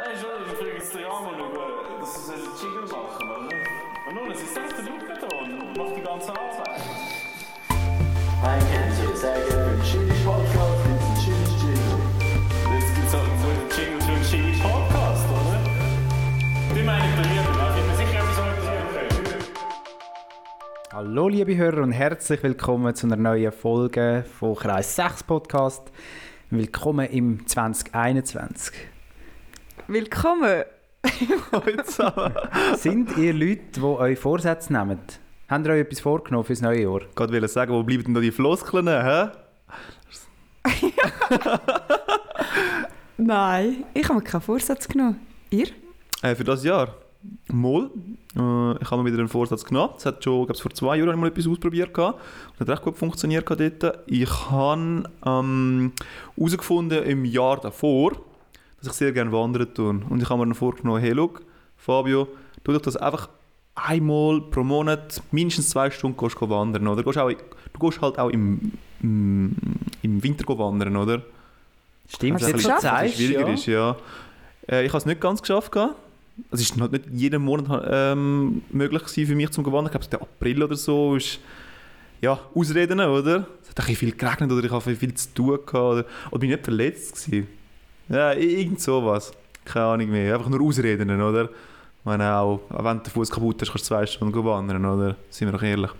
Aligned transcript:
Nein, 0.00 0.16
schon, 0.16 0.30
ich 0.46 0.56
frage 0.56 0.72
jetzt 0.78 0.94
den 0.94 1.02
Jamon 1.02 1.34
über, 1.34 2.00
dass 2.00 2.26
sie 2.26 2.32
einen 2.32 2.42
Jingle 2.56 2.88
machen, 2.88 3.28
oder? 3.28 3.52
Und 4.08 4.14
nun, 4.14 4.30
es 4.32 4.40
ist 4.40 4.54
selbst 4.54 4.78
der 4.78 4.84
da 4.86 5.36
und 5.36 5.76
macht 5.76 5.94
die 5.94 6.00
ganze 6.00 6.30
Arbeit. 6.30 6.80
Ein 8.42 8.62
Kennzeichen, 8.72 9.14
sehr 9.14 9.34
gerne 9.34 9.68
für 9.68 9.76
den 9.76 9.82
Chili 9.84 10.16
Podcast, 10.24 10.84
gibt 10.84 10.96
es 10.96 11.04
einen 11.04 11.16
Chili 11.20 11.44
Jingle. 11.60 12.00
Jetzt 12.72 12.94
gibt 12.94 13.08
es 13.08 13.12
halt 13.12 13.28
so 13.42 13.48
einen 13.52 13.68
Jingle 13.76 14.00
für 14.00 14.12
einen 14.12 14.24
Jingle 14.24 14.56
Podcast, 14.62 15.24
oder? 15.36 15.58
Die 16.74 16.82
meine 16.82 17.04
ich 17.04 17.14
bei 17.16 17.24
mir, 17.28 17.42
da 17.44 17.74
bin 17.74 17.86
mir 17.86 17.96
sicher 17.96 18.18
etwas 18.20 18.38
organisieren 18.38 18.88
können. 18.94 19.44
Hallo 20.92 21.28
liebe 21.28 21.56
Hörer 21.58 21.82
und 21.82 21.92
herzlich 21.92 22.42
willkommen 22.42 22.94
zu 22.94 23.06
einer 23.06 23.16
neuen 23.16 23.52
Folge 23.52 24.24
von 24.38 24.54
Kreis 24.54 24.96
6 24.96 25.24
Podcast. 25.24 25.92
Willkommen 26.48 27.06
im 27.10 27.46
2021. 27.46 28.99
Willkommen! 29.92 30.62
Sind 32.76 33.18
ihr 33.18 33.34
Leute, 33.34 33.62
die 33.74 33.82
euch 33.82 34.20
Vorsätze 34.20 34.72
nehmen? 34.72 35.00
Habt 35.48 35.66
ihr 35.66 35.72
euch 35.72 35.80
etwas 35.80 35.98
vorgenommen 35.98 36.44
fürs 36.44 36.60
neue 36.60 36.82
Jahr? 36.82 37.00
Gerade 37.16 37.32
will 37.32 37.48
sagen, 37.48 37.72
wo 37.72 37.82
bleiben 37.82 38.04
denn 38.04 38.14
da 38.14 38.20
die 38.20 38.30
Floskeln, 38.30 38.86
hä? 38.86 39.30
Nein, 43.16 43.84
ich 43.92 44.04
habe 44.04 44.14
mir 44.14 44.22
keinen 44.22 44.42
Vorsatz 44.42 44.86
genommen. 44.86 45.18
Ihr? 45.50 45.66
Äh, 46.22 46.36
für 46.36 46.44
das 46.44 46.62
Jahr? 46.62 46.94
Mal. 47.48 47.90
Äh, 48.36 48.80
ich 48.80 48.90
habe 48.92 49.02
mir 49.02 49.06
wieder 49.06 49.18
einen 49.18 49.28
Vorsatz 49.28 49.64
genommen. 49.64 49.94
Es 49.96 50.06
hat 50.06 50.22
schon, 50.22 50.46
glaube 50.46 50.62
vor 50.62 50.70
zwei 50.70 50.98
Jahren 50.98 51.18
mal 51.18 51.30
etwas 51.30 51.48
ausprobiert 51.48 51.92
gehabt. 51.92 52.20
Und 52.52 52.60
hat 52.60 52.68
recht 52.68 52.82
gut 52.82 52.96
funktioniert 52.96 53.50
dort. 53.50 54.04
Ich 54.06 54.50
habe 54.52 55.02
ähm, 55.26 55.92
herausgefunden 56.36 57.02
im 57.02 57.24
Jahr 57.24 57.60
davor, 57.60 58.12
dass 58.80 58.88
ich 58.88 58.92
sehr 58.94 59.12
gerne 59.12 59.32
wandern 59.32 59.72
tue. 59.74 59.88
Und 60.08 60.22
ich 60.22 60.28
habe 60.28 60.40
mir 60.40 60.46
dann 60.46 60.54
vorgenommen, 60.54 61.00
hey, 61.00 61.12
look, 61.12 61.42
Fabio, 61.76 62.28
tu 62.64 62.72
doch 62.72 62.80
das 62.80 62.96
einfach 62.96 63.28
einmal 63.74 64.40
pro 64.42 64.62
Monat 64.62 65.22
mindestens 65.30 65.70
zwei 65.70 65.90
Stunden 65.90 66.16
gehst 66.18 66.36
du 66.40 66.48
wandern, 66.48 66.86
oder? 66.86 67.02
Du 67.02 67.10
gehst, 67.10 67.18
auch, 67.18 67.30
du 67.30 67.78
gehst 67.80 68.00
halt 68.02 68.18
auch 68.18 68.28
im, 68.30 68.72
im, 69.02 69.56
im 70.02 70.22
Winter 70.22 70.46
wandern, 70.58 70.96
oder? 70.96 71.22
Stimmt, 72.08 72.34
Also 72.42 72.46
so 72.48 72.52
bisschen- 72.54 72.72
ein 72.72 72.80
zeigst, 72.80 73.16
bisschen 73.16 73.28
schwieriger 73.34 73.48
ja. 73.48 73.54
ist, 73.54 73.66
ja. 73.66 73.96
Äh, 74.68 74.84
ich 74.84 74.88
habe 74.90 74.98
es 74.98 75.06
nicht 75.06 75.20
ganz 75.20 75.40
geschafft. 75.40 75.72
gehabt. 75.72 75.94
Es 76.50 76.60
ist 76.60 76.78
halt 76.80 76.92
nicht 76.92 77.04
jeden 77.12 77.42
Monat 77.42 77.86
ähm, 77.90 78.62
möglich 78.70 79.02
gewesen 79.04 79.26
für 79.26 79.34
mich 79.34 79.50
zum 79.50 79.62
Gewandern. 79.64 79.92
Ich 79.94 80.00
glaube, 80.00 80.06
der 80.10 80.22
April 80.22 80.62
oder 80.62 80.76
so 80.76 81.16
ist 81.16 81.38
ja, 82.20 82.38
Ausreden, 82.54 83.00
oder? 83.00 83.46
Es 83.62 83.70
hat 83.70 83.88
ein 83.88 83.94
viel 83.96 84.12
geregnet 84.12 84.50
oder 84.52 84.64
ich 84.64 84.70
habe 84.70 84.94
viel 84.94 85.14
zu 85.14 85.32
tun 85.34 85.58
gehabt 85.64 85.74
oder, 85.74 86.04
oder 86.30 86.38
bin 86.38 86.50
ich 86.50 86.56
nicht 86.56 86.64
verletzt 86.64 87.26
gewesen. 87.26 87.46
Ja, 88.10 88.32
irgend 88.32 88.80
sowas. 88.80 89.32
Keine 89.64 89.86
Ahnung 89.86 90.10
mehr. 90.10 90.34
Einfach 90.34 90.50
nur 90.50 90.60
Ausreden, 90.62 91.08
oder? 91.22 91.48
Meine 92.02 92.34
auch, 92.34 92.60
auch 92.70 92.84
wenn 92.84 93.02
der 93.02 93.12
Fuß 93.12 93.30
kaputt 93.30 93.62
ist, 93.62 93.70
kannst 93.70 93.84
du 93.84 93.88
zwei 93.94 94.04
Stunden 94.04 94.44
wandern, 94.44 94.84
oder? 94.84 95.16
Sind 95.28 95.48
wir 95.48 95.52
doch 95.52 95.62
ehrlich. 95.62 95.90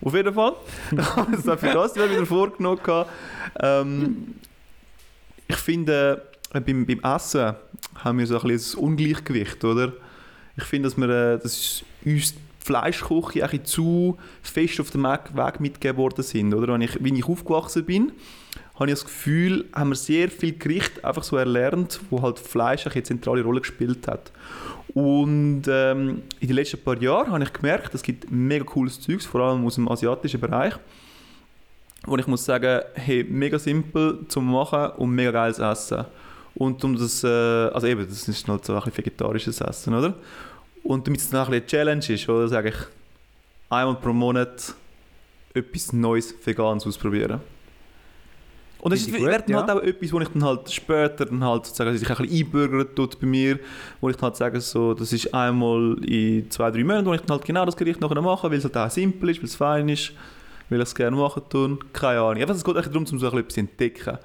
Auf 0.00 0.14
jeden 0.14 0.32
Fall. 0.32 0.52
also 1.32 1.56
für 1.56 1.72
das 1.72 1.96
Jahr 1.96 2.08
wieder 2.08 2.24
vorgenommen. 2.24 2.80
Ähm, 3.58 4.34
ich 5.48 5.56
finde, 5.56 6.22
äh, 6.52 6.60
beim, 6.60 6.86
beim 6.86 7.00
Essen 7.00 7.54
haben 7.96 8.18
wir 8.18 8.26
so 8.26 8.40
ein 8.40 8.46
bisschen 8.46 8.80
Ungleichgewicht, 8.80 9.64
oder? 9.64 9.92
Ich 10.56 10.64
finde, 10.64 10.88
dass 10.88 10.96
wir, 10.96 11.08
äh, 11.08 11.38
dass 11.38 11.82
uns 12.04 12.34
die 12.34 12.40
Fleischküche 12.60 13.48
ein 13.48 13.64
zu 13.64 14.18
fest 14.42 14.78
auf 14.78 14.90
dem 14.90 15.02
Weg 15.02 15.58
mitgegeben 15.58 15.98
worden 15.98 16.22
sind, 16.22 16.54
oder? 16.54 16.74
Wenn 16.74 16.82
ich, 16.82 17.02
wie 17.02 17.18
ich 17.18 17.26
aufgewachsen 17.26 17.84
bin, 17.84 18.12
habe 18.78 18.90
ich 18.90 18.94
das 18.94 19.04
Gefühl, 19.04 19.64
haben 19.72 19.90
wir 19.90 19.96
sehr 19.96 20.30
viel 20.30 20.52
Gericht 20.52 21.04
einfach 21.04 21.22
so 21.22 21.36
erlernt, 21.36 21.98
wo 22.10 22.20
halt 22.20 22.38
Fleisch 22.38 22.86
eine 22.86 23.02
zentrale 23.02 23.42
Rolle 23.42 23.60
gespielt 23.60 24.06
hat. 24.06 24.30
Und 24.94 25.64
ähm, 25.68 26.22
in 26.40 26.48
den 26.48 26.56
letzten 26.56 26.82
paar 26.82 27.00
Jahren 27.00 27.32
habe 27.32 27.44
ich 27.44 27.52
gemerkt, 27.52 27.94
es 27.94 28.02
gibt 28.02 28.30
mega 28.30 28.64
cooles 28.64 29.00
Zeugs, 29.00 29.24
vor 29.24 29.40
allem 29.40 29.66
aus 29.66 29.76
dem 29.76 29.88
asiatischen 29.88 30.40
Bereich, 30.40 30.74
wo 32.06 32.16
ich 32.16 32.26
muss 32.26 32.44
sagen, 32.44 32.82
hey, 32.94 33.24
mega 33.24 33.58
simpel 33.58 34.20
zum 34.28 34.50
machen 34.50 34.90
und 34.96 35.10
mega 35.10 35.30
geiles 35.30 35.58
Essen. 35.58 36.04
Und 36.54 36.82
um 36.84 36.96
das, 36.96 37.24
äh, 37.24 37.26
also 37.26 37.86
eben, 37.86 38.06
das 38.06 38.28
ist 38.28 38.48
halt 38.48 38.64
so 38.64 38.74
ein 38.74 38.96
vegetarisches 38.96 39.60
Essen, 39.60 39.94
oder? 39.94 40.14
Und 40.82 41.06
damit 41.06 41.20
es 41.20 41.30
dann 41.30 41.40
ein 41.40 41.50
bisschen 41.50 41.80
eine 41.80 42.00
Challenge 42.00 42.14
ist, 42.14 42.28
oder, 42.28 42.48
sage 42.48 42.68
ich, 42.70 42.76
einmal 43.68 43.96
pro 43.96 44.12
Monat 44.12 44.74
etwas 45.52 45.92
Neues, 45.92 46.34
Veganes 46.44 46.86
ausprobieren. 46.86 47.40
Und 48.80 48.92
das 48.92 49.00
ist, 49.00 49.06
Finde 49.06 49.18
ich 49.18 49.24
wird 49.26 49.56
halt 49.56 49.68
ja. 49.68 49.74
auch 49.74 49.82
etwas, 49.82 50.12
wo 50.12 50.20
ich 50.20 50.28
dann 50.28 50.44
halt 50.44 50.70
später 50.70 51.26
dann 51.26 51.42
halt 51.42 51.66
sozusagen, 51.66 51.96
sich 51.96 52.08
ein 52.08 52.16
bisschen 52.16 52.46
einbürgern 52.46 52.94
tut 52.94 53.18
bei 53.18 53.26
mir, 53.26 53.58
wo 54.00 54.10
ich 54.10 54.16
dann 54.16 54.24
halt 54.24 54.36
sage, 54.36 54.60
so, 54.60 54.94
das 54.94 55.12
ist 55.12 55.32
einmal 55.34 55.96
in 56.04 56.50
zwei, 56.50 56.70
drei 56.70 56.84
Monaten, 56.84 57.06
wo 57.06 57.14
ich 57.14 57.20
dann 57.20 57.36
halt 57.36 57.44
genau 57.44 57.64
das 57.64 57.76
Gericht 57.76 58.00
nachher 58.00 58.20
mache, 58.20 58.50
weil 58.50 58.58
es 58.58 58.64
halt 58.64 58.76
auch 58.76 58.90
simpel 58.90 59.30
ist, 59.30 59.38
weil 59.38 59.46
es 59.46 59.56
fein 59.56 59.88
ist, 59.88 60.12
weil 60.68 60.78
ich 60.78 60.84
es 60.84 60.94
gerne 60.94 61.16
machen 61.16 61.42
tun. 61.48 61.78
Keine 61.92 62.20
Ahnung. 62.20 62.40
Einfach, 62.40 62.54
es 62.54 62.64
geht 62.64 62.76
eigentlich 62.76 62.92
darum, 62.92 63.04
um 63.04 63.06
so 63.06 63.14
ein 63.14 63.20
bisschen 63.20 63.38
etwas 63.38 63.54
zu 63.54 63.60
entdecken. 63.60 64.18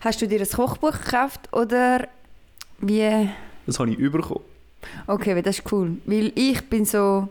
Hast 0.00 0.22
du 0.22 0.26
dir 0.26 0.40
ein 0.40 0.48
Kochbuch 0.48 0.92
gekauft 0.92 1.52
oder 1.52 2.08
wie? 2.80 3.28
Das 3.66 3.78
habe 3.78 3.90
ich 3.90 3.98
bekommen. 3.98 4.40
Okay, 5.06 5.34
weil 5.34 5.42
das 5.42 5.58
ist 5.58 5.72
cool. 5.72 5.98
Weil 6.06 6.32
ich 6.34 6.60
bin 6.68 6.84
so, 6.84 7.28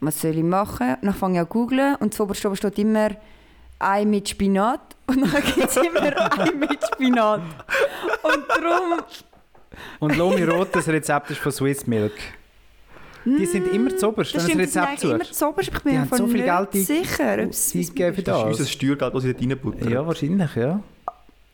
was 0.00 0.20
soll 0.20 0.36
ich 0.36 0.44
machen? 0.44 0.96
Und 1.00 1.04
dann 1.04 1.14
fange 1.14 1.34
ich 1.34 1.40
an 1.40 1.46
zu 1.46 1.52
googlen 1.52 1.94
und 1.96 2.12
zuoberst 2.12 2.44
oben 2.44 2.56
steht 2.56 2.78
immer 2.78 3.10
Ei 3.82 4.04
mit 4.04 4.28
Spinat 4.28 4.80
und 5.06 5.20
dann 5.22 5.42
gibt 5.42 5.68
es 5.68 5.76
immer 5.76 6.40
Ei 6.40 6.50
mit 6.52 6.78
Spinat. 6.92 7.40
Und 8.22 8.44
darum... 8.48 9.00
Und 10.00 10.16
Lomi 10.16 10.44
Rot, 10.44 10.68
das 10.72 10.86
Rezept 10.88 11.30
ist 11.30 11.40
von 11.40 11.50
Swiss 11.52 11.86
Milk. 11.86 12.12
Die 13.24 13.46
sind 13.46 13.72
immer 13.72 13.96
zu 13.96 14.08
oberst, 14.08 14.34
Das 14.34 14.46
das 14.46 14.56
Rezept 14.56 14.86
eigentlich 14.88 15.10
immer 15.10 15.22
zu 15.24 15.48
oberst. 15.48 15.68
Ich 15.72 15.80
bin 15.82 15.92
Die 15.92 15.98
mir 15.98 16.06
so 16.16 16.26
viel 16.26 16.42
nicht 16.44 16.70
Geld 16.72 16.86
sicher. 16.86 17.34
ob 17.44 17.50
es- 17.50 17.74
Eingegeben 17.74 18.14
für 18.14 18.22
Das 18.22 18.38
ist 18.38 18.44
unser 18.44 18.58
das. 18.64 18.70
Steuergeld, 18.72 19.14
das 19.14 19.24
ich 19.24 19.32
dort 19.36 19.42
reinbuttern. 19.50 19.92
Ja, 19.92 20.06
wahrscheinlich, 20.06 20.56
ja. 20.56 20.80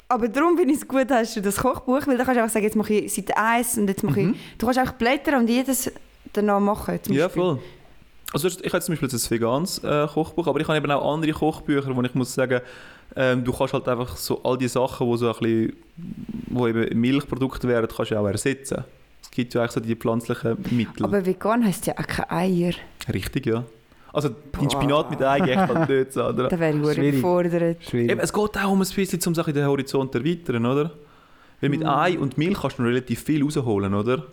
Aber 0.08 0.28
darum 0.28 0.56
finde 0.56 0.72
ich 0.72 0.80
es 0.80 0.88
gut, 0.88 1.06
hast 1.10 1.36
du 1.36 1.42
das 1.42 1.56
Kochbuch, 1.58 2.06
weil 2.06 2.16
dann 2.16 2.24
kannst 2.26 2.36
du 2.38 2.42
einfach 2.42 2.52
sagen, 2.54 2.64
jetzt 2.64 2.76
mache 2.76 2.94
ich 2.94 3.12
Seite 3.14 3.36
1 3.36 3.78
und 3.78 3.88
jetzt 3.88 4.02
mache 4.02 4.20
Mhm. 4.20 4.30
ich... 4.34 4.56
Du 4.58 4.66
kannst 4.66 4.78
einfach 4.78 4.94
blättern 4.94 5.34
und 5.42 5.48
jedes 5.50 5.92
danach 6.32 6.58
machen. 6.60 6.98
Zum 7.02 7.14
Ja, 7.14 7.26
Beispiel. 7.26 7.42
voll. 7.42 7.58
Also 8.32 8.48
ich 8.48 8.72
habe 8.72 8.80
zum 8.82 8.92
Beispiel 8.92 9.08
jetzt 9.08 9.26
ein 9.26 9.30
veganes 9.30 9.82
äh, 9.82 10.06
Kochbuch, 10.06 10.46
aber 10.46 10.60
ich 10.60 10.68
habe 10.68 10.76
eben 10.76 10.90
auch 10.90 11.14
andere 11.14 11.32
Kochbücher, 11.32 11.94
wo 11.96 12.02
ich 12.02 12.14
muss 12.14 12.34
sagen, 12.34 12.60
ähm, 13.16 13.42
du 13.42 13.52
kannst 13.52 13.72
halt 13.72 13.88
einfach 13.88 14.16
so 14.16 14.42
all 14.42 14.58
die 14.58 14.68
Sachen, 14.68 15.06
wo 15.06 15.16
so 15.16 15.32
ein 15.32 15.38
bisschen, 15.40 15.72
wo 16.48 16.66
eben 16.68 17.00
Milchprodukte 17.00 17.66
wären, 17.66 17.88
kannst 17.88 18.10
du 18.10 18.18
auch 18.18 18.26
ersetzen. 18.26 18.84
Es 19.22 19.30
gibt 19.30 19.54
ja 19.54 19.62
eigentlich 19.62 19.72
so 19.72 19.80
die 19.80 19.96
pflanzlichen 19.96 20.58
Mittel. 20.70 21.04
Aber 21.04 21.24
vegan 21.24 21.64
heisst 21.64 21.86
ja 21.86 21.94
auch 21.94 22.06
keine 22.06 22.30
Eier. 22.30 22.72
Richtig, 23.12 23.46
ja. 23.46 23.64
Also 24.12 24.30
den 24.30 24.70
Spinat 24.70 25.10
mit 25.10 25.22
Ei 25.22 25.40
geht 25.40 25.56
halt 25.56 25.88
nicht, 25.88 26.16
oder? 26.16 26.48
Da 26.48 26.58
wäre 26.58 26.70
ich 26.70 26.76
Schwierig. 26.76 26.94
verdammt 26.94 27.14
gefordert. 27.14 27.84
Schwierig. 27.84 28.10
Eben, 28.10 28.20
es 28.20 28.32
geht 28.32 28.58
auch 28.58 28.70
um 28.70 28.80
ein 28.80 28.88
bisschen, 28.88 29.20
um 29.26 29.34
Sachen 29.34 29.54
den 29.54 29.66
Horizont 29.66 30.12
zu 30.12 30.18
erweitern, 30.18 30.66
oder? 30.66 30.90
Weil 31.60 31.70
mit 31.70 31.84
Ei 31.84 32.18
und 32.18 32.38
Milch 32.38 32.58
kannst 32.60 32.78
du 32.78 32.82
noch 32.82 32.88
relativ 32.88 33.22
viel 33.22 33.42
rausholen, 33.42 33.94
oder? 33.94 34.24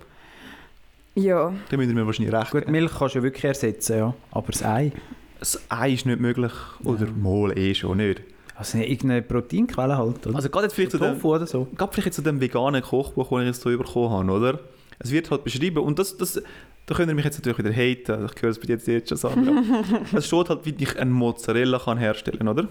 Ja. 1.16 1.54
Da 1.70 1.78
müssen 1.78 1.96
wir 1.96 2.06
wahrscheinlich 2.06 2.34
recht 2.34 2.52
Gut, 2.52 2.62
geben. 2.62 2.72
Milch 2.74 2.92
kannst 2.98 3.16
du 3.16 3.20
ja 3.20 3.24
wirklich 3.24 3.44
ersetzen, 3.46 3.98
ja. 3.98 4.14
Aber 4.32 4.52
das 4.52 4.64
Ei, 4.64 4.92
Das 5.40 5.60
Ei 5.70 5.94
ist 5.94 6.06
nicht 6.06 6.20
möglich. 6.20 6.52
Oder 6.84 7.08
mal 7.12 7.58
eh 7.58 7.74
schon 7.74 7.98
nicht. 7.98 8.22
also 8.56 8.78
irgendeine 8.78 9.22
Proteinquelle 9.22 9.98
halt, 9.98 10.28
oder? 10.28 10.36
Also 10.36 10.50
gerade 10.50 10.66
jetzt 10.66 10.74
vielleicht 10.76 10.92
zu 10.92 10.98
dem, 10.98 11.22
oder 11.24 11.48
so. 11.48 11.68
gerade 11.78 11.94
vielleicht 11.94 12.14
zu 12.14 12.22
dem 12.22 12.40
veganen 12.42 12.82
Kochbuch, 12.82 13.30
das 13.30 13.40
ich 13.42 13.46
jetzt 13.48 13.62
so 13.62 13.70
bekommen 13.78 14.10
habe, 14.30 14.32
oder? 14.32 14.60
Es 15.00 15.12
wird 15.12 15.30
halt 15.32 15.44
beschrieben 15.44 15.80
und 15.84 16.00
das, 16.00 16.16
das, 16.18 16.42
da 16.86 16.96
könnt 16.96 17.10
ihr 17.10 17.16
mich 17.16 17.26
jetzt 17.26 17.38
natürlich 17.38 17.58
wieder 17.60 17.72
haten. 17.74 18.30
Ich 18.34 18.42
höre 18.42 18.50
es 18.52 18.60
bei 18.60 18.66
dir 18.68 18.74
jetzt, 18.74 18.88
jetzt 18.88 19.10
schon, 19.10 19.18
Sandra. 19.18 19.62
es 20.14 20.28
steht 20.28 20.50
halt, 20.50 20.66
wie 20.66 20.76
ich 20.78 20.98
einen 21.00 21.12
Mozzarella 21.12 21.80
kann 21.80 21.98
herstellen 21.98 22.40
kann, 22.40 22.48
oder? 22.50 22.68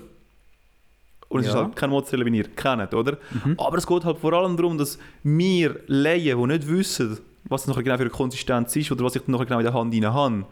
Und 1.29 1.41
es 1.41 1.49
ist 1.49 1.55
Ja. 1.55 1.65
halt 1.65 1.77
kein 1.77 1.91
Mozzarella, 1.91 2.25
wie 2.31 2.37
ihr 2.39 2.49
kennt, 2.49 2.95
oder? 2.95 3.19
Mhm. 3.45 3.55
Aber 3.59 3.77
es 3.79 3.87
geht 3.87 4.05
halt 4.05 4.19
vor 4.19 4.33
allem 4.35 4.57
darum, 4.57 4.79
dass 4.79 4.99
wir 5.23 5.81
Laien, 5.87 6.39
die 6.41 6.47
nicht 6.47 6.69
wissen, 6.69 7.19
was 7.45 7.63
es 7.63 7.69
nachher 7.69 7.83
genau 7.83 7.97
für 7.97 8.03
eine 8.03 8.11
Konsistenz 8.11 8.75
ist 8.77 8.91
oder 8.93 9.05
was 9.05 9.17
ich 9.17 9.23
dann 9.23 9.33
nachher 9.33 9.47
genau 9.47 9.59
in 9.59 9.65
der 9.65 9.75
Hand 9.75 9.95
rein 9.95 10.13
habe, 10.13 10.47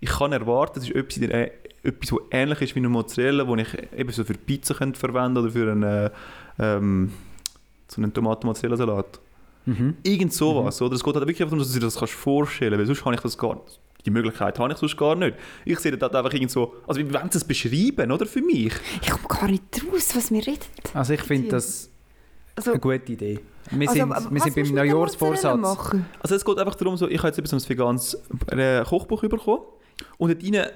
ich 0.00 0.10
kann 0.10 0.32
erwarten, 0.32 0.80
es 0.80 0.88
ist 0.88 0.94
etwas, 0.94 1.16
in 1.16 1.28
der, 1.28 1.52
etwas 1.84 2.12
was 2.12 2.18
ähnlich 2.30 2.60
ist 2.62 2.74
wie 2.74 2.80
eine 2.80 2.88
Mozzarella, 2.88 3.44
die 3.44 3.62
ich 3.62 3.68
eben 3.96 4.12
so 4.12 4.24
für 4.24 4.34
Pizza 4.34 4.74
könnte 4.74 4.98
verwenden 4.98 5.38
oder 5.38 5.50
für 5.50 5.70
einen, 5.70 5.82
äh, 5.82 6.10
ähm, 6.58 7.12
so 7.86 8.02
einen 8.02 8.12
Tomaten-Mozzarella-Salat. 8.12 9.20
Mhm. 9.66 9.96
Irgend 10.02 10.32
sowas, 10.32 10.82
oder? 10.82 10.94
Es 10.94 11.04
geht 11.04 11.14
halt 11.14 11.22
wirklich 11.26 11.38
darum, 11.38 11.58
dass 11.58 11.68
du 11.68 11.74
dir 11.78 11.86
das 11.86 11.96
kannst 11.96 12.14
vorstellen 12.14 12.72
kannst, 12.72 12.80
weil 12.80 12.86
sonst 12.86 13.04
habe 13.04 13.14
ich 13.14 13.20
das 13.20 13.38
gar 13.38 13.54
nicht. 13.54 13.80
Die 14.04 14.10
Möglichkeit 14.10 14.58
habe 14.58 14.72
ich 14.72 14.78
sonst 14.78 14.96
gar 14.96 15.14
nicht. 15.14 15.36
Ich 15.64 15.78
sehe 15.78 15.96
das 15.96 16.12
einfach 16.12 16.32
irgend 16.32 16.50
so, 16.50 16.74
also 16.88 16.98
wie 16.98 17.14
wollen 17.14 17.30
sie 17.30 17.38
es 17.38 17.44
beschreiben, 17.44 18.10
oder? 18.10 18.26
Für 18.26 18.42
mich. 18.42 18.72
Ich 19.00 19.10
komme 19.10 19.28
gar 19.28 19.48
nicht 19.48 19.62
raus, 19.92 20.10
was 20.16 20.32
wir 20.32 20.44
reden. 20.44 20.58
Also 20.94 21.12
ich 21.12 21.22
finde 21.22 21.50
das 21.50 21.88
Also, 22.56 22.72
eine 22.72 22.80
gute 22.80 23.12
Idee. 23.12 23.38
Wir 23.70 23.88
also, 23.88 24.00
sind, 24.00 24.12
aber 24.12 24.30
wir 24.30 24.40
sind 24.40 24.54
beim 24.54 24.74
Neujahrsvorsatz. 24.74 25.94
Also 26.20 26.34
es 26.34 26.44
geht 26.44 26.58
einfach 26.58 26.74
darum, 26.74 26.96
so, 26.96 27.08
ich 27.08 27.18
habe 27.18 27.28
jetzt 27.28 27.38
eben 27.38 27.46
so 27.46 27.56
ein 27.56 27.68
veganes 27.68 28.20
äh, 28.48 28.82
Kochbuch 28.84 29.22
bekommen 29.22 29.62
und 30.18 30.30
dort 30.30 30.44
rein 30.44 30.66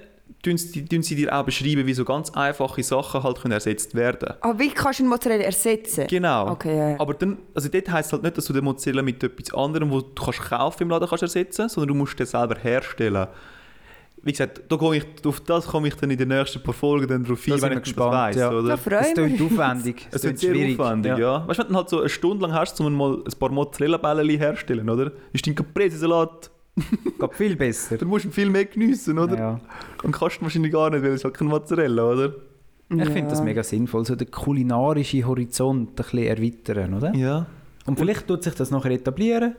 tun 0.43 0.57
sie, 0.57 0.85
tun 0.85 1.03
sie 1.03 1.15
dir 1.15 1.35
auch 1.35 1.43
beschreiben, 1.43 1.85
wie 1.85 1.93
so 1.93 2.05
ganz 2.05 2.29
einfache 2.31 2.83
Sachen 2.83 3.23
halt 3.23 3.41
können 3.41 3.53
ersetzt 3.53 3.95
werden 3.95 4.35
Aber 4.41 4.59
wie 4.59 4.69
kannst 4.69 4.99
du 4.99 5.03
einen 5.03 5.09
Mozzarella 5.09 5.43
ersetzen? 5.43 6.07
Genau. 6.07 6.51
Okay, 6.51 6.93
ja. 6.93 6.99
Aber 6.99 7.13
dann, 7.13 7.37
also 7.53 7.69
dort 7.69 7.89
heisst 7.89 8.07
es 8.07 8.13
halt 8.13 8.23
nicht, 8.23 8.37
dass 8.37 8.45
du 8.45 8.53
den 8.53 8.63
Mozzarella 8.63 9.01
mit 9.01 9.23
etwas 9.23 9.53
anderem, 9.53 9.91
wo 9.91 10.01
du 10.01 10.23
kannst 10.23 10.41
kaufen 10.41 10.83
im 10.83 10.89
Laden 10.89 11.07
kannst 11.07 11.23
ersetzen, 11.23 11.69
sondern 11.69 11.89
du 11.89 11.95
musst 11.95 12.19
den 12.19 12.25
selber 12.25 12.57
herstellen. 12.59 13.27
Wie 14.23 14.31
gesagt, 14.31 14.63
da 14.67 14.75
komme 14.77 14.97
ich, 14.97 15.05
auf 15.25 15.39
das 15.41 15.67
komme 15.67 15.87
ich 15.87 15.95
dann 15.95 16.11
in 16.11 16.17
den 16.17 16.27
nächsten 16.29 16.61
paar 16.61 16.73
Folgen 16.73 17.07
dann 17.07 17.23
drauf 17.23 17.39
ein, 17.47 17.61
wenn 17.61 17.71
ich 17.71 17.77
das 17.79 17.83
gespannt, 17.83 18.11
weiss, 18.13 18.35
ja. 18.35 18.49
oder? 18.51 18.67
Da 18.67 18.73
Es 18.73 18.79
freue 18.81 19.07
ich 19.07 19.13
klingt 19.13 19.41
aufwendig. 19.41 20.07
Es 20.11 20.21
klingt 20.21 20.23
wird 20.23 20.39
sehr 20.39 20.53
schwierig, 20.55 20.79
aufwendig, 20.79 21.17
ja. 21.17 21.47
Weißt 21.47 21.59
du, 21.59 21.63
wenn 21.63 21.69
du 21.71 21.75
halt 21.77 21.89
so 21.89 21.99
eine 21.99 22.09
Stunde 22.09 22.41
lang 22.47 22.53
hast, 22.53 22.81
um 22.81 22.93
mal 22.93 23.17
ein 23.25 23.39
paar 23.39 23.51
Mozzarella-Bällchen 23.51 24.37
herzustellen, 24.39 24.89
oder? 24.89 25.11
Ist 25.31 25.47
dein 25.47 25.55
Caprese-Salat, 25.55 26.51
Geht 27.19 27.33
viel 27.33 27.55
besser. 27.55 27.97
dann 27.97 28.07
musst 28.07 28.25
du 28.25 28.29
viel 28.31 28.49
mehr 28.49 28.65
geniessen, 28.65 29.17
oder? 29.17 29.37
Ja. 29.37 29.59
Und 30.03 30.11
kannst 30.11 30.37
du 30.37 30.41
wahrscheinlich 30.43 30.71
gar 30.71 30.89
nicht, 30.89 31.01
weil 31.03 31.11
es 31.11 31.23
halt 31.23 31.33
kein 31.35 31.47
Mozzarella, 31.47 32.03
oder? 32.11 32.33
Ich 32.89 32.97
Ja. 32.97 33.05
finde 33.05 33.29
das 33.31 33.41
mega 33.41 33.63
sinnvoll, 33.63 34.05
so 34.05 34.15
den 34.15 34.29
kulinarischen 34.31 35.25
Horizont 35.25 35.89
ein 35.89 35.95
bisschen 35.95 36.19
erweitern, 36.23 36.93
oder? 36.93 37.13
Ja. 37.15 37.45
Und 37.85 37.97
vielleicht 37.97 38.27
tut 38.27 38.43
sich 38.43 38.53
das 38.55 38.71
nachher 38.71 38.91
etablieren. 38.91 39.55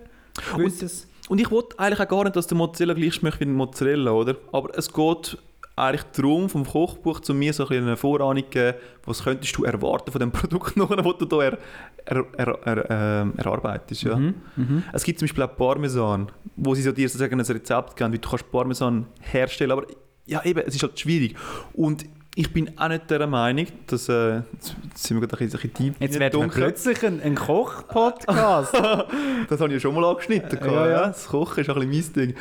Gewisses. 0.54 1.06
Und 1.28 1.40
ich 1.40 1.50
wollte 1.50 1.78
eigentlich 1.78 2.00
auch 2.00 2.08
gar 2.08 2.24
nicht, 2.24 2.36
dass 2.36 2.46
der 2.46 2.56
Mozzarella 2.56 2.94
gleich 2.94 3.14
schmeckt 3.14 3.40
wie 3.40 3.44
ein 3.44 3.54
Mozzarella, 3.54 4.12
oder? 4.12 4.36
Aber 4.52 4.76
es 4.76 4.92
geht 4.92 5.38
eigentlich 5.76 6.04
darum, 6.14 6.48
vom 6.48 6.66
Kochbuch 6.66 7.20
zu 7.20 7.34
mir 7.34 7.52
so 7.52 7.68
ein 7.68 7.78
eine 7.78 7.96
Vorahnung 7.96 8.44
geben, 8.50 8.78
was 9.04 9.22
könntest 9.22 9.56
du 9.56 9.64
erwarten 9.64 10.10
von 10.10 10.18
dem 10.18 10.32
Produkt 10.32 10.76
das 10.76 11.28
du 11.28 11.40
hier 11.40 11.58
er, 12.04 12.24
er, 12.36 12.48
er, 12.66 12.66
er, 12.66 13.22
ähm, 13.22 13.34
erarbeitest, 13.36 14.02
ja? 14.02 14.16
Mhm. 14.16 14.34
Mhm. 14.56 14.82
Es 14.92 15.04
gibt 15.04 15.18
zum 15.18 15.26
Beispiel 15.26 15.44
auch 15.44 15.56
Parmesan, 15.56 16.32
wo 16.56 16.74
sie 16.74 16.82
so 16.82 16.92
dir 16.92 17.08
sozusagen 17.08 17.38
ein 17.38 17.46
Rezept 17.46 17.96
geben, 17.96 18.12
wie 18.12 18.18
du 18.18 18.28
kannst 18.28 18.50
Parmesan 18.50 19.06
herstellen 19.20 19.72
aber 19.72 19.86
ja 20.26 20.44
eben, 20.44 20.60
es 20.66 20.74
ist 20.74 20.82
halt 20.82 20.98
schwierig. 20.98 21.36
Und 21.72 22.04
ich 22.38 22.52
bin 22.52 22.78
auch 22.78 22.86
nicht 22.86 23.10
der 23.10 23.26
Meinung, 23.26 23.66
dass... 23.88 24.08
Äh, 24.08 24.36
jetzt 24.36 24.76
sind 24.94 25.20
wir 25.20 25.26
gerade 25.26 25.42
ein 25.42 25.50
bisschen 25.50 25.72
deep 25.74 25.94
Jetzt 25.98 26.20
werden 26.20 26.40
wir 26.40 26.48
plötzlich 26.48 27.04
ein, 27.04 27.20
ein 27.20 27.34
Koch-Podcast. 27.34 28.74
Das 29.48 29.60
habe 29.60 29.68
ich 29.68 29.74
ja 29.74 29.80
schon 29.80 29.94
mal 29.96 30.04
angeschnitten. 30.04 30.56
Ja, 30.62 30.72
ja. 30.72 30.88
ja. 30.88 31.06
Das 31.08 31.26
Kochen 31.26 31.62
ist 31.62 31.68
ein 31.68 31.88
bisschen 31.90 32.12
mein 32.14 32.28
Ding. 32.28 32.36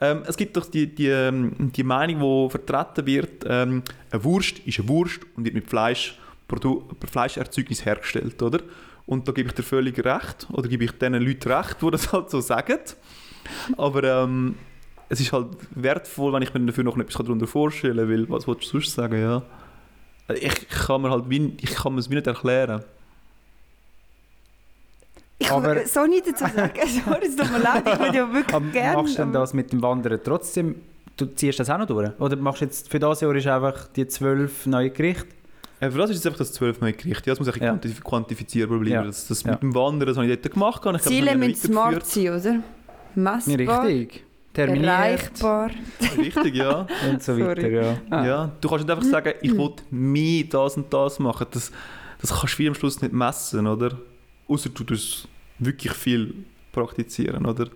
Ähm, 0.00 0.22
es 0.26 0.36
gibt 0.36 0.56
doch 0.56 0.66
die, 0.66 0.92
die, 0.92 1.06
ähm, 1.06 1.70
die 1.72 1.84
Meinung, 1.84 2.48
die 2.48 2.50
vertreten 2.50 3.06
wird, 3.06 3.44
ähm, 3.48 3.84
eine 4.10 4.24
Wurst 4.24 4.58
ist 4.66 4.80
eine 4.80 4.88
Wurst 4.88 5.20
und 5.36 5.44
wird 5.44 5.54
mit 5.54 5.70
Fleisch, 5.70 6.18
Produ 6.48 6.82
Fleischerzeugnis 7.08 7.84
hergestellt, 7.84 8.42
oder? 8.42 8.58
Und 9.06 9.28
da 9.28 9.32
gebe 9.32 9.48
ich 9.48 9.54
dir 9.54 9.62
völlig 9.62 9.96
recht, 10.04 10.48
oder 10.50 10.68
gebe 10.68 10.84
ich 10.84 10.92
den 10.92 11.14
Leuten 11.14 11.52
recht, 11.52 11.76
die 11.80 11.90
das 11.92 12.12
halt 12.12 12.30
so 12.30 12.40
sagen. 12.40 12.80
Aber 13.76 14.02
ähm, 14.02 14.56
es 15.08 15.20
ist 15.20 15.32
halt 15.32 15.48
wertvoll, 15.70 16.32
wenn 16.32 16.42
ich 16.42 16.52
mir 16.52 16.60
dafür 16.60 16.84
noch 16.84 16.96
etwas 16.98 17.24
darunter 17.24 17.46
vorstellen 17.46 17.96
kann, 17.96 18.08
weil 18.10 18.28
was 18.30 18.46
willst 18.48 18.64
du 18.64 18.68
sonst 18.80 18.92
sagen, 18.94 19.20
ja? 19.20 19.42
Ich 20.34 20.68
kann 20.68 21.02
mir 21.02 21.10
halt 21.10 21.28
wie, 21.30 21.56
ich 21.60 21.74
kann 21.74 21.94
mir 21.94 22.00
es 22.00 22.10
wie 22.10 22.14
nicht 22.16 22.26
erklären. 22.26 22.82
Ich 25.38 25.50
Aber- 25.50 25.86
so 25.86 26.06
nicht 26.06 26.26
dazu 26.26 26.44
sagen. 26.44 26.72
Sorry, 27.04 27.26
es 27.26 27.36
tut 27.36 27.50
mir 27.52 27.58
leid, 27.58 27.84
ich 27.86 27.98
würde 27.98 28.16
ja 28.16 28.32
wirklich 28.32 28.54
Aber 28.54 28.66
gerne. 28.70 28.96
machst 29.02 29.18
du 29.18 29.22
denn 29.22 29.32
das 29.32 29.52
mit 29.54 29.72
dem 29.72 29.82
Wandern 29.82 30.18
trotzdem? 30.24 30.76
Du 31.16 31.26
ziehst 31.26 31.60
das 31.60 31.70
auch 31.70 31.78
noch 31.78 31.86
durch? 31.86 32.10
Oder 32.18 32.36
machst 32.36 32.60
du 32.60 32.64
jetzt 32.66 32.90
für 32.90 32.98
das 32.98 33.20
Jahr 33.20 33.34
ist 33.34 33.46
einfach 33.46 33.86
die 33.88 34.06
zwölf 34.06 34.66
neue 34.66 34.90
Gerichte? 34.90 35.26
Äh, 35.80 35.90
für 35.90 35.98
das 35.98 36.10
ist 36.10 36.16
jetzt 36.16 36.26
einfach 36.26 36.38
das 36.38 36.52
12 36.54 36.80
Mal 36.80 36.92
Gericht. 36.94 37.26
Ja, 37.26 37.32
das 37.34 37.38
muss 37.38 37.48
ein 37.48 37.62
Ja. 37.62 37.78
quantifizierbar 38.02 38.78
bleiben. 38.78 38.94
Ja. 38.94 39.02
Das, 39.04 39.26
das 39.28 39.42
Ja. 39.42 39.52
mit 39.52 39.62
dem 39.62 39.74
Wandern, 39.74 40.08
das 40.08 40.16
habe 40.16 40.26
ich 40.26 40.40
dort 40.40 40.52
gemacht. 40.54 40.82
Ich 40.94 41.02
Ziele 41.02 41.32
ich 41.32 41.36
müssen 41.36 41.56
smart 41.72 42.06
sein, 42.06 42.28
oder? 42.28 42.60
Messbar, 43.14 43.84
Richtig. 43.86 44.24
Terminiert 44.56 44.86
erreichbar. 44.86 45.70
Richtig, 46.16 46.54
ja. 46.54 46.86
und 47.10 47.22
so 47.22 47.36
Sorry. 47.36 47.46
weiter. 47.46 47.68
Ja. 47.68 47.96
Ah. 48.08 48.26
ja. 48.26 48.52
Du 48.58 48.70
kannst 48.70 48.86
nicht 48.86 48.90
einfach 48.90 49.10
sagen, 49.10 49.34
ich 49.42 49.52
will 49.52 49.72
mehr 49.90 50.44
das 50.44 50.78
und 50.78 50.90
das 50.92 51.18
machen. 51.18 51.46
Das, 51.50 51.70
das 52.18 52.30
kannst 52.30 52.54
du 52.54 52.58
wie 52.60 52.68
am 52.68 52.74
Schluss 52.74 53.02
nicht 53.02 53.12
messen, 53.12 53.66
oder? 53.66 53.98
Außer 54.48 54.70
du 54.70 54.82
tust 54.84 55.28
wirklich 55.58 55.92
viel 55.92 56.32
praktizieren, 56.72 57.44
oder? 57.44 57.68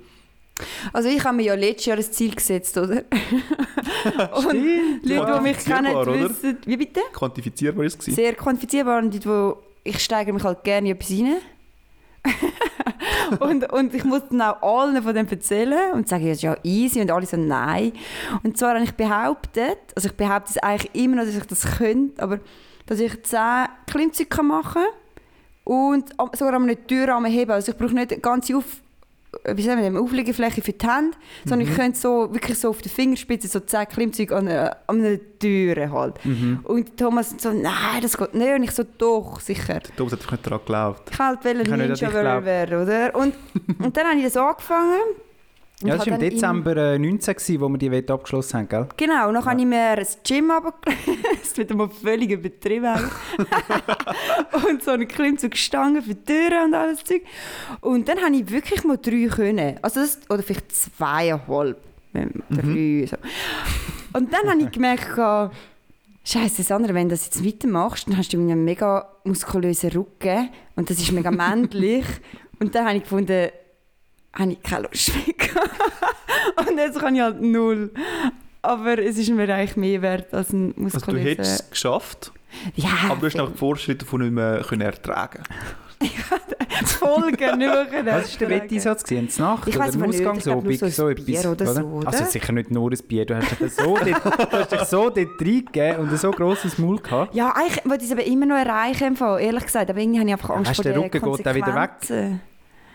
Also 0.90 1.10
ich 1.10 1.22
habe 1.22 1.36
mir 1.36 1.42
ja 1.42 1.54
letztes 1.54 1.86
Jahr 1.86 1.98
ein 1.98 2.02
Ziel 2.02 2.34
gesetzt, 2.34 2.78
oder? 2.78 3.02
Und 4.32 5.04
Leute, 5.04 5.34
die 5.36 5.42
mich 5.42 5.58
kennen, 5.58 5.94
wissen... 6.06 6.58
Wie 6.64 6.76
bitte? 6.78 7.00
Quantifizierbar 7.12 7.84
ist 7.84 8.08
es. 8.08 8.14
Sehr 8.14 8.34
quantifizierbar 8.34 9.02
und 9.02 9.10
die, 9.10 9.24
wo 9.26 9.58
ich 9.84 9.98
steigere 9.98 10.32
mich 10.32 10.44
halt 10.44 10.64
gerne 10.64 10.90
in 10.90 10.96
etwas 10.96 11.10
rein. 11.10 11.36
und, 13.40 13.72
und 13.72 13.94
ich 13.94 14.04
muss 14.04 14.22
dann 14.28 14.42
auch 14.42 14.62
allen 14.62 15.02
von 15.02 15.14
dem 15.14 15.28
erzählen 15.28 15.92
und 15.92 16.08
sagen, 16.08 16.26
ja, 16.26 16.32
ist 16.32 16.42
ja 16.42 16.56
easy 16.62 17.00
und 17.00 17.10
alle 17.10 17.26
so, 17.26 17.36
nein. 17.36 17.92
Und 18.42 18.58
zwar 18.58 18.74
habe 18.74 18.84
ich 18.84 18.94
behauptet, 18.94 19.78
also 19.94 20.08
ich 20.08 20.16
behaupte 20.16 20.50
es 20.50 20.58
eigentlich 20.58 20.94
immer 20.94 21.16
noch, 21.16 21.24
dass 21.24 21.36
ich 21.36 21.46
das 21.46 21.78
könnte, 21.78 22.22
aber 22.22 22.40
dass 22.86 23.00
ich 23.00 23.22
10 23.22 23.38
Klimmzüge 23.86 24.42
machen 24.42 24.82
kann 24.82 24.92
und 25.64 26.10
sogar 26.36 26.54
an 26.54 26.64
einer 26.64 26.86
Türrahmen 26.86 27.30
heben. 27.30 27.52
Also 27.52 27.72
ich 27.72 27.78
brauche 27.78 27.94
nicht 27.94 28.12
eine 28.12 28.20
ganze 28.20 28.56
Auf 28.56 28.82
wie 29.44 29.62
sagen 29.62 29.80
wir, 29.80 29.88
dem, 29.88 29.96
Aufliegefläche 29.96 30.62
für 30.62 30.72
die 30.72 30.86
Hände, 30.86 31.16
sondern 31.44 31.68
ich 31.68 31.74
könnte 31.74 31.98
so, 31.98 32.32
wirklich 32.32 32.58
so 32.58 32.70
auf 32.70 32.82
der 32.82 32.90
Fingerspitze 32.90 33.48
so 33.48 33.60
10 33.60 33.88
Klimmzüge 33.88 34.36
an 34.36 34.48
einer, 34.48 34.76
an 34.86 35.00
einer 35.00 35.18
Tür 35.38 35.90
halt. 35.90 36.14
Und 36.64 36.96
Thomas 36.96 37.34
so, 37.38 37.52
nein, 37.52 38.02
das 38.02 38.16
geht 38.16 38.34
nicht. 38.34 38.54
Und 38.54 38.62
ich 38.64 38.72
so, 38.72 38.84
doch, 38.98 39.40
sicher. 39.40 39.80
Der 39.80 39.96
Thomas 39.96 40.12
hat 40.12 40.30
nicht 40.30 40.46
daran 40.46 40.58
geglaubt. 40.58 41.10
Ich 41.12 41.18
wollte 41.18 41.50
Ich 41.50 41.56
nicht 41.58 41.72
an 41.72 41.78
Ninja 41.78 42.44
werden, 42.44 42.82
oder? 42.82 43.14
Und, 43.14 43.34
und 43.78 43.96
dann 43.96 44.06
habe 44.06 44.18
ich 44.18 44.24
das 44.24 44.36
angefangen. 44.36 45.00
Ja, 45.82 45.96
das 45.96 46.06
war 46.06 46.14
im 46.14 46.20
Dezember 46.20 46.76
äh, 46.76 46.98
19, 46.98 47.34
gewesen, 47.34 47.60
wo 47.60 47.68
wir 47.68 47.78
die 47.78 47.90
Wette 47.90 48.12
abgeschlossen 48.12 48.58
haben, 48.58 48.68
gell? 48.68 48.88
Genau, 48.96 49.28
und 49.28 49.34
dann 49.34 49.44
habe 49.44 49.60
ich 49.60 49.66
mir 49.66 49.98
ein 49.98 50.06
Gym. 50.26 50.52
Das 51.40 51.56
wird 51.56 51.74
mal 51.74 51.88
völlig 51.88 52.30
übertrieben. 52.30 53.10
und 54.68 54.82
so 54.82 54.92
einen 54.92 55.08
Klimmzug 55.08 55.56
Stangen 55.56 56.02
für 56.02 56.14
die 56.14 56.24
Türen 56.24 56.66
und 56.66 56.74
alles 56.74 57.02
Zeug. 57.02 57.22
Und 57.80 58.08
dann 58.08 58.18
habe 58.18 58.36
ich 58.36 58.50
wirklich 58.50 58.84
mal 58.84 58.98
drei 58.98 59.26
können. 59.26 59.78
Also 59.82 60.00
das, 60.00 60.20
oder 60.28 60.42
vielleicht 60.42 60.70
zweieinhalb. 60.72 61.76
Drei, 62.12 63.06
so. 63.06 63.16
Und 64.12 64.32
dann 64.32 64.50
habe 64.50 64.62
ich 64.62 64.70
gemerkt, 64.70 65.18
Scheiße, 66.24 66.62
Sandra, 66.62 66.94
wenn 66.94 67.08
du 67.08 67.14
das 67.14 67.24
jetzt 67.24 67.44
weitermachst, 67.44 68.06
dann 68.06 68.16
hast 68.16 68.32
du 68.32 68.38
einen 68.38 68.64
mega 68.64 69.08
muskulösen 69.24 69.90
Rücken 69.90 70.50
und 70.76 70.90
das 70.90 70.98
ist 70.98 71.12
mega 71.12 71.30
männlich. 71.30 72.04
und 72.60 72.74
dann 72.74 72.86
habe 72.86 72.98
ich 72.98 73.02
gefunden, 73.02 73.48
habe 74.32 74.52
ich 74.52 74.62
keine 74.62 74.88
Lust 74.88 75.12
mehr. 75.14 76.66
Und 76.68 76.78
jetzt 76.78 76.98
kann 76.98 77.14
ich 77.14 77.20
halt 77.20 77.40
null. 77.40 77.90
Aber 78.62 78.98
es 78.98 79.16
ist 79.18 79.30
mir 79.30 79.52
eigentlich 79.54 79.76
mehr 79.76 80.02
wert 80.02 80.34
als 80.34 80.52
ein 80.52 80.68
Also 80.68 80.74
du 80.76 80.82
muskulöser... 80.82 81.30
hättest 81.30 81.60
es 81.64 81.70
geschafft, 81.70 82.32
ja, 82.74 82.90
aber 83.08 83.20
du 83.20 83.26
hast 83.26 83.36
einfach 83.36 83.52
die 83.52 83.58
Fortschritte 83.58 84.04
davon 84.04 84.22
nicht 84.22 84.32
mehr 84.32 84.62
können 84.68 84.82
ertragen 84.82 85.42
Folgen 86.84 87.58
nicht 87.58 87.58
mehr 87.58 87.86
können 87.86 88.06
Was 88.06 88.40
war 88.40 88.48
der. 88.48 88.50
Wetteinsatz? 88.50 89.10
Eine 89.10 89.28
Nacht 89.38 89.68
Ich 89.68 89.76
oder 89.76 89.84
weiss 89.84 89.94
ein 89.94 90.02
aber 90.02 90.12
nicht, 90.12 90.26
Ausgang? 90.26 90.36
ich 90.68 90.78
So, 90.78 90.88
so 90.88 91.06
ein 91.06 91.14
so 91.14 91.24
Bier 91.24 91.38
etwas, 91.38 91.46
oder 91.46 91.66
so, 91.66 91.80
oder? 91.82 92.06
Also 92.08 92.24
sicher 92.24 92.52
nicht 92.52 92.70
nur 92.70 92.90
ein 92.90 92.98
Bier. 93.06 93.26
Du 93.26 93.36
hast 93.36 93.60
dich 93.60 93.72
so 93.72 93.96
dort, 94.04 94.24
du 94.24 94.58
hast 94.58 94.72
dich 94.72 94.80
so 94.80 95.10
dort 95.10 95.16
reingegeben 95.16 95.96
und 95.98 96.10
ein 96.10 96.16
so 96.16 96.30
grosses 96.30 96.78
Maul 96.78 96.98
gehabt. 97.00 97.34
Ja, 97.34 97.54
eigentlich 97.54 97.84
wollte 97.84 98.04
ich 98.04 98.10
es 98.10 98.16
aber 98.16 98.26
immer 98.26 98.46
noch 98.46 98.56
erreichen, 98.56 99.16
ehrlich 99.40 99.64
gesagt. 99.64 99.90
Aber 99.90 100.00
irgendwie 100.00 100.20
habe 100.20 100.28
ich 100.28 100.34
einfach 100.34 100.50
Angst 100.50 100.70
Weißt 100.70 100.76
vor 100.76 100.84
du, 100.84 100.88
der 100.90 100.98
den 100.98 101.02
Rücken 101.04 101.32
geht 101.36 101.48
auch 101.48 101.54
wieder 101.54 101.74
weg. 101.74 102.40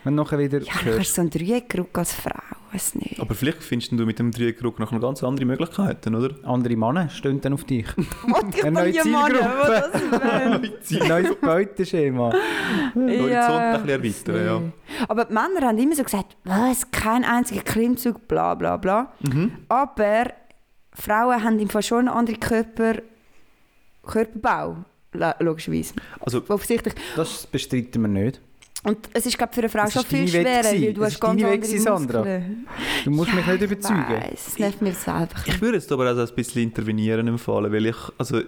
Wenn 0.05 0.15
du 0.15 0.21
nachher 0.21 0.37
wieder 0.37 0.59
Ja, 0.61 0.73
du 0.83 0.99
hast 0.99 1.15
so 1.15 1.21
einen 1.21 1.31
Dreieckruck 1.31 1.97
als 1.97 2.13
Frau, 2.13 2.39
weiß 2.71 2.93
nicht. 2.93 3.19
Aber 3.19 3.33
vielleicht 3.33 3.63
findest 3.63 3.91
du 3.91 4.05
mit 4.05 4.19
dem 4.19 4.29
Dreieckruck 4.29 4.79
noch 4.79 4.91
ganz 5.01 5.23
andere 5.23 5.45
Möglichkeiten, 5.45 6.13
oder? 6.13 6.35
Andere 6.43 6.75
Männer 6.75 7.09
stehen 7.09 7.41
dann 7.41 7.53
auf 7.53 7.63
dich. 7.63 7.87
Eine 8.61 8.71
neue 8.71 8.91
dir 8.91 9.03
Mann, 9.05 9.31
Zielgruppe. 9.31 9.57
was 9.57 9.91
das 10.91 11.01
Ein 11.01 11.07
neues 11.07 11.35
Beuteschema. 11.41 12.33
Horizont 12.93 13.49
ein 13.49 13.81
bisschen 13.81 13.89
erweitern, 13.89 14.45
ja. 14.45 15.05
Aber 15.07 15.25
die 15.25 15.33
Männer 15.33 15.67
haben 15.67 15.77
immer 15.79 15.95
so 15.95 16.03
gesagt, 16.03 16.37
was, 16.43 16.91
kein 16.91 17.23
einziger 17.23 17.63
Klimmzug, 17.63 18.27
bla 18.27 18.53
bla 18.53 18.77
bla. 18.77 19.11
Mhm. 19.21 19.53
Aber 19.69 20.25
Frauen 20.93 21.43
haben 21.43 21.57
im 21.57 21.69
Fall 21.69 21.81
schon 21.81 22.07
einen 22.07 22.09
anderen 22.09 22.39
Körper, 22.39 23.01
Körperbau, 24.05 24.85
logischerweise. 25.39 25.95
Also 26.19 26.43
Offensichtlich. 26.47 26.93
Das 27.15 27.47
bestreiten 27.47 28.03
wir 28.03 28.07
nicht. 28.07 28.39
Und 28.85 28.97
es 29.13 29.25
ist, 29.25 29.37
glaube 29.37 29.51
für 29.53 29.61
eine 29.61 29.69
Frau 29.69 29.83
Das 29.83 29.93
schon 29.93 30.05
viel 30.05 30.27
schwerer, 30.27 30.63
weil 30.65 30.93
du 30.93 31.01
Das 31.01 31.13
hast 31.13 31.19
ganz 31.19 31.41
andere 31.43 31.59
gewesen, 31.59 31.79
Sandra. 31.79 32.19
Muskeln. 32.19 32.67
Du 33.03 33.09
musst 33.11 33.33
mich 33.33 33.45
nicht 33.47 33.61
Ich 33.61 33.71
überzeugen. 33.71 34.05
weiss, 34.09 34.47
es 34.47 34.59
nervt 34.59 34.81
mir 34.81 34.93
selber. 34.93 35.27
Ich 35.45 35.59
würde 35.61 35.77
jetzt 35.77 35.91
aber 35.91 36.11
auch 36.11 36.15
so 36.15 36.21
ein 36.21 36.35
bisschen 36.35 36.61
intervenieren 36.63 37.37
Fall, 37.39 37.71
weil 37.71 37.87
ich, 37.87 37.95
also 38.19 38.41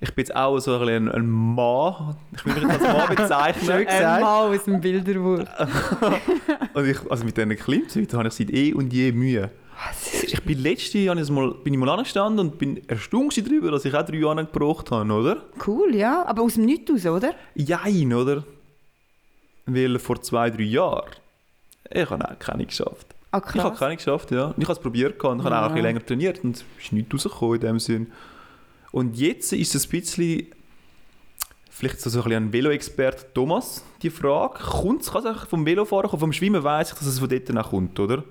ich 0.00 0.12
bin 0.12 0.24
jetzt 0.24 0.34
auch 0.34 0.58
so 0.58 0.74
ein, 0.74 0.80
bisschen 0.80 1.08
ein, 1.08 1.14
ein 1.14 1.30
Mann, 1.30 2.16
ich 2.34 2.44
will 2.44 2.54
mich 2.54 2.64
als 2.68 2.82
Mann 2.82 3.08
bezeichnen. 3.16 3.64
Schön 3.64 3.86
gesagt. 3.86 4.22
Mal 4.22 4.54
aus 4.56 4.64
dem 4.64 4.80
Bilderwurf. 4.80 5.48
Und 6.74 6.86
ich, 6.86 7.10
also 7.10 7.24
mit 7.24 7.36
diesen 7.36 7.56
Klimmzügen 7.56 8.18
habe 8.18 8.28
ich 8.28 8.34
seit 8.34 8.50
eh 8.50 8.74
und 8.74 8.92
je 8.92 9.12
Mühe. 9.12 9.50
Ich 10.24 10.42
bin 10.42 10.58
letztes 10.58 10.94
Jahr 10.94 11.16
ich 11.16 11.30
mal, 11.30 11.52
bin 11.62 11.74
ich 11.74 11.78
mal 11.78 11.88
angestanden 11.90 12.40
und 12.40 12.58
bin 12.58 12.80
erstaunt 12.88 13.36
darüber, 13.36 13.70
dass 13.70 13.84
ich 13.84 13.94
auch 13.94 14.04
drei 14.04 14.16
Jahre 14.16 14.44
gebraucht 14.44 14.90
habe, 14.90 15.12
oder? 15.12 15.44
Cool, 15.66 15.94
ja. 15.94 16.24
Aber 16.26 16.42
aus 16.42 16.54
dem 16.54 16.64
Nichts 16.64 16.90
raus, 16.90 17.06
oder? 17.06 17.34
Jein, 17.54 18.12
oder? 18.12 18.42
Weil 19.66 19.98
vor 19.98 20.20
zwei, 20.22 20.50
drei 20.50 20.62
Jahren, 20.62 21.10
ich 21.90 22.08
habe 22.08 22.24
auch 22.30 22.38
keine 22.38 22.66
geschafft. 22.66 23.06
Ah, 23.32 23.42
Ich 23.54 23.60
habe 23.60 23.76
keine 23.76 23.96
geschafft, 23.96 24.30
ja. 24.30 24.54
Ich 24.56 24.64
habe 24.64 24.72
es 24.72 24.78
probiert 24.78 25.22
und 25.24 25.40
ich 25.40 25.44
habe 25.44 25.54
auch 25.56 25.62
ein 25.62 25.62
Ja. 25.62 25.68
bisschen 25.68 25.82
länger 25.82 26.06
trainiert 26.06 26.44
und 26.44 26.56
es 26.56 26.64
ist 26.80 26.92
nichts 26.92 27.12
rausgekommen 27.14 27.54
in 27.56 27.60
dem 27.60 27.78
Sinn. 27.80 28.12
Und 28.92 29.16
jetzt 29.16 29.52
ist 29.52 29.74
es 29.74 29.86
ein 29.86 29.90
bisschen, 29.90 30.46
vielleicht 31.70 32.00
so, 32.00 32.08
ein 32.10 32.24
bisschen 32.24 32.44
ein 32.44 32.52
Velo-Experte 32.52 33.26
Thomas, 33.34 33.84
die 34.02 34.10
Frage, 34.10 34.54
kommt 34.60 35.02
es, 35.02 35.10
kann 35.12 35.26
es 35.26 35.42
vom 35.48 35.66
Velofahren 35.66 36.08
kommen? 36.08 36.20
Vom 36.20 36.32
Schwimmen 36.32 36.62
weiss 36.64 36.92
ich, 36.92 36.98
dass 36.98 37.06
es 37.06 37.18
von 37.18 37.28
dort 37.28 37.48
dann 37.48 37.58
auch 37.58 37.70
kommt, 37.70 37.98
oder? 38.00 38.22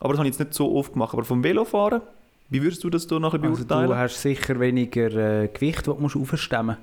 Aber 0.00 0.10
das 0.12 0.18
habe 0.18 0.28
ich 0.28 0.34
jetzt 0.34 0.38
nicht 0.40 0.54
so 0.54 0.76
oft 0.76 0.92
gemacht. 0.92 1.12
Aber 1.14 1.24
vom 1.24 1.42
Velofahren, 1.42 2.02
wie 2.50 2.62
würdest 2.62 2.84
du 2.84 2.90
das 2.90 3.06
da 3.06 3.18
nachher 3.18 3.42
Also 3.42 3.56
beurteilen? 3.64 3.88
du 3.88 3.96
hast 3.96 4.20
sicher 4.22 4.60
weniger 4.60 5.42
äh, 5.42 5.48
Gewicht, 5.48 5.78
das 5.88 5.96
du 5.96 6.00
musst 6.00 6.16
aufstemmen 6.16 6.76
musst. 6.76 6.78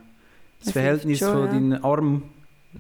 Das 0.60 0.66
Das 0.66 0.74
Verhältnis 0.74 1.20
schon, 1.20 1.32
von 1.34 1.46
deiner 1.48 1.86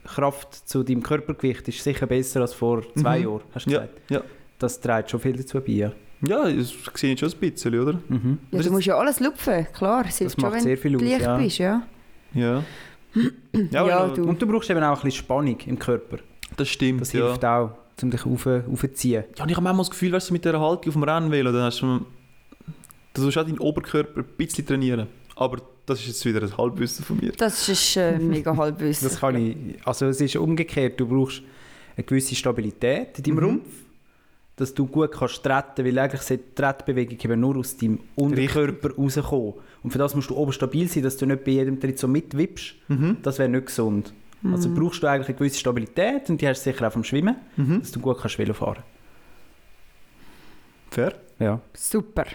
Armkraft 0.03 0.67
zu 0.67 0.83
deinem 0.83 1.01
Körpergewicht 1.03 1.67
ist 1.67 1.83
sicher 1.83 2.05
besser 2.07 2.41
als 2.41 2.53
vor 2.53 2.83
zwei 2.95 3.19
Mhm. 3.19 3.23
Jahren, 3.25 3.41
hast 3.53 3.65
du 3.65 3.71
ja, 3.71 3.79
gesagt. 3.79 4.11
ja. 4.11 4.21
Das 4.59 4.79
trägt 4.79 5.11
schon 5.11 5.19
viel 5.19 5.35
dazu 5.35 5.59
bei. 5.59 5.71
Ja. 5.73 5.91
ja, 6.27 6.49
das 6.51 6.73
sehe 6.95 7.13
ich 7.13 7.19
schon 7.19 7.29
ein 7.31 7.37
bisschen, 7.39 7.79
oder? 7.79 7.93
Mhm. 8.07 8.39
Ja, 8.51 8.57
Das 8.57 8.67
du 8.67 8.71
musst 8.71 8.85
ja 8.87 8.97
alles 8.97 9.19
lupfen, 9.19 9.67
klar. 9.73 10.05
Es 10.07 10.17
hilft 10.17 10.41
macht 10.41 10.53
schon, 10.53 10.61
sehr 10.61 10.77
viel 10.77 10.91
du 10.93 10.97
aus, 10.97 11.03
leicht 11.11 11.21
ja. 11.21 11.37
bist, 11.37 11.57
ja. 11.57 11.83
Ja. 12.33 12.63
Ja, 13.71 13.81
aber 13.81 14.13
du. 14.13 14.23
Und 14.25 14.41
du 14.41 14.47
brauchst 14.47 14.69
eben 14.69 14.83
auch 14.83 14.89
ein 14.97 15.03
bisschen 15.03 15.11
Spannung 15.23 15.57
im 15.65 15.79
Körper. 15.79 16.17
Das 16.57 16.67
stimmt, 16.69 17.01
Das 17.01 17.13
ja. 17.13 17.25
hilft 17.27 17.45
auch, 17.45 17.71
um 18.01 18.11
dich 18.11 18.25
rauf, 18.25 18.45
raufzuziehen. 18.47 19.23
Ja, 19.37 19.43
und 19.43 19.49
ich 19.49 19.55
habe 19.55 19.63
manchmal 19.63 19.83
das 19.85 19.89
Gefühl, 19.91 20.11
weißt 20.11 20.29
du, 20.29 20.33
mit 20.33 20.43
dieser 20.43 20.59
Haltung 20.59 20.87
auf 20.89 20.93
dem 20.93 21.03
Rennvelo, 21.03 21.51
dann 21.51 21.63
hast 21.63 21.81
du, 21.81 22.05
du 23.13 23.21
sollst 23.21 23.37
auch 23.37 23.43
deinen 23.45 23.59
Oberkörper 23.59 24.21
ein 24.21 24.25
bisschen 24.37 24.65
trainieren. 24.65 25.07
Aber 25.35 25.57
das 25.85 25.99
ist 25.99 26.07
jetzt 26.07 26.25
wieder 26.25 26.41
ein 26.41 26.57
Halbwissen 26.57 27.03
von 27.05 27.17
mir. 27.17 27.31
Das 27.33 27.67
ist 27.69 27.95
äh, 27.97 28.17
mega 28.17 28.55
Halbwissen. 28.55 29.07
Das 29.07 29.19
kann 29.19 29.35
ich, 29.35 29.55
also 29.85 30.07
es 30.07 30.19
ist 30.21 30.35
umgekehrt, 30.35 30.99
du 30.99 31.07
brauchst 31.07 31.41
eine 31.95 32.03
gewisse 32.03 32.35
Stabilität 32.35 33.17
in 33.19 33.23
deinem 33.23 33.35
Mhm. 33.37 33.43
Rumpf, 33.43 33.67
dass 34.57 34.73
du 34.73 34.85
gut 34.85 35.11
kannst 35.11 35.43
treten, 35.43 35.85
weil 35.85 35.97
eigentlich 35.99 36.21
sollte 36.21 36.43
die 36.49 36.55
Tretbewegung 36.55 37.17
eben 37.21 37.39
nur 37.41 37.57
aus 37.57 37.75
deinem 37.77 37.99
Unterkörper 38.15 38.95
rauskommen. 38.95 39.53
Und 39.83 39.91
für 39.91 39.97
das 39.97 40.15
musst 40.15 40.29
du 40.29 40.35
oben 40.35 40.51
stabil 40.53 40.87
sein, 40.87 41.03
dass 41.03 41.17
du 41.17 41.25
nicht 41.25 41.43
bei 41.43 41.51
jedem 41.51 41.79
Tritt 41.79 41.99
so 41.99 42.07
mitwippst. 42.07 42.75
Mhm. 42.87 43.17
Das 43.21 43.37
wäre 43.37 43.49
nicht 43.49 43.67
gesund. 43.67 44.13
Also 44.51 44.69
brauchst 44.73 45.01
du 45.01 45.07
eigentlich 45.07 45.27
eine 45.29 45.37
gewisse 45.37 45.57
Stabilität 45.59 46.29
und 46.29 46.39
die 46.39 46.47
hast 46.47 46.63
du 46.65 46.71
sicher 46.71 46.87
auch 46.87 46.91
vom 46.91 47.03
Schwimmen, 47.03 47.35
Mhm. 47.57 47.79
dass 47.79 47.91
du 47.91 47.99
gut 47.99 48.19
kannst 48.19 48.37
Velo 48.37 48.53
fahren. 48.53 48.83
Fair. 50.91 51.13
Ja. 51.39 51.59
Super. 51.73 52.25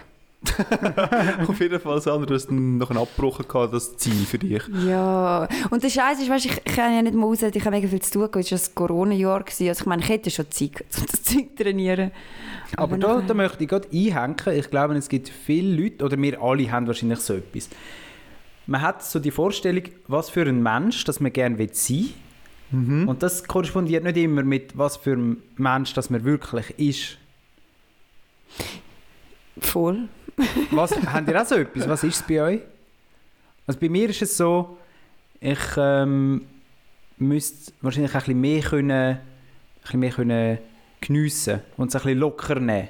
auf 1.48 1.60
jeden 1.60 1.78
Fall, 1.78 2.00
Sandra, 2.00 2.24
du 2.24 2.34
hast 2.34 2.46
dann 2.46 2.78
noch 2.78 2.88
einen 2.88 2.98
abgebrochen 2.98 3.46
gehabt, 3.46 3.74
das 3.74 3.96
Ziel 3.98 4.24
für 4.24 4.38
dich. 4.38 4.62
Ja, 4.86 5.46
und 5.70 5.82
der 5.82 5.90
Scheiß 5.90 6.18
ist, 6.20 6.30
weißt, 6.30 6.46
ich, 6.46 6.62
ich 6.64 6.74
kann 6.76 6.94
ja 6.94 7.02
nicht 7.02 7.14
mal 7.14 7.26
raus, 7.26 7.42
ich 7.42 7.60
habe 7.60 7.76
mega 7.76 7.88
viel 7.88 8.00
zu 8.00 8.12
tun. 8.12 8.22
Es 8.22 8.34
war 8.34 8.42
das 8.58 8.74
Corona-Jahr. 8.74 9.44
Also 9.46 9.64
ich 9.64 9.86
meine, 9.86 10.02
ich 10.02 10.08
hätte 10.08 10.30
schon 10.30 10.50
Zeit, 10.50 10.84
um 10.98 11.06
das 11.06 11.22
Zeug 11.22 11.48
zu 11.56 11.62
trainieren. 11.62 12.10
Aber 12.76 12.96
da, 12.96 13.20
da 13.20 13.34
möchte 13.34 13.64
ich 13.64 13.68
gerade 13.68 13.88
einhängen. 13.92 14.36
Ich 14.54 14.70
glaube, 14.70 14.94
es 14.94 15.08
gibt 15.08 15.28
viele 15.28 15.82
Leute, 15.82 16.04
oder 16.04 16.16
wir 16.16 16.40
alle 16.40 16.70
haben 16.70 16.86
wahrscheinlich 16.86 17.20
so 17.20 17.34
etwas. 17.34 17.68
Man 18.66 18.80
hat 18.80 19.04
so 19.04 19.18
die 19.18 19.32
Vorstellung, 19.32 19.84
was 20.06 20.30
für 20.30 20.42
ein 20.42 20.62
Mensch, 20.62 21.04
dass 21.04 21.20
man 21.20 21.32
gerne 21.32 21.56
sein 21.72 22.08
will. 22.72 23.08
Und 23.08 23.22
das 23.22 23.44
korrespondiert 23.44 24.04
nicht 24.04 24.16
immer 24.16 24.44
mit, 24.44 24.78
was 24.78 24.96
für 24.96 25.14
ein 25.14 25.42
Mensch, 25.56 25.92
dass 25.92 26.08
man 26.08 26.24
wirklich 26.24 26.70
ist. 26.78 27.18
Voll. 29.58 30.08
Was, 30.70 30.92
habt 31.06 31.28
ihr 31.28 31.40
auch 31.40 31.46
so 31.46 31.54
etwas? 31.56 31.88
Was 31.88 32.04
ist 32.04 32.16
es 32.16 32.22
bei 32.22 32.42
euch? 32.42 32.60
Also 33.66 33.78
bei 33.80 33.88
mir 33.88 34.08
ist 34.10 34.22
es 34.22 34.36
so, 34.36 34.78
ich 35.40 35.58
ähm, 35.76 36.42
müsste 37.18 37.72
wahrscheinlich 37.82 38.14
ein 38.14 38.18
bisschen 38.20 38.40
mehr 38.40 38.62
können, 38.62 38.90
ein 38.90 39.20
bisschen 39.82 40.00
mehr 40.00 40.10
können 40.10 40.58
geniessen 41.00 41.60
und 41.76 41.88
es 41.88 41.94
ein 41.96 42.02
bisschen 42.02 42.18
locker 42.18 42.58
nehmen. 42.60 42.88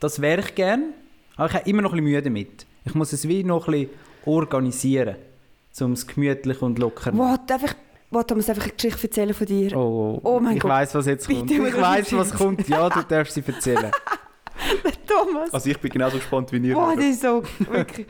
Das 0.00 0.20
wäre 0.20 0.40
ich 0.40 0.54
gern, 0.54 0.92
aber 1.36 1.48
ich 1.48 1.54
habe 1.54 1.68
immer 1.70 1.82
noch 1.82 1.92
ein 1.92 1.96
bisschen 1.98 2.10
Mühe 2.10 2.22
damit. 2.22 2.66
Ich 2.84 2.94
muss 2.94 3.12
es 3.12 3.26
wie 3.28 3.44
noch 3.44 3.68
ein 3.68 3.72
bisschen 3.72 3.90
organisieren, 4.24 5.16
um 5.80 5.92
es 5.92 6.06
gemütlich 6.06 6.62
und 6.62 6.78
locker 6.78 7.12
zu 7.12 7.18
Wow, 7.18 7.38
darf 7.46 7.62
ich, 7.64 7.72
Thomas, 8.26 8.46
darf 8.46 8.56
ich 8.58 8.64
eine 8.64 8.72
Geschichte 8.72 9.02
erzählen 9.06 9.34
von 9.34 9.46
dir? 9.46 9.76
Oh, 9.76 10.20
Oh 10.22 10.40
mein 10.40 10.56
ich 10.56 10.62
Gott. 10.62 10.70
weiß, 10.70 10.94
was 10.94 11.06
jetzt 11.06 11.28
Bitte, 11.28 11.40
kommt. 11.40 11.50
Ich 11.68 11.74
was 11.74 11.80
weiß, 11.80 12.06
ist 12.06 12.16
was 12.16 12.34
kommt. 12.34 12.68
Ja, 12.68 12.88
du 12.88 13.02
darfst 13.02 13.34
sie 13.34 13.42
erzählen. 13.46 13.90
Thomas. 15.06 15.52
Also 15.52 15.70
ich 15.70 15.78
bin 15.78 15.90
genauso 15.90 16.16
gespannt 16.16 16.52
wie 16.52 16.58
ihr. 16.58 16.74
Boah, 16.74 16.94
das 16.94 17.04
ist 17.04 17.22
so 17.22 17.42
wirklich. 17.58 18.06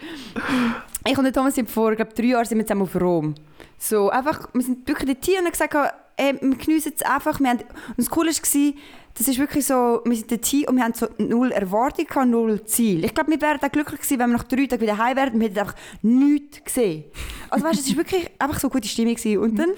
Ich 1.07 1.17
und 1.17 1.25
der 1.25 1.33
Thomas 1.33 1.55
sind 1.55 1.71
vor 1.71 1.95
glaub, 1.95 2.15
drei 2.15 2.25
Jahren 2.25 2.45
sind 2.45 2.59
wir 2.59 2.67
zusammen 2.67 2.83
auf 2.83 3.01
Rom. 3.01 3.35
So, 3.79 4.11
einfach, 4.11 4.49
wir 4.53 4.63
sind 4.63 4.87
wirklich 4.89 5.15
dort 5.15 5.25
hier 5.25 5.39
und 5.39 5.45
haben 5.47 5.53
gesagt, 5.53 5.75
ey, 6.17 6.35
wir 6.41 6.57
geniessen 6.57 6.93
es 6.97 7.03
einfach. 7.03 7.39
Wir 7.41 7.49
haben, 7.49 7.61
und 7.61 7.99
das 7.99 8.11
Coole 8.11 8.31
war, 8.31 8.73
das 9.15 9.27
ist 9.27 9.39
wirklich 9.39 9.67
so, 9.67 10.01
wir 10.05 10.17
sind 10.17 10.31
dort 10.31 10.45
hier 10.45 10.69
und 10.69 10.77
wir 10.77 10.85
haben 10.85 10.95
so 10.95 11.09
null 11.19 11.51
Erwartung, 11.53 12.07
gehabt, 12.07 12.29
null 12.29 12.65
Ziel. 12.65 13.05
Ich 13.05 13.15
glaube, 13.15 13.31
wir 13.31 13.41
wären 13.41 13.61
auch 13.61 13.73
glücklich 13.73 14.01
gewesen, 14.01 14.19
wenn 14.19 14.31
wir 14.31 14.37
nach 14.37 14.45
drei 14.45 14.67
Tagen 14.67 14.83
wieder 14.83 14.99
heim 14.99 15.17
wären 15.17 15.35
und 15.35 15.41
wir 15.41 15.49
hätten 15.49 15.59
einfach 15.61 15.75
nichts 16.03 16.65
gesehen. 16.65 17.05
Also 17.51 17.65
weißt 17.65 17.81
es 17.81 17.91
war 17.91 17.97
wirklich 17.97 18.31
einfach 18.39 18.59
so 18.61 18.69
eine 18.69 18.73
gute 18.73 18.89
Stimmung. 18.89 19.15
Gewesen. 19.15 19.39
Und 19.39 19.59
dann, 19.59 19.71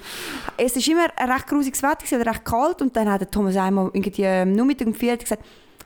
es 0.57 0.75
war 0.75 0.93
immer 0.93 1.07
ein 1.15 1.31
recht 1.31 1.47
grusiges 1.47 1.81
Wetter, 1.81 2.05
gewesen, 2.05 2.21
recht 2.21 2.45
kalt 2.45 2.81
und 2.81 2.95
dann 2.95 3.09
hat 3.09 3.21
der 3.21 3.31
Thomas 3.31 3.55
einmal 3.55 3.89
irgendwie 3.93 4.25
am 4.25 4.51
Nachmittag 4.53 4.87
um 4.87 4.93
vier 4.93 5.13
Uhr 5.13 5.17
gesagt, 5.17 5.43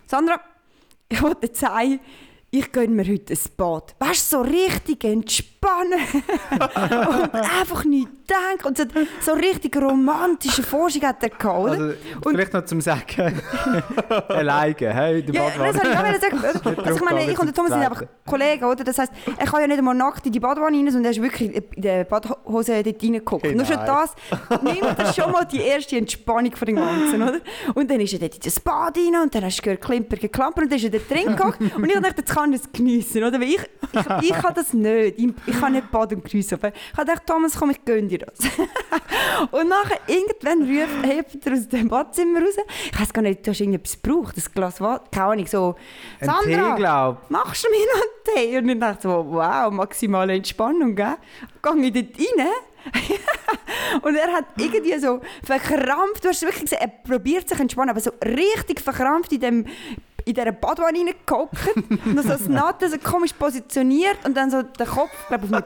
Sandra, 0.07 0.39
ich 1.09 1.21
wollte 1.21 1.53
sagen, 1.53 2.00
ich 2.51 2.71
gönne 2.71 2.95
mir 2.95 3.07
heute 3.07 3.33
ein 3.33 3.39
Bad. 3.57 3.95
Weißt 4.00 4.31
du, 4.31 4.38
so 4.38 4.41
richtig 4.43 5.03
entspannen. 5.65 6.00
und 7.31 7.36
einfach 7.36 7.84
nicht 7.86 8.07
denken. 8.29 8.67
Und 8.67 8.77
so, 8.77 8.84
so 9.22 9.34
richtig 9.34 9.75
romantische 9.77 10.63
Vorstellung 10.63 11.10
hat 11.10 11.24
er 11.24 11.29
gehabt, 11.29 11.60
oder? 11.60 11.72
Also, 11.72 11.84
Und- 12.24 12.34
vielleicht 12.34 12.53
noch 12.53 12.65
zum 12.65 12.81
Sagen. 12.81 13.41
Alleine, 14.29 14.75
hey, 14.79 15.24
der 15.24 15.36
ja, 15.36 15.43
Badwanne. 15.43 15.74
das 15.74 15.84
habe 15.84 15.89
ich 15.89 15.98
auch 15.98 16.22
sagen. 16.22 16.75
Also 16.86 16.95
ich 16.95 17.03
meine, 17.03 17.31
ich 17.31 17.39
und 17.39 17.45
der 17.48 17.53
Thomas 17.53 17.72
sind 17.72 17.81
einfach 17.81 18.03
Kollegen, 18.25 18.63
oder? 18.65 18.84
Das 18.84 18.98
heisst, 18.98 19.12
er 19.38 19.45
kann 19.45 19.62
ja 19.62 19.67
nicht 19.67 19.77
einmal 19.77 19.95
nackt 19.95 20.25
in 20.25 20.31
die 20.31 20.39
Badwanne 20.39 20.77
rein, 20.77 20.86
sondern 20.91 21.05
er 21.05 21.12
ist 21.12 21.22
wirklich 21.22 21.55
in 21.55 21.81
der 21.81 22.03
Badhose 22.03 22.84
dort 22.84 23.03
reingeguckt. 23.03 23.43
Hey, 23.43 23.55
Nur 23.55 23.65
schon 23.65 23.75
nein. 23.77 23.86
das 23.86 24.62
nimmt 24.62 25.00
er 25.00 25.13
schon 25.13 25.31
mal 25.31 25.45
die 25.45 25.62
erste 25.62 25.98
Entspannung 25.98 26.55
von 26.55 26.65
dem 26.65 26.75
Ganzen, 26.77 27.22
oder? 27.22 27.39
Und 27.74 27.89
dann 27.89 28.00
ist 28.00 28.13
er 28.13 28.19
dort 28.19 28.36
in 28.36 28.41
das 28.43 28.60
Bad 28.60 28.98
rein 28.98 29.22
und 29.22 29.34
dann 29.34 29.43
hast 29.43 29.57
du 29.57 29.63
gehört 29.63 29.81
Klimper, 29.81 30.17
geklamper 30.17 30.62
und 30.63 30.72
dann 30.72 30.77
ist 30.77 30.86
er 30.86 30.91
dort 30.91 31.10
drin 31.10 31.36
geguckt 31.36 31.60
und 31.62 31.86
ich 31.86 31.93
dachte, 31.93 32.15
jetzt 32.17 32.34
kann 32.34 32.51
er 32.53 32.60
es 32.60 32.72
geniessen, 32.72 33.24
oder? 33.24 33.39
Weil 33.39 33.50
ich, 33.50 33.60
ich, 34.22 34.29
ich 34.29 34.36
kann 34.36 34.53
das 34.53 34.74
nicht. 34.74 35.17
Ich, 35.19 35.29
ich 35.48 35.54
kann 35.59 35.74
nicht 35.74 35.91
baden 35.91 36.19
und 36.19 36.29
geniessen. 36.29 36.55
Aber 36.55 36.69
ich 36.69 36.97
habe 36.97 37.07
gedacht, 37.07 37.27
Thomas, 37.27 37.57
komm, 37.57 37.71
ich 37.71 37.83
gönne 37.83 38.07
dir 38.07 38.19
das. 38.19 38.39
und 39.51 39.69
nachher 39.69 40.00
irgendwann 40.07 40.62
ruft, 40.62 41.05
hebt 41.05 41.45
er 41.45 41.53
aus 41.53 41.67
dem 41.67 41.88
Badzimmer 41.88 42.41
raus. 42.41 42.55
Ich 42.91 43.00
weiß 43.00 43.13
gar 43.13 43.21
nicht, 43.21 43.45
du 43.45 43.51
hast 43.51 43.59
irgendetwas 43.59 44.01
gebraucht, 44.01 44.38
ein 44.38 44.43
Glas 44.53 44.81
Wasser, 44.81 45.03
keine 45.12 45.25
Ahnung, 45.25 45.47
so, 45.47 45.75
Ein 46.19 46.27
Tee, 46.43 46.53
Sandra, 46.53 46.75
glaub 46.75 47.29
machst 47.29 47.65
du 47.65 47.69
mir 47.69 47.85
noch 47.85 48.01
einen 48.01 48.50
Tee? 48.51 48.57
Und 48.57 48.69
ich 48.69 48.79
dachte 48.79 49.01
so, 49.03 49.25
wow, 49.29 49.71
maximale 49.71 50.33
Entspannung, 50.33 50.95
gell? 50.95 51.17
Gehe 51.62 51.85
ich 51.85 51.93
dort 51.93 52.19
rein 52.19 52.47
und 54.03 54.15
er 54.15 54.31
hat 54.31 54.45
irgendwie 54.57 55.00
so 55.00 55.19
verkrampft, 55.43 56.24
du 56.24 56.29
hast 56.29 56.43
wirklich 56.43 56.65
gesehen, 56.65 56.81
er 56.81 56.88
probiert 56.88 57.50
sich 57.50 57.59
entspannen, 57.59 57.89
aber 57.89 58.00
so 58.00 58.12
richtig 58.24 58.79
verkrampft 58.79 59.31
in 59.31 59.39
dem 59.39 59.65
in 60.25 60.34
dieser 60.34 60.51
Badwanne 60.51 61.00
reingehockt 61.00 61.75
und 62.05 62.24
so 62.24 62.29
das 62.29 62.48
so 62.89 62.98
komisch 62.98 63.34
positioniert 63.34 64.17
und 64.25 64.36
dann 64.36 64.50
so 64.51 64.63
der 64.63 64.86
Kopf, 64.88 65.12
glaube 65.27 65.46
ich, 65.46 65.53
auf 65.53 65.63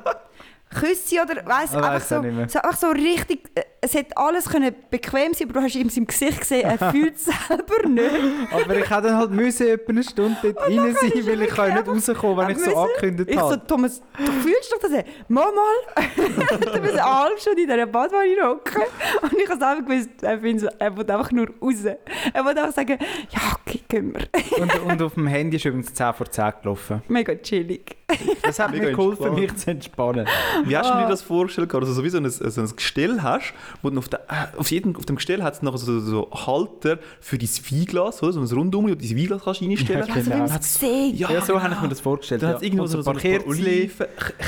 Küsse 0.70 1.22
oder 1.24 1.44
weiss, 1.48 1.74
Ah, 1.74 1.94
einfach, 1.94 2.02
so, 2.08 2.22
so, 2.48 2.60
einfach 2.60 2.78
so 2.78 2.88
richtig, 2.90 3.50
äh, 3.56 3.62
es 3.82 3.94
hätte 3.96 4.16
alles 4.18 4.48
können 4.48 4.76
bequem 4.92 5.34
sein 5.34 5.50
aber 5.50 5.60
du 5.62 5.66
hast 5.66 5.76
ihm 5.76 5.90
im 5.96 6.06
Gesicht 6.06 6.42
gesehen, 6.42 6.62
er 6.70 6.78
fühlt 6.92 7.16
es 7.16 7.26
selber 7.26 7.88
nicht. 7.88 8.12
Aber 8.52 8.76
ich 8.76 8.90
hätte 8.90 9.02
dann 9.02 9.18
halt 9.18 9.32
müssen 9.32 9.68
etwa 9.68 9.90
eine 9.92 10.04
Stunde 10.04 10.38
dort 10.44 10.58
rein 10.68 10.96
sein, 10.96 11.12
er 11.16 11.26
weil 11.28 11.42
ich 11.42 11.50
kann 11.50 11.74
nicht 11.74 11.88
rauskommen, 11.88 12.38
wenn 12.38 12.50
ich 12.52 12.60
so 12.60 12.76
angekündigt 12.76 13.30
Ich 13.32 13.36
so, 13.40 13.52
habe. 13.52 13.66
Thomas, 13.68 14.02
du 14.18 14.32
fühlst 14.32 14.72
doch 14.72 14.80
das? 14.80 14.92
Mal, 15.28 15.46
mal. 15.52 16.06
du 16.74 16.82
bist 16.82 17.04
halbe 17.04 17.40
Stunde 17.40 17.62
in 17.62 17.68
dieser 17.68 17.86
Badwanne 17.88 18.36
hocken. 18.44 18.82
Und 19.24 19.34
ich 19.34 19.50
habe 19.50 19.66
einfach 19.66 19.86
gewusst, 19.86 20.10
er, 20.22 20.40
findet- 20.40 20.76
er 20.78 20.96
will 20.98 21.10
einfach 21.12 21.32
nur 21.32 21.48
raus. 21.62 21.84
Er 21.84 22.46
will 22.46 22.58
einfach 22.58 22.74
sagen, 22.74 22.98
ja, 23.32 23.40
okay, 23.66 23.82
gehen 23.88 24.14
wir. 24.14 24.62
Und, 24.62 24.80
und 24.84 25.02
auf 25.02 25.14
dem 25.16 25.26
Handy 25.28 25.58
ist 25.58 25.66
übrigens 25.66 25.94
10 25.94 26.14
vor 26.14 26.30
10 26.30 26.54
gelaufen. 26.62 27.02
Mega 27.08 27.34
chillig. 27.36 27.96
Das 28.44 28.60
hat 28.60 28.72
mir 28.72 28.92
geholfen, 28.92 29.36
mich 29.36 29.56
zu 29.56 29.72
entspannen. 29.72 30.26
Wie 30.66 30.76
hast 30.78 30.90
du 30.90 30.98
dir 30.98 31.08
das 31.08 31.22
vorgestellt? 31.22 31.74
Also 31.74 31.94
so 31.94 32.04
wie 32.04 32.10
so 32.10 32.18
ein, 32.18 32.30
so 32.30 32.62
ein 32.62 32.76
Gestell 32.76 33.22
hast, 33.22 33.54
wo 33.82 33.90
du 33.90 33.98
auf, 34.00 34.10
der, 34.10 34.22
äh, 34.28 34.58
auf, 34.58 34.70
jedem, 34.72 34.96
auf 34.96 35.06
dem 35.06 35.16
Gestell 35.18 35.44
hat 35.44 35.54
es 35.56 35.62
noch 35.62 35.78
so, 35.78 36.00
so 36.00 36.30
Halter 36.32 37.00
für 37.22 37.38
dein 37.38 37.48
Weinglas, 37.50 38.22
oder? 38.24 38.34
so 38.34 38.40
ein 38.42 38.48
Rundum, 38.48 38.86
wo 38.86 38.88
du 38.90 38.96
dein 38.96 39.18
Weinglas 39.18 39.44
kannst 39.44 39.62
reinstellen 39.62 40.08
Ja, 40.08 40.14
Also, 40.16 40.30
wenn 40.32 40.40
Genau. 40.46 40.58
gesehen 40.58 41.16
Ja, 41.16 41.32
Ja, 41.32 41.42
so 41.42 41.54
genau. 41.54 41.64
habe 41.66 41.74
ich 41.76 41.82
mir 41.82 41.90
das 41.90 42.00
vorgestellt. 42.02 42.42
Dann 42.42 42.50
ja. 42.50 42.56
hat 42.56 42.62
es 42.62 42.68
irgendwo 42.68 42.86
so, 42.88 43.02
so 43.02 43.10
ein 43.12 43.14
paar 43.16 43.22
Kerzen. 43.22 43.92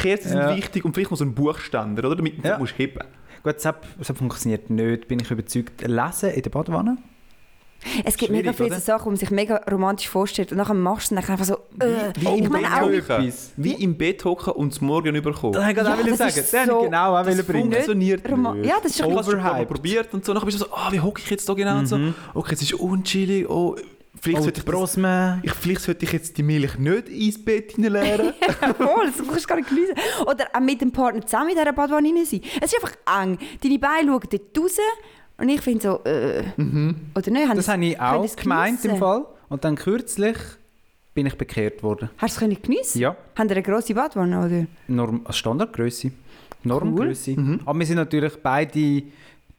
Kerzen 0.01 0.29
sind 0.29 0.37
Ja. 0.37 0.55
wichtig 0.55 0.85
und 0.85 0.93
vielleicht 0.93 1.11
noch 1.11 1.17
so 1.17 1.25
ein 1.25 1.33
Buchständer, 1.33 2.05
oder? 2.05 2.15
damit 2.15 2.43
Ja. 2.43 2.55
du 2.55 2.59
musst 2.61 2.77
heben 2.77 2.99
Gut, 3.43 3.55
das, 3.55 3.65
hat- 3.65 3.81
das 3.97 4.07
funktioniert 4.15 4.69
nicht, 4.69 5.07
bin 5.07 5.19
ich 5.19 5.31
überzeugt. 5.31 5.81
Lesen 5.87 6.29
in 6.29 6.41
der 6.43 6.49
Badwanne? 6.51 6.97
Es 8.05 8.15
gibt 8.15 8.31
mega 8.31 8.53
viele 8.53 8.69
oder? 8.69 8.79
Sachen, 8.79 9.05
wo 9.05 9.09
man 9.09 9.17
sich 9.17 9.31
mega 9.31 9.57
romantisch 9.69 10.07
vorstellt. 10.07 10.51
Und 10.51 10.57
nachher 10.59 10.73
machst 10.75 11.11
du 11.11 11.15
es 11.15 11.29
einfach 11.29 11.45
so, 11.45 11.55
äh. 11.79 12.13
wie 12.19 12.37
im 12.39 12.49
Bett 12.51 12.65
auch, 12.65 12.81
hocken. 12.81 13.33
Wie 13.57 13.73
im 13.73 13.97
Bett 13.97 14.23
hocken 14.23 14.53
und 14.53 14.71
es 14.73 14.81
morgen 14.81 15.15
überkommen. 15.15 15.53
Das 15.53 15.63
wollte 15.65 15.71
ich 15.71 15.77
Ja, 15.77 15.83
gerade 15.83 16.01
auch 16.03 16.07
das 16.07 16.17
sagen. 16.17 16.33
Das 16.35 16.51
so- 16.67 16.77
ich 16.79 16.85
genau 16.85 17.15
auch 17.17 17.25
Das 17.25 17.43
bringen. 17.45 17.71
funktioniert 17.71 18.23
nicht. 18.29 18.65
Ja, 18.65 18.75
das 18.81 18.91
ist 18.91 18.99
schon 18.99 19.13
overhyped. 19.13 19.67
probiert 19.67 20.13
und 20.13 20.23
so. 20.23 20.33
Nachher 20.33 20.45
bist 20.45 20.59
du 20.61 20.65
so, 20.65 20.71
ah, 20.73 20.91
wie 20.91 20.99
hocke 20.99 21.21
ich 21.23 21.29
jetzt 21.29 21.47
da 21.49 21.53
genau 21.53 21.79
und 21.79 21.87
so. 21.87 21.99
Okay, 22.33 22.53
es 22.53 22.61
ist 22.61 22.73
unchillig. 22.75 23.49
Oh, 23.49 23.75
vielleicht, 24.21 24.39
Oh, 24.39 24.43
sollte 24.43 24.61
die 24.61 24.71
ich 24.71 24.79
das, 24.79 25.39
ich, 25.43 25.53
vielleicht 25.53 25.81
sollte 25.81 26.05
ich 26.05 26.11
jetzt 26.11 26.37
die 26.37 26.43
Milch 26.43 26.77
nicht 26.77 27.09
ins 27.09 27.43
Bett 27.43 27.71
hineinleeren. 27.73 28.33
Voll, 28.77 29.07
das 29.07 29.27
kannst 29.27 29.43
du 29.45 29.47
gar 29.47 29.55
nicht 29.55 29.69
geniessen. 29.69 29.95
Oder 30.27 30.45
auch 30.53 30.59
mit 30.59 30.81
dem 30.81 30.91
Partner 30.91 31.25
zusammen 31.25 31.49
in 31.49 31.57
dieser 31.57 31.73
Badwanne 31.73 32.07
rein 32.09 32.25
sein. 32.25 32.41
Es 32.61 32.71
ist 32.73 32.75
einfach 32.83 32.95
eng. 33.23 33.39
Deine 33.63 33.79
Beine 33.79 34.07
schauen 34.11 34.21
dort 34.29 34.59
raus 34.59 34.77
und 35.41 35.49
ich 35.49 35.61
finde 35.61 35.81
so, 35.81 36.03
äh, 36.05 36.43
oder 37.15 37.31
nicht? 37.31 37.55
Das 37.57 37.67
habe 37.67 37.85
ich 37.85 37.99
auch 37.99 38.35
gemeint 38.35 38.85
im? 38.85 38.97
Fall. 38.97 39.25
Und 39.49 39.63
dann 39.63 39.75
kürzlich 39.75 40.37
bin 41.13 41.25
ich 41.25 41.35
bekehrt 41.37 41.83
worden. 41.83 42.09
Hast 42.17 42.35
du 42.35 42.37
es 42.37 42.39
können 42.39 42.61
geniessen? 42.61 42.99
Ja, 42.99 43.15
Haben 43.37 43.49
ihr 43.49 43.55
eine 43.55 43.63
grosse 43.63 43.93
Badwanne, 43.93 44.45
oder? 44.45 44.65
Norm 44.87 45.25
Standardgröße. 45.29 46.11
Normgröße. 46.63 47.35
Aber 47.65 47.79
wir 47.79 47.85
sind 47.85 47.97
natürlich 47.97 48.33
beide 48.41 49.03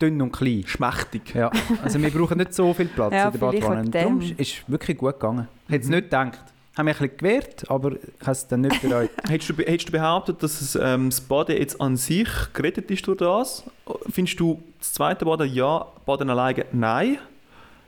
dünn 0.00 0.22
und 0.22 0.32
klein. 0.32 0.62
Schmächtig. 0.66 1.34
Ja, 1.34 1.50
also 1.82 2.00
wir 2.00 2.10
brauchen 2.10 2.38
nicht 2.38 2.54
so 2.54 2.72
viel 2.72 2.86
Platz 2.86 3.12
Ja, 3.12 3.26
in 3.26 3.32
der 3.32 3.38
Badwanne. 3.38 3.90
Darum 3.90 4.20
ist 4.20 4.38
es 4.38 4.54
wirklich 4.68 4.96
gut 4.96 5.14
gegangen. 5.14 5.48
Ich 5.66 5.74
hätte 5.74 5.84
es 5.84 5.90
nicht 5.90 6.04
gedacht. 6.04 6.44
Ich 6.72 6.78
habe 6.78 6.88
mich 6.88 7.00
ein 7.00 7.08
bisschen 7.10 7.16
gewehrt, 7.18 7.70
aber 7.70 7.92
ich 7.92 7.98
habe 8.22 8.30
es 8.32 8.46
dann 8.46 8.62
nicht 8.62 8.80
bereut. 8.80 9.10
Hättest 9.28 9.50
du, 9.50 9.54
hättest 9.62 9.88
du 9.88 9.92
behauptet, 9.92 10.42
dass 10.42 10.60
es, 10.62 10.74
ähm, 10.74 11.10
das 11.10 11.20
Baden 11.20 11.56
jetzt 11.58 11.78
an 11.80 11.98
sich 11.98 12.28
gerettet 12.54 12.90
ist 12.90 13.06
durch 13.06 13.18
das? 13.18 13.62
Findest 14.10 14.40
du 14.40 14.62
das 14.78 14.94
zweite 14.94 15.26
Baden 15.26 15.52
ja, 15.52 15.86
Baden 16.06 16.30
alleine 16.30 16.64
nein? 16.72 17.18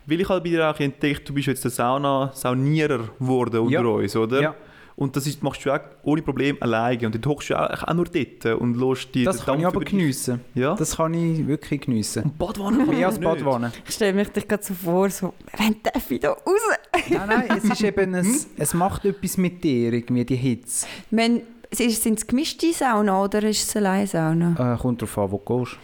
Weil 0.06 0.20
ich 0.20 0.28
halt 0.28 0.44
bei 0.44 0.50
dir 0.50 0.68
auch 0.70 0.78
entdeckt, 0.78 1.26
du 1.26 1.32
bist 1.32 1.46
jetzt 1.46 1.64
der 1.64 1.70
Sauna 1.70 2.30
Saunierer 2.34 3.08
geworden 3.18 3.60
unter 3.60 3.72
Ja. 3.72 3.86
uns, 3.86 4.14
oder? 4.16 4.42
Ja. 4.42 4.54
Und 4.96 5.16
das 5.16 5.26
ist, 5.26 5.42
machst 5.42 5.64
du 5.64 5.72
auch 5.72 5.80
ohne 6.04 6.22
Problem 6.22 6.56
alleine. 6.60 7.06
Und 7.06 7.14
dann 7.14 7.24
hockst 7.30 7.50
du 7.50 7.58
auch, 7.58 7.82
auch 7.82 7.94
nur 7.94 8.04
dort 8.04 8.60
und 8.60 8.76
lässt 8.76 9.14
die 9.14 9.24
Das 9.24 9.38
den 9.38 9.44
kann 9.46 9.60
ich 9.60 9.66
aber 9.66 9.80
geniessen. 9.80 10.40
Ja? 10.54 10.74
Das 10.76 10.96
kann 10.96 11.14
ich 11.14 11.46
wirklich 11.46 11.80
geniessen. 11.80 12.24
und 12.24 12.38
Badwanne 12.38 12.78
kann 12.78 12.88
Mehr 12.88 12.98
ich 13.00 13.06
als. 13.06 13.18
Badwanne. 13.18 13.72
Ich 13.86 13.94
stelle 13.94 14.12
mich 14.12 14.28
dich 14.28 14.46
gerade 14.46 14.62
so 14.62 14.74
vor, 14.74 15.10
so, 15.10 15.34
wenn 15.58 15.76
darf 15.82 16.10
ich 16.10 16.20
da 16.20 16.30
raus? 16.30 16.60
Nein, 17.10 17.28
nein, 17.28 17.44
es 17.58 17.64
ist 17.64 17.82
eben, 17.82 18.14
es, 18.14 18.46
es 18.56 18.72
macht 18.74 19.04
etwas 19.04 19.36
mit 19.36 19.64
dir, 19.64 19.92
irgendwie 19.92 20.24
die 20.24 20.36
Hitze. 20.36 20.86
Wenn, 21.10 21.42
sind 21.72 22.18
es 22.18 22.26
gemischte 22.26 22.72
Sauna 22.72 23.20
oder 23.24 23.42
ist 23.42 23.68
es 23.68 23.76
alleine 23.76 24.06
Sauna? 24.06 24.74
Äh, 24.74 24.78
kommt 24.80 25.02
darauf 25.02 25.18
an, 25.18 25.32
wo 25.32 25.42
du 25.44 25.64
gehst. 25.64 25.76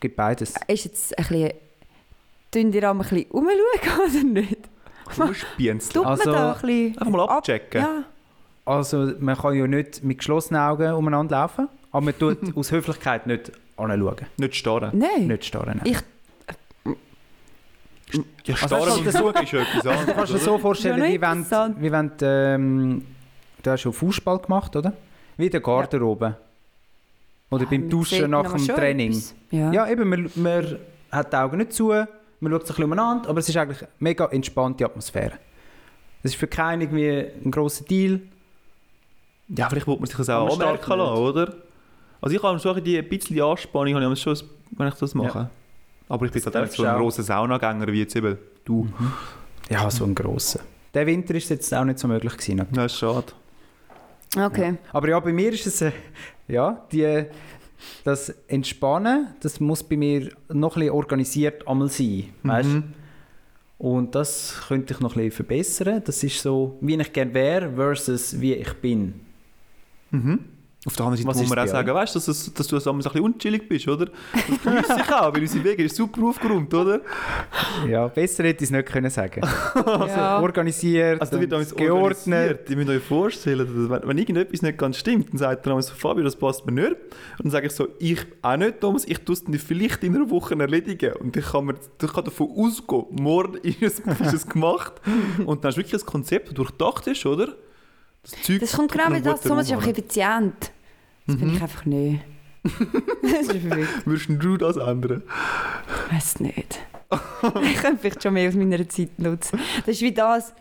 Gibt 0.00 0.16
beides. 0.16 0.54
Ist 0.66 0.84
jetzt 0.84 1.16
ein 1.16 1.26
bisschen... 1.26 1.52
Tun 2.50 2.72
die 2.72 2.84
auch 2.84 2.90
ein 2.92 2.98
bisschen 2.98 3.26
umschauen 3.30 3.54
oder 4.08 4.24
nicht? 4.24 4.58
Nur 5.16 5.34
Spienzle. 5.34 5.92
Tut 5.92 6.06
Also, 6.06 6.30
ein. 6.32 6.96
Einfach 6.98 7.08
mal 7.08 7.28
abchecken. 7.28 7.80
Ja. 7.80 8.04
Also 8.68 9.12
man 9.18 9.36
kann 9.36 9.54
ja 9.54 9.66
nicht 9.66 10.04
mit 10.04 10.18
geschlossenen 10.18 10.60
Augen 10.60 10.92
umeinander 10.92 11.36
laufen, 11.40 11.68
aber 11.90 12.04
man 12.04 12.18
tut 12.18 12.38
aus 12.56 12.70
Höflichkeit 12.70 13.26
nicht 13.26 13.50
anschauen. 13.76 14.26
Nicht 14.36 14.54
starren. 14.56 14.90
Nein. 14.98 15.26
Nicht 15.26 15.44
starren. 15.46 15.80
nein. 15.82 15.92
Ich, 15.92 16.94
Ja, 18.44 18.54
Also 18.62 18.66
starren 18.76 18.86
das 18.86 18.98
und 18.98 19.06
ist 19.06 19.18
schauen 19.18 19.44
ist 19.44 19.52
ja 19.52 19.60
etwas 19.60 19.82
Du 19.82 19.88
kannst 19.90 20.08
dir 20.08 20.16
anderes. 20.18 20.44
so 20.44 20.58
vorstellen, 20.58 20.98
Ja, 20.98 21.10
wie 21.10 21.20
wenn, 21.20 21.82
wie 21.82 21.92
wenn 21.92 22.12
du, 22.16 22.26
ähm, 22.26 23.04
du 23.62 23.70
hast 23.70 23.80
schon 23.82 23.92
Fußball 23.92 24.38
gemacht, 24.38 24.74
oder? 24.76 24.92
Wie 25.36 25.46
in 25.46 25.50
der 25.52 25.60
Garderobe. 25.60 26.36
Oder 27.50 27.66
beim 27.66 27.82
Ähm, 27.82 27.90
Duschen 27.90 28.30
nach 28.30 28.52
dem 28.52 28.66
Training. 28.66 29.22
Ja. 29.50 29.72
Ja, 29.72 29.88
eben, 29.88 30.08
man, 30.08 30.30
man 30.34 30.78
hat 31.10 31.32
die 31.32 31.36
Augen 31.36 31.58
nicht 31.58 31.72
zu, 31.72 31.88
man 31.88 32.06
schaut 32.42 32.42
sich 32.42 32.52
ein 32.52 32.66
bisschen 32.66 32.84
umeinander, 32.84 33.28
aber 33.30 33.38
es 33.40 33.48
ist 33.48 33.56
eigentlich 33.56 33.82
eine 33.82 33.90
mega 33.98 34.26
entspannte 34.26 34.84
Atmosphäre. 34.84 35.32
Es 36.22 36.32
ist 36.32 36.38
für 36.40 36.46
keinen 36.46 36.82
irgendwie 36.82 37.26
ein 37.44 37.50
grosser 37.50 37.84
Deal. 37.84 38.20
Ja, 39.48 39.68
vielleicht 39.68 39.86
wollte 39.86 40.00
man 40.00 40.08
sich 40.08 40.16
das 40.16 40.28
Aber 40.28 40.50
auch 40.50 40.60
anmerken 40.60 40.98
lassen, 40.98 41.22
oder? 41.22 41.54
Also 42.20 42.36
ich 42.36 42.42
habe 42.42 42.58
schon 42.58 42.84
die 42.84 42.98
ein 42.98 43.08
bisschen 43.08 43.40
Anspannung, 43.40 43.94
habe 43.94 44.12
ich 44.12 44.20
schon, 44.20 44.38
wenn 44.72 44.88
ich 44.88 44.94
das 44.94 45.14
mache. 45.14 45.50
Aber 46.08 46.26
ich 46.26 46.32
bin 46.32 46.42
halt 46.42 46.54
nicht 46.54 46.72
so 46.72 46.84
ein 46.84 46.96
grosser 46.96 47.22
Saunagänger 47.22 47.86
wie 47.88 48.00
jetzt 48.00 48.16
eben 48.16 48.38
du. 48.64 48.88
Ja, 49.70 49.90
so 49.90 50.04
ein 50.04 50.14
grosser. 50.14 50.60
Der 50.94 51.06
Winter 51.06 51.34
ist 51.34 51.50
jetzt 51.50 51.72
auch 51.74 51.84
nicht 51.84 51.98
so 51.98 52.08
möglich 52.08 52.36
gewesen. 52.36 52.66
Das 52.72 52.92
ist 52.92 52.98
schade. 52.98 53.26
Okay. 54.36 54.76
Aber 54.92 55.08
ja, 55.08 55.20
bei 55.20 55.32
mir 55.32 55.52
ist 55.52 55.66
es, 55.66 55.82
äh, 55.82 55.92
ja, 56.48 56.84
die, 56.90 57.24
das 58.04 58.30
Entspannen, 58.46 59.28
das 59.40 59.60
muss 59.60 59.82
bei 59.82 59.96
mir 59.96 60.30
noch 60.48 60.76
ein 60.76 60.80
bisschen 60.80 60.94
organisiert 60.94 61.68
einmal 61.68 61.88
sein, 61.88 62.24
weißt? 62.42 62.68
Mhm. 62.68 62.84
Und 63.78 64.14
das 64.14 64.60
könnte 64.66 64.92
ich 64.92 65.00
noch 65.00 65.14
ein 65.14 65.22
bisschen 65.22 65.46
verbessern. 65.46 66.02
Das 66.04 66.22
ist 66.22 66.42
so, 66.42 66.76
wie 66.80 66.96
ich 66.96 67.12
gerne 67.12 67.32
wäre 67.32 67.72
versus 67.74 68.40
wie 68.40 68.54
ich 68.54 68.72
bin. 68.74 69.27
Mhm. 70.10 70.40
Auf 70.86 70.94
der 70.94 71.06
anderen 71.06 71.16
Seite 71.18 71.28
Was 71.28 71.36
muss 71.38 71.44
ist 71.44 71.50
man 71.50 71.58
auch 71.58 71.66
sagen, 71.66 71.92
weißt, 71.92 72.14
dass, 72.16 72.28
es- 72.28 72.54
dass 72.54 72.68
du 72.68 72.78
so 72.78 72.92
ein 72.92 72.98
bisschen 72.98 73.20
unchillig 73.20 73.68
bist, 73.68 73.88
oder? 73.88 74.06
Das 74.06 74.62
genießt 74.62 74.88
sich 74.96 75.12
auch, 75.12 75.34
weil 75.34 75.40
unsere 75.42 75.64
Wege 75.64 75.82
ist 75.82 75.96
super 75.96 76.22
aufgeräumt, 76.22 76.72
oder? 76.72 77.00
Ja, 77.88 78.06
besser 78.06 78.44
hätte 78.44 78.62
ich 78.62 78.68
es 78.68 78.70
nicht 78.70 78.86
können 78.86 79.10
sagen. 79.10 79.40
ja. 79.74 80.40
Organisiert, 80.40 81.20
Also 81.20 81.40
wird 81.40 81.76
geordnet. 81.76 82.60
Ihr 82.70 82.76
müsst 82.76 82.88
euch 82.90 83.02
vorstellen, 83.02 83.66
dass 83.66 83.90
wenn, 84.02 84.08
wenn 84.08 84.18
irgendetwas 84.18 84.62
nicht 84.62 84.78
ganz 84.78 84.96
stimmt, 84.98 85.30
dann 85.30 85.38
sagt 85.38 85.66
er 85.66 85.70
damals 85.70 85.88
so, 85.88 85.94
Fabio, 85.94 86.22
das 86.22 86.36
passt 86.36 86.64
mir 86.64 86.72
nicht. 86.72 86.92
Und 86.92 87.44
dann 87.44 87.50
sage 87.50 87.66
ich 87.66 87.72
so, 87.72 87.88
ich 87.98 88.24
auch 88.40 88.56
nicht, 88.56 88.80
Thomas, 88.80 89.04
ich 89.04 89.18
tue 89.18 89.34
es 89.34 89.42
vielleicht 89.62 90.04
in 90.04 90.14
einer 90.14 90.30
Woche 90.30 90.54
erledigen. 90.58 91.12
Und 91.14 91.36
ich 91.36 91.44
kann, 91.44 91.64
mir, 91.66 91.74
ich 91.74 92.12
kann 92.12 92.24
davon 92.24 92.48
ausgehen, 92.56 93.04
morgen 93.20 93.56
ist 93.64 93.82
es, 93.82 93.98
ist 93.98 94.32
es 94.32 94.46
gemacht. 94.48 94.92
Und 95.44 95.64
dann 95.64 95.70
ist 95.70 95.76
wirklich 95.76 96.00
ein 96.00 96.06
Konzept, 96.06 96.48
das 96.48 96.54
durchdacht 96.54 97.08
ist, 97.08 97.26
oder? 97.26 97.48
Das, 98.30 98.42
Zeug 98.42 98.60
Das 98.60 98.72
kommt 98.72 98.92
genau 98.92 99.10
mit 99.10 99.24
noch 99.24 99.32
das, 99.32 99.42
Thomas 99.42 99.66
ist 99.66 99.72
einfach 99.72 99.88
effizient. 99.88 100.70
Das 101.26 101.36
bin 101.36 101.54
ich 101.54 101.62
einfach 101.62 101.84
nicht. 101.84 102.20
Würdest 104.04 104.28
du 104.28 104.56
das 104.56 104.76
ändern? 104.76 105.22
Ich 106.06 106.14
weiß 106.14 106.40
nicht. 106.40 106.80
ich 107.62 107.76
könnte 107.76 107.98
vielleicht 107.98 108.22
schon 108.22 108.34
mehr 108.34 108.48
aus 108.48 108.54
meiner 108.54 108.88
Zeit 108.88 109.18
nutzen. 109.18 109.58
Das 109.78 109.88
ist 109.88 110.02
wie 110.02 110.12
das. 110.12 110.52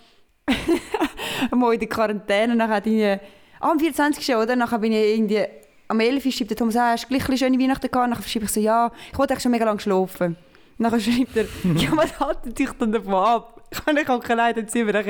Mal 1.51 1.73
in 1.73 1.79
der 1.79 1.89
Quarantäne, 1.89 2.55
nachher 2.55 2.85
ich... 2.85 3.19
Ah, 3.59 3.71
am 3.71 3.79
24. 3.79 4.35
oder? 4.35 4.55
Nachher 4.55 4.79
bin 4.79 4.91
ich 4.91 5.15
irgendwie... 5.15 5.45
Am 5.89 5.99
11. 5.99 6.33
schreibt 6.33 6.51
der 6.51 6.57
Thomas, 6.57 6.75
ah, 6.75 6.91
hast 6.91 7.05
du 7.05 7.07
gleich 7.09 7.27
eine 7.27 7.37
schöne 7.37 7.59
Weihnachten 7.59 7.89
gehabt? 7.89 8.09
Nachher 8.09 8.27
schreibe 8.27 8.45
ich 8.45 8.51
so, 8.51 8.59
ja, 8.59 8.91
ich 9.11 9.17
wollte 9.17 9.33
eigentlich 9.33 9.43
schon 9.43 9.51
mega 9.51 9.65
lange 9.65 9.79
schlafen. 9.79 10.35
Nachher 10.77 10.99
schreibt 10.99 11.35
er, 11.35 11.45
ja, 11.75 11.89
was 11.95 12.19
haltet 12.19 12.59
dich 12.59 12.69
dann 12.77 12.91
davon 12.91 13.13
ab? 13.13 13.61
Ich 13.71 13.79
habe 13.79 13.93
nicht 13.93 14.05
keine 14.05 14.47
Leute 14.47 14.59
im 14.61 14.67
Zimmer. 14.67 15.03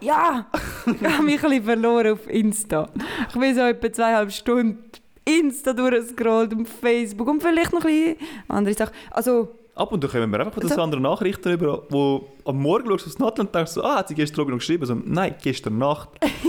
Ja, 0.00 0.46
ich 0.86 1.02
habe 1.08 1.22
mich 1.24 1.42
ein 1.42 1.50
bisschen 1.50 1.64
verloren 1.64 2.12
auf 2.12 2.28
Insta. 2.28 2.88
Ich 3.28 3.34
bin 3.38 3.54
so 3.54 3.60
etwa 3.62 3.92
zweieinhalb 3.92 4.32
Stunden 4.32 4.78
Insta 5.24 5.72
durchgescrollt 5.72 6.52
und 6.54 6.68
Facebook 6.68 7.26
und 7.28 7.42
vielleicht 7.42 7.72
noch 7.72 7.84
ein 7.84 8.14
bisschen 8.14 8.16
andere 8.48 8.74
Sachen. 8.74 8.92
Also, 9.10 9.48
Ab 9.74 9.92
und 9.92 10.00
zu 10.00 10.08
kommen 10.08 10.30
wir 10.32 10.40
einfach 10.40 10.54
von 10.54 10.62
Also- 10.62 10.80
anderen 10.80 11.02
Nachrichten 11.02 11.52
über, 11.52 11.82
wo 11.90 12.28
am 12.46 12.58
Morgen 12.62 12.88
schaust 12.88 13.04
du 13.04 13.10
aufs 13.10 13.18
Nachtland 13.18 13.48
und 13.50 13.54
denkst 13.54 13.72
so, 13.72 13.82
ah, 13.84 13.96
hat 13.96 14.08
sie 14.08 14.14
gestern 14.14 14.40
Abend 14.40 14.52
noch 14.52 14.58
geschrieben? 14.58 14.86
So, 14.86 14.94
nein, 15.04 15.34
gestern 15.42 15.76
Nacht. 15.76 16.08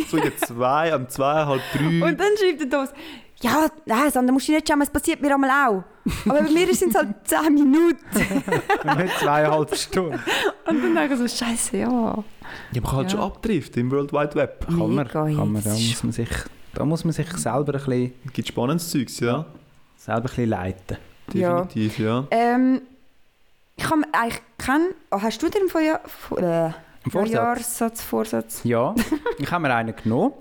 So 0.09 0.15
in 0.17 0.23
der 0.23 0.37
zwei, 0.47 0.93
am 0.93 1.09
zwei, 1.09 1.45
halb 1.45 1.61
drei. 1.73 1.85
Und 2.09 2.19
dann 2.19 2.29
schreibt 2.39 2.61
er 2.61 2.69
Thomas, 2.69 2.93
ja, 3.41 3.67
nein, 3.85 4.11
Sandra, 4.11 4.31
musst 4.31 4.47
du 4.47 4.53
nicht 4.53 4.67
schauen, 4.67 4.81
es 4.81 4.89
passiert 4.89 5.21
mir 5.21 5.33
einmal 5.33 5.49
auch. 5.49 5.83
Aber 6.29 6.41
bei 6.41 6.49
mir 6.51 6.73
sind 6.73 6.89
es 6.89 6.95
halt 6.95 7.09
10 7.25 7.53
Minuten. 7.53 7.97
Nicht 8.97 9.19
zweieinhalb 9.19 9.75
Stunden. 9.75 10.13
Und 10.65 10.83
dann 10.83 10.95
denke 10.95 11.13
ich 11.15 11.19
so, 11.31 11.45
scheiße, 11.45 11.77
ja. 11.77 12.23
Ja, 12.71 12.81
man 12.81 12.83
kann 12.89 12.97
halt 12.97 13.11
Ja. 13.11 13.17
schon 13.17 13.19
abdriften 13.21 13.81
im 13.81 13.91
World 13.91 14.13
Wide 14.13 14.35
Web. 14.35 14.65
Kann 14.67 14.95
man, 14.95 15.07
kann 15.07 15.51
man, 15.51 15.63
da, 15.63 15.69
muss 15.71 16.03
man 16.03 16.11
sich, 16.11 16.29
da 16.73 16.85
muss 16.85 17.03
man 17.03 17.13
sich 17.13 17.29
selber 17.37 17.73
ein 17.73 17.79
bisschen, 17.79 18.13
Gibt 18.33 18.47
spannendes 18.47 18.89
Zeugs, 18.89 19.19
ja. 19.19 19.45
selber 19.95 20.19
ein 20.21 20.23
bisschen 20.23 20.49
leiten. 20.49 20.97
Ja. 21.33 21.61
Definitiv, 21.63 21.99
ja. 21.99 22.25
Ähm, 22.31 22.81
ich 23.75 23.89
habe 23.89 24.01
eigentlich 24.11 24.41
keinen... 24.57 24.93
Oh, 25.11 25.21
hast 25.21 25.41
du 25.43 25.49
den 25.49 25.67
Vorjahr... 25.67 25.99
Vor, 26.05 26.39
äh, 26.39 26.71
Vorsatz? 27.09 27.35
Vorsatz, 27.77 28.01
Vorsatz? 28.01 28.61
Ja, 28.63 28.95
ich 29.37 29.49
habe 29.51 29.61
mir 29.67 29.73
einen 29.75 29.95
genommen. 29.95 30.33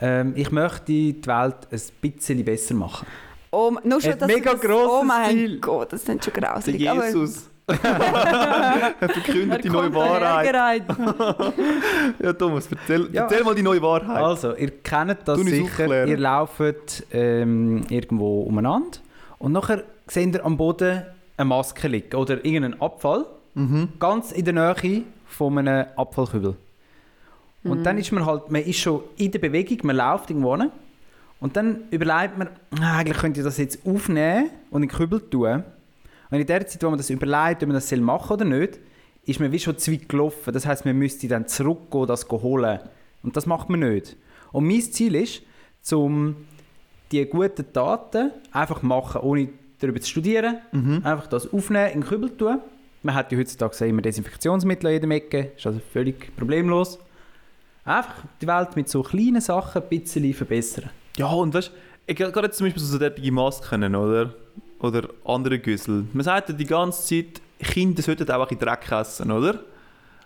Ähm, 0.00 0.32
ich 0.36 0.50
möchte 0.52 0.84
die 0.86 1.20
Welt 1.26 1.56
ein 1.70 1.80
bisschen 2.00 2.44
besser 2.44 2.74
machen. 2.74 3.06
Oh, 3.50 3.72
nur 3.82 4.00
schon, 4.00 4.12
Ein 4.20 4.26
mega 4.26 4.52
das, 4.52 4.60
grosses 4.60 4.88
Oh 4.90 5.02
mein 5.04 5.30
Ziel. 5.30 5.60
Gott, 5.60 5.92
das 5.92 6.04
ist 6.04 6.24
schon 6.24 6.32
grausig. 6.34 6.88
aber- 6.88 7.06
Jesus. 7.06 7.48
Er 7.68 9.08
verkündet 9.08 9.64
die 9.64 9.70
neue 9.70 9.94
Wahrheit. 9.94 10.84
Ja, 12.22 12.32
Thomas, 12.32 12.68
erzähl, 12.70 13.08
Ja. 13.12 13.22
erzähl 13.22 13.44
mal 13.44 13.54
die 13.54 13.62
neue 13.62 13.80
Wahrheit. 13.82 14.16
Also, 14.22 14.54
ihr 14.56 14.70
kennt 14.82 15.18
das 15.26 15.38
sicher. 15.40 15.64
aufklären. 15.64 16.08
Ihr 16.08 16.16
lauft 16.18 17.04
ähm, 17.12 17.84
irgendwo 17.88 18.42
umeinander 18.42 18.98
und 19.38 19.52
nachher 19.52 19.82
seht 20.06 20.34
ihr 20.34 20.44
am 20.44 20.56
Boden 20.56 21.02
eine 21.36 21.44
Maske 21.44 21.88
liegen 21.88 22.16
oder 22.16 22.36
irgendeinen 22.44 22.80
Abfall, 22.80 23.26
Mhm. 23.54 23.88
ganz 23.98 24.30
in 24.32 24.44
der 24.44 24.54
Nähe 24.54 25.02
von 25.26 25.58
einem 25.58 25.86
Abfallkübel. 25.96 26.54
Und 27.64 27.84
dann 27.84 27.98
ist 27.98 28.12
man 28.12 28.24
halt, 28.24 28.50
man 28.50 28.62
ist 28.62 28.78
schon 28.78 29.02
in 29.16 29.30
der 29.32 29.40
Bewegung, 29.40 29.78
man 29.82 29.96
läuft 29.96 30.30
irgendwo 30.30 30.56
hin. 30.56 30.70
Und 31.40 31.56
dann 31.56 31.82
überlegt 31.90 32.38
man, 32.38 32.48
«Ah, 32.80 32.98
eigentlich 32.98 33.18
könnte 33.18 33.40
ich 33.40 33.44
das 33.46 33.58
jetzt 33.58 33.84
aufnehmen 33.86 34.50
und 34.70 34.82
in 34.82 34.88
den 34.88 34.96
Kübel 34.96 35.20
tun. 35.20 35.64
Und 36.30 36.38
in 36.38 36.46
der 36.46 36.66
Zeit, 36.66 36.82
wo 36.82 36.88
man 36.88 36.98
das 36.98 37.10
überlegt, 37.10 37.62
ob 37.62 37.68
man 37.68 37.74
das 37.74 37.88
soll 37.88 38.00
machen 38.00 38.32
oder 38.34 38.44
nicht, 38.44 38.78
ist 39.24 39.40
man 39.40 39.52
wie 39.52 39.58
schon 39.58 39.78
zu 39.78 39.92
weit 39.92 40.08
gelaufen. 40.08 40.52
Das 40.52 40.66
heißt, 40.66 40.84
man 40.84 40.96
müsste 40.96 41.28
dann 41.28 41.46
zurückgehen, 41.48 42.06
das 42.06 42.28
holen. 42.30 42.80
Und 43.22 43.36
das 43.36 43.46
macht 43.46 43.68
man 43.68 43.80
nicht. 43.80 44.16
Und 44.52 44.66
mein 44.66 44.80
Ziel 44.80 45.14
ist, 45.14 45.42
um 45.92 46.36
die 47.12 47.24
guten 47.26 47.72
Taten 47.72 48.30
einfach 48.52 48.82
machen, 48.82 49.22
ohne 49.22 49.48
darüber 49.80 50.00
zu 50.00 50.10
studieren, 50.10 50.58
einfach 51.04 51.26
das 51.26 51.52
aufnehmen, 51.52 51.92
in 51.92 52.00
den 52.00 52.08
Kübel 52.08 52.36
tun 52.36 52.58
Man 53.02 53.14
hat 53.14 53.32
ja 53.32 53.38
heutzutage 53.38 53.86
immer 53.86 54.02
Desinfektionsmittel 54.02 54.86
an 54.86 54.92
jedem 54.92 55.10
Ecke, 55.12 55.52
ist 55.56 55.66
also 55.66 55.80
völlig 55.92 56.34
problemlos. 56.36 56.98
Einfach 57.84 58.24
die 58.40 58.46
Welt 58.46 58.76
mit 58.76 58.88
so 58.88 59.02
kleinen 59.02 59.40
Sachen 59.40 59.82
ein 59.82 59.88
bisschen 59.88 60.34
verbessern. 60.34 60.90
Ja, 61.16 61.28
und 61.28 61.54
weißt 61.54 61.72
du, 62.06 62.14
gerade 62.14 62.46
jetzt 62.46 62.58
zum 62.58 62.66
Beispiel 62.66 62.82
so 62.82 62.98
derartige 62.98 63.32
Masken, 63.32 63.94
oder? 63.94 64.34
Oder 64.80 65.08
andere 65.24 65.58
Güssel. 65.58 66.04
Man 66.12 66.24
sagt 66.24 66.50
ja 66.50 66.54
die 66.54 66.64
ganze 66.66 67.02
Zeit, 67.04 67.40
Kinder 67.60 68.02
sollten 68.02 68.30
auch 68.30 68.48
ein 68.50 68.58
Dreck 68.58 68.90
essen, 68.92 69.30
oder? 69.32 69.60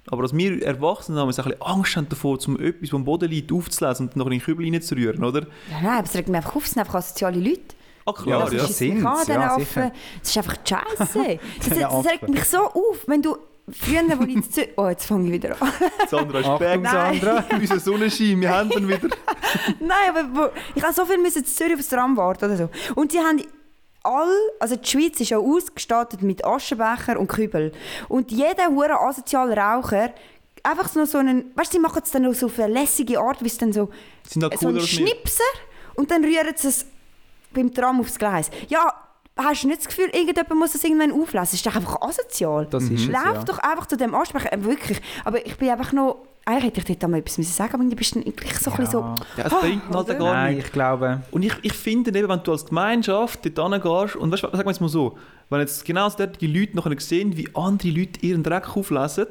Aber 0.08 0.22
als 0.22 0.36
wir 0.36 0.62
Erwachsene 0.62 1.20
haben, 1.20 1.28
wir 1.28 1.38
ein 1.38 1.44
bisschen 1.44 1.62
Angst 1.62 1.96
haben 1.96 2.08
davor, 2.08 2.38
um 2.46 2.58
etwas, 2.58 2.90
das 2.90 2.94
am 2.94 3.04
Boden 3.04 3.30
liegt, 3.30 3.52
aufzulesen 3.52 4.08
und 4.08 4.16
noch 4.16 4.26
in 4.26 4.32
den 4.32 4.40
Kübel 4.42 4.66
reinzurühren, 4.70 5.22
oder? 5.24 5.42
Ja, 5.70 5.80
nein, 5.82 5.98
aber 5.98 6.06
es 6.06 6.14
regt 6.14 6.28
mich 6.28 6.36
einfach 6.36 6.56
auf, 6.56 6.64
es 6.64 6.70
sind 6.70 6.80
einfach 6.80 6.96
asoziale 6.96 7.38
Leute. 7.38 7.60
Ah, 8.04 8.12
klar, 8.12 8.50
das 8.50 8.52
ja. 8.52 8.64
ist- 8.64 9.04
Das 9.04 9.28
an, 9.28 9.40
ja. 9.42 9.56
Das 9.58 10.28
ist 10.30 10.36
einfach 10.36 10.56
scheiße. 10.68 11.38
Das, 11.58 11.68
das, 11.68 11.78
das 11.78 12.06
regt 12.06 12.28
mich 12.28 12.44
so 12.44 12.58
auf, 12.58 13.04
wenn 13.06 13.22
du 13.22 13.36
früher, 13.70 14.02
wo 14.18 14.24
ich 14.24 14.34
in 14.34 14.42
Zürich... 14.42 14.70
Oh, 14.76 14.88
jetzt 14.88 15.06
fange 15.06 15.26
ich 15.26 15.32
wieder 15.34 15.62
an. 15.62 15.68
Sandra 16.10 16.40
ist 16.40 16.46
Achtung, 16.48 16.82
back. 16.82 16.90
Sandra. 16.90 17.44
Unser 17.60 17.78
Sonnenschein, 17.78 18.40
wir 18.40 18.50
haben 18.50 18.72
ihn 18.72 18.88
wieder. 18.88 19.08
Nein, 19.78 20.16
aber 20.16 20.52
ich 20.74 20.82
habe 20.82 20.92
so 20.92 21.04
viel 21.04 21.18
müssen 21.18 21.38
in 21.38 21.44
Zürich 21.46 21.74
aufs 21.74 21.88
Tram 21.88 22.16
warten 22.16 22.44
oder 22.46 22.56
so. 22.56 22.70
Und 22.96 23.12
die 23.12 23.18
haben 23.18 23.40
all, 24.04 24.34
also 24.58 24.76
die 24.76 24.88
Schweiz 24.88 25.20
ist 25.20 25.32
auch 25.32 25.42
ausgestattet 25.42 26.22
mit 26.22 26.44
Aschenbecher 26.44 27.18
und 27.18 27.28
Kübel. 27.28 27.72
Und 28.08 28.30
jeder 28.30 28.68
hure 28.68 29.00
asoziale 29.00 29.56
Raucher 29.56 30.10
einfach 30.62 30.88
so 30.88 31.04
so 31.04 31.18
einen, 31.18 31.52
weißt 31.56 31.72
du, 31.72 31.76
sie 31.76 31.80
machen 31.80 32.02
es 32.04 32.10
dann 32.10 32.22
noch 32.22 32.34
so 32.34 32.46
auf 32.46 32.58
eine 32.58 32.72
lässige 32.72 33.20
Art, 33.20 33.42
wie 33.42 33.46
es 33.46 33.58
dann 33.58 33.72
so 33.72 33.90
Sind 34.28 34.42
so 34.58 34.74
wir. 34.74 34.80
Schnipser 34.80 35.42
und 35.94 36.10
dann 36.10 36.24
rühren 36.24 36.54
sie 36.56 36.68
es 36.68 36.86
beim 37.52 37.72
Tram 37.72 38.00
aufs 38.00 38.18
Gleis. 38.18 38.50
Ja, 38.68 38.94
hast 39.36 39.64
du 39.64 39.68
nicht 39.68 39.80
das 39.80 39.88
Gefühl, 39.88 40.10
irgendjemand 40.12 40.58
muss 40.58 40.72
das 40.72 40.84
irgendwann 40.84 41.12
auflesen? 41.12 41.40
Das 41.40 41.54
ist 41.54 41.66
doch 41.66 41.76
einfach 41.76 42.00
asozial. 42.00 42.66
Das 42.66 42.84
ist 42.84 43.02
es, 43.02 43.08
Lauf 43.08 43.34
ja. 43.34 43.44
doch 43.44 43.58
einfach 43.58 43.86
zu 43.86 43.96
dem 43.96 44.14
Ansprechen, 44.14 44.48
äh, 44.48 44.64
wirklich. 44.64 45.00
Aber 45.24 45.44
ich 45.44 45.56
bin 45.56 45.70
einfach 45.70 45.92
noch, 45.92 46.26
eigentlich 46.44 46.64
hätte 46.64 46.80
ich 46.80 46.86
dort 46.98 47.04
auch 47.04 47.08
mal 47.08 47.18
etwas 47.18 47.38
müssen 47.38 47.52
sagen, 47.52 47.74
aber 47.74 47.84
du 47.84 47.96
bist 47.96 48.16
dann 48.16 48.24
gleich 48.24 48.58
so 48.58 48.70
ein 48.70 48.76
bisschen 48.76 48.92
so... 48.92 49.14
Ja, 49.36 49.46
es 49.46 49.54
bringt 49.54 49.82
halt 49.84 50.08
oder? 50.08 50.14
gar 50.14 50.34
Nein, 50.34 50.54
nichts. 50.54 50.66
ich 50.68 50.72
glaube... 50.72 51.22
Und 51.30 51.44
ich, 51.44 51.54
ich 51.62 51.72
finde 51.72 52.16
eben, 52.18 52.28
wenn 52.28 52.42
du 52.42 52.52
als 52.52 52.66
Gemeinschaft 52.66 53.40
dort 53.56 53.72
hingehst, 53.72 54.16
und 54.16 54.32
weißt, 54.32 54.42
du, 54.42 54.48
sagen 54.48 54.64
wir 54.64 54.70
jetzt 54.70 54.80
mal 54.80 54.88
so, 54.88 55.16
wenn 55.50 55.60
jetzt 55.60 55.84
genau 55.84 56.08
solche 56.08 56.46
Leute 56.46 56.76
nachher 56.76 57.00
sehen, 57.00 57.36
wie 57.36 57.48
andere 57.54 57.90
Leute 57.90 58.26
ihren 58.26 58.42
Dreck 58.42 58.76
auflesen 58.76 59.26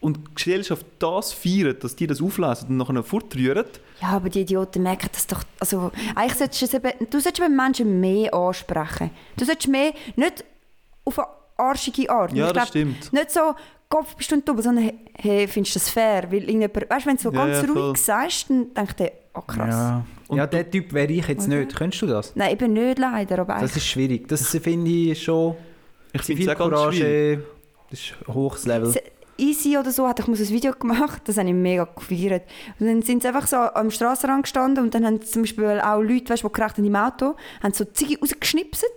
und 0.00 0.16
die 0.16 0.34
Gesellschaft 0.34 0.84
das 0.98 1.32
feiert, 1.32 1.84
dass 1.84 1.94
die 1.94 2.06
das 2.06 2.20
auflesen 2.20 2.68
und 2.68 2.78
nachher 2.78 3.02
fortrühren, 3.04 3.66
Ja, 4.00 4.08
aber 4.08 4.28
die 4.28 4.40
Idioten 4.40 4.82
merken 4.82 5.10
das 5.12 5.26
doch. 5.26 5.44
Also, 5.60 5.92
eigentlich 6.14 6.34
solltest 6.34 6.62
du, 6.62 6.66
es 6.66 6.74
eben, 6.74 6.92
du 7.10 7.20
solltest 7.20 7.44
eben 7.44 7.54
Menschen 7.54 8.00
mehr 8.00 8.34
ansprechen. 8.34 9.10
Du 9.36 9.44
solltest 9.44 9.68
mehr, 9.68 9.92
nicht 10.16 10.44
auf 11.04 11.18
eine 11.18 11.28
arschige 11.58 12.10
Art. 12.10 12.32
Ja, 12.32 12.46
ich 12.46 12.52
das 12.52 12.54
glaub, 12.54 12.68
stimmt. 12.68 13.12
Nicht 13.12 13.30
so, 13.30 13.54
Kopf 13.90 14.14
bist 14.14 14.30
du 14.30 14.40
dumm, 14.40 14.62
sondern 14.62 14.92
hey, 15.18 15.48
findest 15.48 15.74
du 15.74 15.78
das 15.80 15.90
fair? 15.90 16.22
Weil 16.30 16.48
irgendjemand, 16.48 16.88
weißt 16.88 17.04
du, 17.04 17.08
wenn 17.10 17.16
du 17.16 17.22
so 17.22 17.32
Ja, 17.32 17.46
ganz 17.46 17.66
ja, 17.66 17.72
ruhig 17.72 17.98
sagst, 17.98 18.48
dann 18.48 18.72
denkt 18.72 19.00
er, 19.00 19.12
oh 19.34 19.40
krass. 19.40 19.74
Ja, 19.74 20.04
Und 20.28 20.38
ja 20.38 20.46
der 20.46 20.70
Typ 20.70 20.92
wäre 20.92 21.12
ich 21.12 21.26
jetzt 21.26 21.48
Oder? 21.48 21.56
nicht. 21.56 21.74
Könntest 21.74 22.02
du 22.02 22.06
das? 22.06 22.36
Nein, 22.36 22.52
eben 22.52 22.72
nicht 22.72 23.00
leider, 23.00 23.40
aber 23.40 23.58
Das 23.60 23.76
ist 23.76 23.86
schwierig. 23.86 24.28
Das 24.28 24.48
finde 24.56 24.88
ich 24.88 25.20
schon... 25.20 25.56
ich 26.12 26.22
finde 26.22 26.42
es 26.42 26.48
auch 26.48 26.70
ganz 26.70 26.94
schwierig. 26.94 27.40
Zivilcourage, 27.40 27.44
das 27.90 28.00
ist 28.00 28.14
ein 28.28 28.34
hohes 28.34 28.66
Level. 28.66 28.94
Easy 29.36 29.76
oder 29.76 29.90
so 29.90 30.06
hat 30.06 30.20
ich 30.20 30.26
muss 30.28 30.38
ein 30.38 30.50
Video 30.50 30.72
gemacht, 30.72 31.22
das 31.24 31.38
habe 31.38 31.48
ich 31.48 31.54
mega 31.54 31.84
gefeiert. 31.84 32.42
Und 32.78 32.86
dann 32.86 33.02
sind 33.02 33.22
sie 33.22 33.28
einfach 33.28 33.46
so 33.46 33.56
am 33.56 33.90
Strassenrand 33.90 34.44
gestanden 34.44 34.84
und 34.84 34.94
dann 34.94 35.04
haben 35.04 35.22
zum 35.22 35.42
Beispiel 35.42 35.80
auch 35.80 36.00
Leute, 36.00 36.28
weißt, 36.32 36.44
die 36.44 36.52
gerechnet 36.52 36.76
haben 36.78 36.84
im 36.84 36.94
Auto, 36.96 37.34
haben 37.62 37.72
so 37.72 37.84
Ziggy 37.84 38.18
rausgeschnipset. 38.20 38.90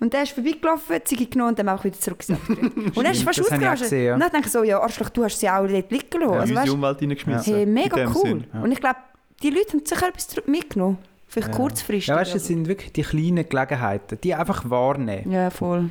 Und 0.00 0.12
der 0.12 0.22
ist 0.24 0.32
vorbeigelaufen, 0.32 0.96
Ziggy 1.04 1.26
genommen 1.26 1.50
und 1.50 1.58
dann 1.58 1.68
auch 1.68 1.82
wieder 1.84 1.98
zurückgesetzt. 1.98 2.40
und 2.48 3.04
er 3.04 3.10
ist 3.10 3.22
fast 3.22 3.40
ausgerastet. 3.40 3.92
ja. 3.92 4.14
Und 4.14 4.20
dann 4.20 4.30
denke 4.30 4.46
ich 4.46 4.52
so, 4.52 4.62
ja 4.62 4.80
Arschloch, 4.80 5.08
du 5.10 5.24
hast 5.24 5.38
sie 5.40 5.48
auch 5.48 5.66
dort 5.66 5.90
liegen 5.90 6.20
lassen. 6.20 6.32
Ja, 6.32 6.40
also, 6.40 6.52
in 6.52 6.58
weißt, 6.60 6.72
Umwelt 6.72 7.02
reingeschmissen. 7.02 7.54
hey, 7.54 7.66
mega 7.66 8.12
cool. 8.14 8.44
Ja. 8.52 8.60
Und 8.60 8.72
ich 8.72 8.80
glaube, 8.80 8.96
die 9.42 9.50
Leute 9.50 9.72
haben 9.72 9.86
sicher 9.86 10.08
etwas 10.08 10.28
mitgenommen. 10.46 10.98
Vielleicht 11.28 11.52
kurzfristig. 11.52 12.06
Ja, 12.08 12.16
weißt 12.16 12.34
du, 12.34 12.36
es 12.36 12.46
sind 12.46 12.68
wirklich 12.68 12.92
die 12.92 13.02
kleinen 13.02 13.48
Gelegenheiten, 13.48 14.18
die 14.22 14.34
einfach 14.34 14.68
wahrnehmen. 14.70 15.30
ja, 15.30 15.50
voll. 15.50 15.90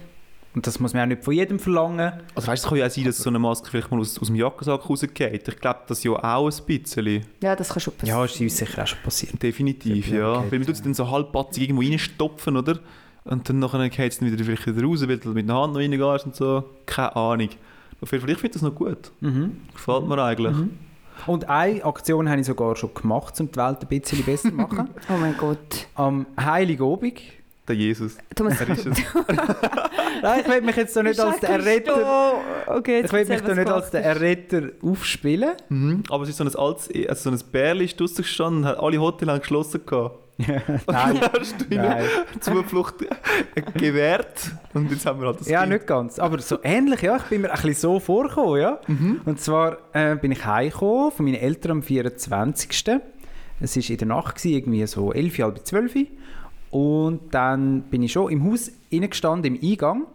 Und 0.56 0.66
das 0.66 0.80
muss 0.80 0.94
man 0.94 1.04
auch 1.04 1.08
nicht 1.08 1.22
von 1.26 1.34
jedem 1.34 1.60
verlangen. 1.60 2.14
Also 2.34 2.48
weißt, 2.48 2.64
du, 2.64 2.68
es 2.68 2.70
kann 2.70 2.78
ja 2.78 2.86
auch 2.86 2.90
sein, 2.90 3.04
dass 3.04 3.18
so 3.18 3.30
eine 3.30 3.40
Maske 3.40 3.70
vielleicht 3.70 3.92
mal 3.92 4.00
aus, 4.00 4.18
aus 4.18 4.28
dem 4.28 4.38
Jackensack 4.38 4.90
rausgeht. 4.90 5.48
Ich 5.50 5.60
glaube, 5.60 5.80
das 5.86 6.02
ja 6.02 6.12
auch 6.14 6.50
ein 6.50 6.66
bisschen. 6.66 7.26
Ja, 7.44 7.58
das 7.58 7.68
kann 7.68 7.82
schon 7.82 7.94
passieren. 7.94 8.20
Ja, 8.20 8.24
ist 8.24 8.40
uns 8.40 8.56
sicher 8.58 8.84
auch 8.84 8.88
schon 8.88 9.00
passiert. 9.04 9.44
Definitiv, 9.44 10.08
Ja, 10.08 10.16
ja. 10.18 10.44
Weil 10.50 10.60
man 10.60 10.66
tut 10.66 10.76
es 10.76 10.82
dann 10.82 10.94
so 10.94 11.12
halbpatzig 11.12 11.64
irgendwo 11.64 11.82
reinstopfen, 11.82 12.56
oder? 12.56 12.80
Und 13.26 13.50
dann 13.50 13.60
nachher 13.60 13.90
geht 13.90 14.12
es 14.12 14.20
dann 14.20 14.32
wieder, 14.32 14.44
vielleicht 14.44 14.68
wieder 14.68 14.86
raus, 14.86 15.08
weil 15.08 15.18
du 15.18 15.30
mit 15.30 15.48
der 15.50 15.56
Hand 15.56 15.74
noch 15.74 15.80
reingehst 15.80 16.26
und 16.26 16.36
so. 16.36 16.64
Keine 16.86 17.16
Ahnung. 17.16 17.50
Auf 18.02 18.12
jeden 18.12 18.22
Fall, 18.24 18.32
ich 18.32 18.38
finde 18.38 18.54
das 18.54 18.62
noch 18.62 18.76
gut. 18.76 19.12
Mhm. 19.20 19.62
Gefällt 19.74 20.08
mir 20.08 20.24
eigentlich. 20.24 20.56
Und 21.26 21.50
eine 21.50 21.84
Aktion 21.84 22.30
habe 22.30 22.42
ich 22.42 22.46
sogar 22.46 22.76
schon 22.76 22.94
gemacht, 22.94 23.40
um 23.40 23.50
die 23.52 23.58
Welt 23.58 23.78
ein 23.82 23.88
bisschen 23.88 24.24
besser 24.24 24.50
zu 24.50 24.56
machen. 24.56 24.90
Oh 25.10 25.18
mein 25.20 25.36
Gott. 25.38 25.88
Am 25.96 26.28
Heiligabend. 26.40 27.20
Der 27.68 27.76
Jesus. 27.76 28.18
Thomas, 28.36 28.62
Er 28.62 28.70
ist 28.70 28.86
es. 28.86 28.98
Nein, 30.22 30.42
ich 30.42 30.48
will 30.48 30.62
mich 30.62 30.76
jetzt 30.76 30.96
doch 30.96 31.02
nicht 31.02 31.20
als 31.20 31.40
der 31.40 31.50
Erretter... 31.50 32.34
Okay, 32.68 33.02
Ich 33.04 33.12
will 33.12 33.26
mich 33.26 33.42
doch 33.42 33.56
nicht 33.56 33.68
als 33.70 33.90
der 33.90 34.06
Erretter 34.06 34.70
aufspielen. 34.84 35.54
Mhm. 35.70 36.04
Aber 36.10 36.24
es 36.24 36.30
ist 36.30 36.38
so 36.38 36.44
ein 36.44 36.56
altes, 36.56 36.90
also 37.10 37.32
so 37.32 37.36
ein 37.36 37.52
Bärli 37.52 37.86
ist 37.86 38.00
draussen 38.00 38.18
gestanden 38.18 38.60
und 38.64 38.66
hat 38.70 38.78
alle 38.80 39.00
Hotels 39.00 39.32
haben 39.32 39.40
geschlossen 39.40 39.82
gehabt. 39.84 40.20
Nein, 40.88 41.19
Hast 41.39 41.62
du 41.62 41.74
ihnen. 41.74 41.95
Zuflucht 42.41 42.95
gewährt 43.76 44.52
und 44.74 44.91
jetzt 44.91 45.06
haben 45.06 45.19
wir 45.21 45.28
halt 45.28 45.39
das 45.39 45.48
Ja, 45.48 45.62
Kind. 45.62 45.74
nicht 45.74 45.88
ganz. 45.88 46.19
Aber 46.19 46.39
so 46.39 46.58
ähnlich, 46.63 47.02
ja. 47.02 47.17
Ich 47.17 47.24
bin 47.24 47.41
mir 47.41 47.50
ein 47.50 47.56
bisschen 47.56 47.74
so 47.74 48.00
vorgekommen, 48.00 48.60
ja. 48.62 48.80
Und 49.26 49.39
zwar 49.39 49.78
äh, 49.93 50.15
bin 50.15 50.32
ich 50.32 50.45
heimgekommen 50.45 51.12
von 51.12 51.26
meinen 51.26 51.36
Eltern 51.36 51.71
am 51.71 51.84
24. 51.84 53.00
Es 53.62 53.78
war 53.78 53.89
in 53.89 53.98
der 53.98 54.08
Nacht, 54.08 54.36
gewesen, 54.36 54.54
irgendwie 54.56 54.86
so 54.86 55.13
11, 55.13 55.39
halb 55.39 55.65
12. 55.65 55.95
Und 56.71 57.34
dann 57.34 57.84
bin 57.84 58.04
ich 58.04 58.12
schon 58.12 58.30
im 58.32 58.43
Haus 58.52 58.71
reingestanden, 58.91 59.56
im 59.56 59.69
Eingang. 59.71 60.06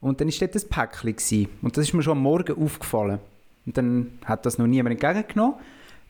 Und 0.00 0.20
dann 0.20 0.28
war 0.28 0.34
dort 0.48 0.54
ein 0.56 0.68
Päckchen. 0.68 1.12
Gewesen. 1.16 1.48
Und 1.62 1.76
das 1.76 1.84
ist 1.86 1.92
mir 1.94 2.02
schon 2.02 2.16
am 2.18 2.22
Morgen 2.22 2.60
aufgefallen. 2.62 3.20
Und 3.66 3.76
dann 3.76 4.18
hat 4.24 4.44
das 4.46 4.58
noch 4.58 4.66
niemand 4.66 5.00
entgegengenommen. 5.00 5.54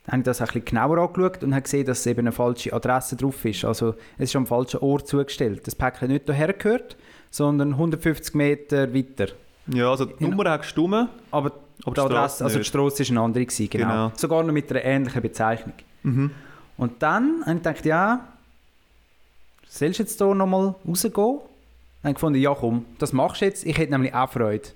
Habe 0.08 0.18
ich 0.18 0.24
das 0.24 0.40
ein 0.40 0.46
bisschen 0.46 0.64
genauer 0.64 0.98
angeschaut 0.98 1.44
und 1.44 1.52
habe 1.52 1.62
gesehen, 1.62 1.84
dass 1.84 2.06
eben 2.06 2.20
eine 2.20 2.32
falsche 2.32 2.72
Adresse 2.72 3.14
drauf 3.16 3.44
ist. 3.44 3.64
Also 3.64 3.94
es 4.16 4.30
ist 4.30 4.36
am 4.36 4.46
falschen 4.46 4.80
Ort 4.80 5.06
zugestellt. 5.06 5.66
Das 5.66 5.74
Päckchen 5.74 6.08
nicht 6.08 6.24
hierher 6.24 6.54
gehört, 6.54 6.96
sondern 7.30 7.72
150 7.72 8.34
Meter 8.34 8.94
weiter. 8.94 9.28
Ja, 9.66 9.90
also 9.90 10.06
die 10.06 10.26
Nummer 10.26 10.50
hat 10.50 10.62
gestummen. 10.62 11.08
Aber, 11.30 11.52
Aber 11.84 11.94
die 11.94 12.00
Adresse, 12.00 12.44
also 12.44 12.58
die. 12.58 12.64
Strasse 12.64 13.04
war 13.04 13.10
eine 13.10 13.20
andere, 13.20 13.44
gewesen, 13.44 13.68
genau. 13.68 13.86
Genau. 13.86 14.12
Sogar 14.16 14.42
noch 14.42 14.52
mit 14.52 14.70
einer 14.70 14.82
ähnlichen 14.82 15.20
Bezeichnung. 15.20 15.74
Mhm. 16.02 16.30
Und 16.78 17.02
dann 17.02 17.42
habe 17.44 17.56
ich 17.56 17.62
gedacht, 17.62 17.84
ja, 17.84 18.28
sollst 19.68 19.98
du 19.98 20.02
jetzt 20.04 20.18
hier 20.18 20.34
nochmal 20.34 20.74
rausgehen? 20.86 21.12
Dann 21.14 22.04
habe 22.04 22.10
ich 22.10 22.14
gefunden, 22.14 22.40
ja 22.40 22.54
komm, 22.54 22.86
das 22.98 23.12
machst 23.12 23.42
du 23.42 23.44
jetzt. 23.44 23.66
Ich 23.66 23.76
hätte 23.76 23.92
nämlich 23.92 24.14
auch 24.14 24.30
Freude, 24.30 24.68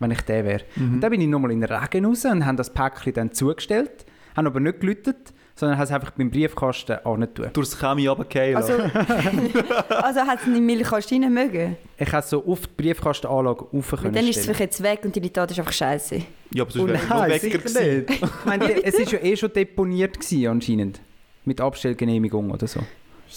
wenn 0.00 0.10
ich 0.10 0.22
der 0.22 0.44
wäre. 0.44 0.62
Mhm. 0.74 0.94
Und 0.94 1.00
dann 1.00 1.10
bin 1.10 1.20
ich 1.20 1.28
nochmal 1.28 1.52
in 1.52 1.60
den 1.60 1.70
Regen 1.70 2.06
raus 2.06 2.24
und 2.24 2.44
habe 2.44 2.56
das 2.56 2.70
Päckchen 2.70 3.12
dann 3.12 3.32
zugestellt, 3.32 4.04
habe 4.36 4.48
aber 4.48 4.60
nicht 4.60 4.80
gelüttet, 4.80 5.32
sondern 5.54 5.76
habe 5.78 5.84
es 5.86 5.92
einfach 5.92 6.12
beim 6.12 6.30
Briefkasten 6.30 6.98
angetan. 7.04 7.50
Durchs 7.52 7.78
Chemie 7.78 8.06
runtergefallen. 8.06 8.56
Also, 8.56 8.72
also 9.94 10.20
hat 10.20 10.40
es 10.40 10.46
in 10.46 10.54
den 10.54 10.64
Milchkasten 10.66 11.22
rein 11.22 11.34
mögen. 11.34 11.76
Ich 11.98 12.12
habe 12.12 12.26
so 12.26 12.44
auf 12.46 12.60
die 12.66 12.82
Briefkastenanlage 12.82 13.64
rauf 13.64 13.92
Und 13.92 14.00
können 14.00 14.14
dann 14.14 14.26
ist 14.26 14.38
es 14.38 14.44
vielleicht 14.44 14.60
jetzt 14.60 14.82
weg 14.82 15.00
und 15.04 15.14
die 15.14 15.30
Tat 15.30 15.50
ist 15.50 15.58
einfach 15.58 15.72
scheiße. 15.72 16.22
ja, 16.52 16.62
aber 16.62 16.70
sonst 16.70 16.88
wäre 16.88 17.34
es 17.34 17.42
sicher 17.42 17.58
gewesen. 17.58 18.06
Ich 18.08 18.44
meine, 18.46 18.84
es 18.84 18.94
war 18.98 19.12
ja 19.12 19.18
eh 19.22 19.36
schon 19.36 19.52
deponiert 19.52 20.18
gewesen, 20.18 20.46
anscheinend. 20.46 21.00
Mit 21.44 21.60
Abstellgenehmigung 21.60 22.50
oder 22.50 22.66
so. 22.66 22.80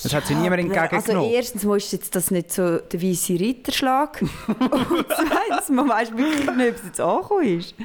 Das 0.01 0.13
hat 0.13 0.25
sich 0.25 0.35
niemand 0.35 0.63
aber- 0.63 0.79
Also 0.81 0.85
entgegengenommen. 0.85 1.31
erstens 1.33 1.63
mal 1.65 1.77
ist 1.77 1.91
jetzt 1.93 2.15
das 2.15 2.31
nicht 2.31 2.51
so 2.51 2.77
der 2.79 3.01
weiße 3.01 3.33
Ritterschlag. 3.33 4.21
und 4.47 5.05
zweitens, 5.07 5.69
man 5.69 5.87
weiß 5.87 6.11
wirklich 6.17 6.39
nicht, 6.55 6.69
ob 6.69 6.75
es 6.75 6.83
jetzt 6.85 6.99
angekommen 7.01 7.59
ist. 7.59 7.75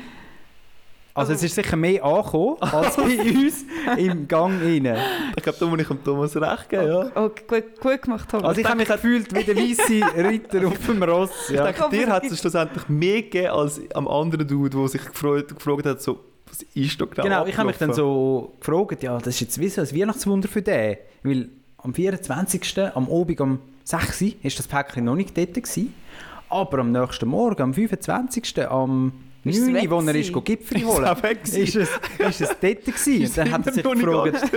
Also 1.14 1.32
es 1.32 1.42
ist 1.42 1.54
sicher 1.56 1.76
mehr 1.76 2.04
angekommen 2.04 2.56
als 2.60 2.96
bei 2.96 3.02
uns 3.02 3.64
im 3.96 4.28
Gang 4.28 4.60
rein. 4.62 4.96
Ich 5.36 5.42
glaube, 5.42 5.58
da 5.58 5.66
muss 5.66 5.80
ich 5.80 5.88
dem 5.88 6.04
Thomas 6.04 6.36
recht 6.36 6.68
geben, 6.68 6.86
ja. 6.86 7.10
Okay, 7.16 7.42
gut, 7.48 7.80
gut 7.80 8.02
gemacht, 8.02 8.28
Thomas. 8.30 8.46
Also 8.48 8.60
ich 8.60 8.66
habe 8.66 8.76
mich 8.76 8.88
gefühlt 8.88 9.34
wie 9.34 9.42
der 9.42 9.56
weiße 9.56 10.28
Ritter 10.28 10.68
auf 10.68 10.86
dem 10.86 11.02
Ross. 11.02 11.30
Ich 11.48 11.56
Ja. 11.56 11.64
denke, 11.72 11.88
dir 11.90 12.06
hat 12.08 12.24
es 12.24 12.38
schlussendlich 12.38 12.88
mehr 12.88 13.22
gegeben 13.22 13.48
als 13.48 13.80
am 13.94 14.06
anderen 14.06 14.46
Dude, 14.46 14.76
der 14.78 14.88
sich 14.88 15.04
gefreut, 15.04 15.48
gefragt 15.56 15.86
hat, 15.86 16.00
so, 16.00 16.20
was 16.46 16.62
ist 16.74 17.00
da 17.00 17.06
genau 17.06 17.22
Genau, 17.24 17.46
ich 17.46 17.56
habe 17.58 17.66
mich 17.66 17.78
dann 17.78 17.92
so 17.92 18.52
gefragt, 18.60 19.02
ja, 19.02 19.18
das 19.18 19.28
ist 19.28 19.40
jetzt 19.40 19.58
wie 19.60 19.68
so 19.68 19.80
ein 19.80 19.92
Weihnachtswunder 19.92 20.46
für 20.48 20.62
den. 20.62 20.98
Weil 21.24 21.48
am 21.78 21.94
24. 21.94 22.78
am 22.94 23.10
Abend 23.10 23.40
um 23.40 23.58
6 23.84 24.22
Uhr 24.22 24.28
war 24.28 24.50
das 24.56 24.68
Päckchen 24.68 25.04
noch 25.04 25.16
nicht 25.16 25.36
dort. 25.36 25.54
Gewesen. 25.54 25.94
Aber 26.50 26.78
am 26.78 26.92
nächsten 26.92 27.28
Morgen, 27.28 27.60
am 27.62 27.74
25. 27.74 28.66
am 28.70 29.12
Ist 29.44 29.60
9. 29.60 29.74
weg 29.74 29.90
wo 29.90 30.00
er 30.00 30.14
ist 30.14 30.32
Gipfel 30.44 30.78
Ist 30.78 30.86
holen 30.86 31.14
gewesen. 31.22 31.62
ist 31.62 31.76
es, 31.76 31.88
ist 32.18 32.40
es 32.40 32.48
dort 32.48 32.84
gewesen. 32.84 33.24
Und 33.24 33.36
dann 33.38 33.52
hat 33.52 33.66
er 33.66 33.72
sich 33.72 33.82
gefragt, 33.82 34.52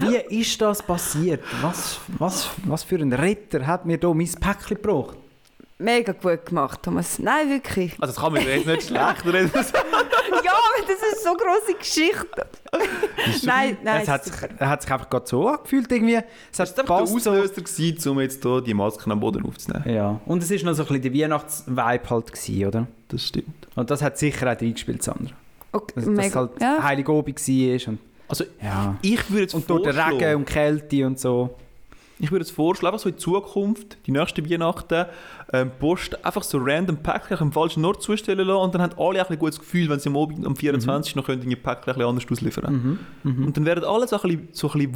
wie 0.00 0.40
ist 0.40 0.60
das 0.60 0.82
passiert? 0.82 1.40
Was, 1.62 2.00
was, 2.18 2.50
was 2.64 2.82
für 2.84 2.96
ein 2.96 3.12
Retter 3.12 3.66
hat 3.66 3.86
mir 3.86 3.98
da 3.98 4.12
mein 4.12 4.30
Päckchen 4.30 4.76
gebracht? 4.80 5.16
Mega 5.80 6.12
gut 6.12 6.44
gemacht, 6.44 6.82
Thomas. 6.82 7.20
Nein, 7.20 7.50
wirklich. 7.50 7.92
Also 8.00 8.12
das 8.12 8.16
kann 8.16 8.32
man 8.32 8.42
jetzt 8.44 8.66
nicht 8.66 8.82
schlecht 8.88 9.24
reden. 9.26 9.50
ja, 9.54 10.52
aber 10.52 10.86
das 10.86 11.12
ist 11.12 11.22
so 11.22 11.28
eine 11.30 11.38
grosse 11.38 11.74
Geschichte. 11.78 12.46
nein, 13.44 13.76
nein. 13.84 14.02
es 14.02 14.08
hat 14.08 14.24
sich, 14.24 14.34
er 14.58 14.68
hat 14.68 14.82
sich 14.82 14.90
einfach 14.90 15.08
gerade 15.08 15.26
so 15.28 15.46
angefühlt 15.46 15.90
irgendwie. 15.92 16.16
Es 16.50 16.58
Das 16.58 16.76
war 16.76 16.84
der 16.84 17.06
so. 17.06 17.14
Auslöser, 17.14 17.62
gewesen, 17.62 18.08
um 18.10 18.20
jetzt 18.20 18.42
hier 18.42 18.60
die 18.60 18.74
Masken 18.74 19.12
am 19.12 19.20
Boden 19.20 19.44
aufzunehmen. 19.46 19.88
Ja, 19.88 20.20
und 20.26 20.42
es 20.42 20.50
war 20.50 20.56
noch 20.64 20.74
so 20.74 20.82
ein 20.82 20.88
bisschen 21.00 21.02
der 21.14 21.14
Weihnachts-Vibe 21.22 22.10
halt, 22.10 22.32
gewesen, 22.32 22.66
oder? 22.66 22.86
Das 23.06 23.24
stimmt. 23.24 23.57
Und 23.78 23.90
das 23.90 24.02
hat 24.02 24.18
sicher 24.18 24.52
auch 24.52 24.60
reingespielt, 24.60 25.02
Sandra. 25.02 25.34
Okay, 25.72 25.92
Dass, 25.94 26.04
dass 26.04 26.14
mega. 26.14 26.34
halt 26.40 26.50
ja. 26.60 26.82
Heiligabend 26.82 27.48
war 27.48 27.88
und, 27.92 27.98
Also 28.28 28.44
ja. 28.62 28.96
ich 29.02 29.30
würde 29.30 29.42
jetzt 29.42 29.54
und 29.54 29.68
durch 29.70 29.82
den 29.84 29.98
Regen 29.98 30.36
und 30.36 30.46
Kälte 30.46 31.06
und 31.06 31.18
so. 31.18 31.54
Ich 32.20 32.32
würde 32.32 32.44
jetzt 32.44 32.54
vorschlagen, 32.54 32.94
einfach 32.94 33.04
so 33.04 33.10
in 33.10 33.18
Zukunft, 33.18 33.96
die 34.06 34.10
nächsten 34.10 34.50
Weihnachten, 34.50 35.04
ähm, 35.52 35.70
Post 35.78 36.24
einfach 36.24 36.42
so 36.42 36.58
random 36.60 36.96
Päckchen 36.96 37.38
im 37.38 37.52
falschen 37.52 37.84
Ort 37.84 38.02
zustellen 38.02 38.44
lassen 38.44 38.60
und 38.60 38.74
dann 38.74 38.82
haben 38.82 38.98
alle 38.98 39.24
auch 39.24 39.30
ein 39.30 39.38
gutes 39.38 39.60
Gefühl, 39.60 39.88
wenn 39.88 40.00
sie 40.00 40.08
am, 40.08 40.16
Abend, 40.16 40.44
am 40.44 40.56
24. 40.56 41.14
noch 41.14 41.26
können, 41.26 41.48
die 41.48 41.54
Päckchen 41.54 41.94
ein 41.94 42.02
anders 42.02 42.24
ausliefern 42.28 42.98
Mhm. 43.22 43.44
Und 43.44 43.56
dann 43.56 43.64
werden 43.64 43.84
alle 43.84 44.08
so 44.08 44.16
ein 44.16 44.22
bisschen, 44.22 44.48
so 44.50 44.68
ein 44.68 44.72
bisschen 44.72 44.92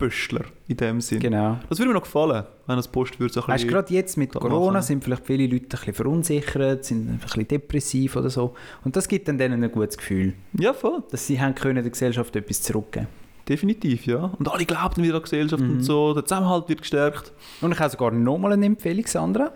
Wunderbüschler 0.00 0.44
in 0.68 0.76
dem 0.76 1.00
Sinn. 1.00 1.20
Genau. 1.20 1.58
Das 1.68 1.78
würde 1.78 1.88
mir 1.88 1.94
noch 1.94 2.02
gefallen, 2.04 2.44
wenn 2.66 2.76
das 2.76 2.88
Post 2.88 3.18
würde 3.18 3.32
so 3.34 3.40
ein 3.40 3.48
Weißt 3.48 3.64
bisschen... 3.64 3.68
gerade 3.70 3.92
jetzt 3.94 4.16
mit 4.16 4.32
Corona 4.32 4.72
machen. 4.74 4.82
sind 4.82 5.04
vielleicht 5.04 5.26
viele 5.26 5.46
Leute 5.46 5.64
ein 5.64 5.68
bisschen 5.70 5.94
verunsichert, 5.94 6.84
sind 6.84 7.08
ein 7.10 7.18
bisschen 7.18 7.48
depressiv 7.48 8.16
oder 8.16 8.30
so. 8.30 8.54
Und 8.84 8.96
das 8.96 9.08
gibt 9.08 9.28
dann 9.28 9.38
denen 9.38 9.62
ein 9.62 9.72
gutes 9.72 9.96
Gefühl, 9.98 10.34
Ja, 10.58 10.72
voll. 10.72 11.02
dass 11.10 11.26
sie 11.26 11.40
haben 11.40 11.54
können 11.54 11.82
der 11.82 11.90
Gesellschaft 11.90 12.34
etwas 12.36 12.62
zurückgeben 12.62 13.08
Definitiv, 13.48 14.04
ja. 14.04 14.30
Und 14.38 14.46
alle 14.52 14.66
glauben 14.66 15.02
wieder 15.02 15.14
an 15.14 15.20
die 15.20 15.24
Gesellschaft 15.24 15.62
Mhm. 15.62 15.70
und 15.70 15.82
so. 15.82 16.12
Der 16.12 16.22
Zusammenhalt 16.26 16.68
wird 16.68 16.82
gestärkt. 16.82 17.32
Und 17.62 17.72
ich 17.72 17.78
habe 17.80 17.88
sogar 17.90 18.10
nochmal 18.10 18.52
eine 18.52 18.66
Empfehlung, 18.66 19.06
Sandra, 19.06 19.52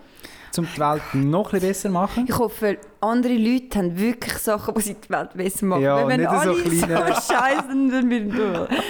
um 0.59 0.67
die 0.73 0.79
Welt 0.79 1.01
noch 1.13 1.47
ein 1.47 1.51
bisschen 1.51 1.67
besser 1.69 1.89
zu 1.89 1.93
machen. 1.93 2.25
Ich 2.27 2.37
hoffe, 2.37 2.77
andere 3.01 3.33
Leute 3.33 3.79
haben 3.79 3.99
wirklich 3.99 4.33
Sachen, 4.37 4.73
die 4.75 4.81
sie 4.81 4.95
die 4.95 5.09
Welt 5.09 5.29
besser 5.33 5.65
machen. 5.65 5.81
Ja, 5.83 6.07
wenn 6.07 6.19
nicht 6.19 6.29
so 6.29 6.35
alle 6.35 6.53
kleine- 6.61 7.07
so 7.07 7.33
scheiße 7.33 7.67
sind, 7.69 7.89
dann 7.91 8.09
wird 8.09 8.33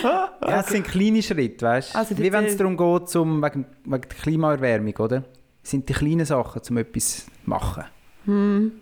Ja, 0.03 0.59
es 0.59 0.67
sind 0.67 0.87
kleine 0.87 1.21
Schritte, 1.23 1.65
weißt 1.65 1.93
du? 1.93 1.97
Also 1.97 2.17
Wie 2.17 2.31
wenn 2.31 2.45
es 2.45 2.57
darum 2.57 2.77
geht, 2.77 3.09
zum, 3.09 3.41
wegen, 3.43 3.65
wegen 3.85 4.01
der 4.01 4.17
Klimaerwärmung, 4.21 4.95
oder? 4.97 5.23
Es 5.63 5.71
sind 5.71 5.87
die 5.87 5.93
kleinen 5.93 6.25
Sachen, 6.25 6.61
um 6.69 6.77
etwas 6.77 7.25
zu 7.25 7.31
machen. 7.45 7.83
Hm. 8.25 8.71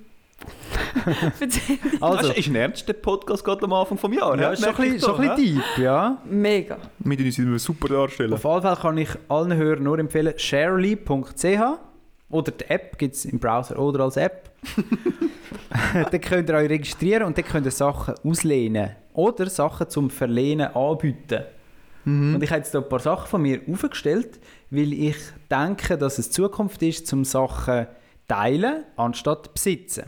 Also, 2.01 2.29
das 2.29 2.37
ist 2.37 2.47
ein 2.47 2.55
ernster 2.55 2.93
Podcast 2.93 3.43
gerade 3.43 3.63
am 3.63 3.73
Anfang 3.73 3.97
des 3.97 4.19
Jahres. 4.19 4.41
ja, 4.41 4.51
ist 4.51 4.63
schon 5.05 5.19
ein 5.21 5.35
bisschen, 5.35 5.35
deep, 5.35 5.63
ja. 5.77 6.17
Mega. 6.25 6.77
Wir 6.99 7.17
tun 7.17 7.25
uns 7.27 7.37
immer 7.37 7.59
super 7.59 7.87
darstellen. 7.89 8.33
Auf 8.33 8.43
jeden 8.43 8.61
Fall 8.61 8.75
kann 8.75 8.97
ich 8.97 9.09
allen 9.29 9.53
Hörern 9.55 9.83
nur 9.83 9.99
empfehlen, 9.99 10.33
sharely.ch 10.37 11.45
oder 12.31 12.51
die 12.51 12.65
App 12.69 12.97
gibt 12.97 13.15
es 13.15 13.25
im 13.25 13.39
Browser 13.39 13.77
oder 13.79 14.03
als 14.03 14.17
App. 14.17 14.51
dann 16.11 16.21
könnt 16.21 16.49
ihr 16.49 16.55
euch 16.55 16.69
registrieren 16.69 17.23
und 17.23 17.37
dann 17.37 17.45
könnt 17.45 17.65
ihr 17.65 17.71
Sachen 17.71 18.15
auslehnen 18.23 18.91
oder 19.13 19.49
Sachen 19.49 19.89
zum 19.89 20.09
Verlehnen 20.09 20.73
anbieten. 20.75 21.43
Mhm. 22.05 22.35
Und 22.35 22.43
ich 22.43 22.49
habe 22.49 22.59
jetzt 22.59 22.71
hier 22.71 22.81
ein 22.81 22.89
paar 22.89 22.99
Sachen 22.99 23.27
von 23.27 23.41
mir 23.41 23.61
aufgestellt, 23.69 24.39
weil 24.69 24.93
ich 24.93 25.17
denke, 25.49 25.97
dass 25.97 26.17
es 26.17 26.31
Zukunft 26.31 26.81
ist, 26.83 27.07
zum 27.07 27.25
Sachen 27.25 27.87
teilen 28.27 28.83
anstatt 28.95 29.53
besitzen. 29.53 30.05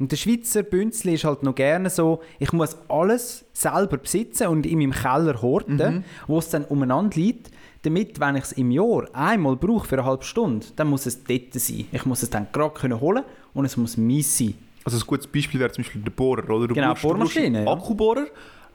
Und 0.00 0.12
der 0.12 0.16
Schweizer 0.16 0.62
Bünzli 0.62 1.14
ist 1.14 1.24
halt 1.24 1.42
noch 1.42 1.56
gerne 1.56 1.90
so, 1.90 2.22
ich 2.38 2.52
muss 2.52 2.76
alles 2.88 3.44
selber 3.52 3.96
besitzen 3.98 4.46
und 4.46 4.64
in 4.64 4.78
meinem 4.78 4.92
Keller 4.92 5.42
horten, 5.42 5.76
Mhm. 5.76 6.04
wo 6.28 6.38
es 6.38 6.50
dann 6.50 6.64
umeinander 6.64 7.16
liegt, 7.16 7.50
damit, 7.82 8.18
wenn 8.20 8.36
ich 8.36 8.44
es 8.44 8.52
im 8.52 8.70
Jahr 8.70 9.04
einmal 9.12 9.56
brauche 9.56 9.86
für 9.86 9.96
eine 9.98 10.04
halbe 10.06 10.24
Stunde, 10.24 10.66
dann 10.76 10.88
muss 10.88 11.06
es 11.06 11.22
dort 11.24 11.54
sein. 11.54 11.86
Ich 11.92 12.04
muss 12.06 12.22
es 12.22 12.30
dann 12.30 12.46
gerade 12.52 12.74
können 12.74 13.00
holen 13.00 13.24
und 13.54 13.64
es 13.64 13.76
muss 13.76 13.96
meins 13.96 14.36
sein. 14.38 14.54
Also 14.84 14.98
ein 14.98 15.06
gutes 15.06 15.26
Beispiel 15.26 15.60
wäre 15.60 15.70
zum 15.70 15.84
Beispiel 15.84 16.00
der 16.02 16.10
Bohrer. 16.10 16.48
Oder? 16.50 16.68
Du 16.68 16.74
Genau, 16.74 16.88
brauchst- 16.88 17.04
du 17.04 17.08
Bohrmaschine, 17.08 17.64
ja. 17.64 17.70
Akkubohrer 17.72 18.26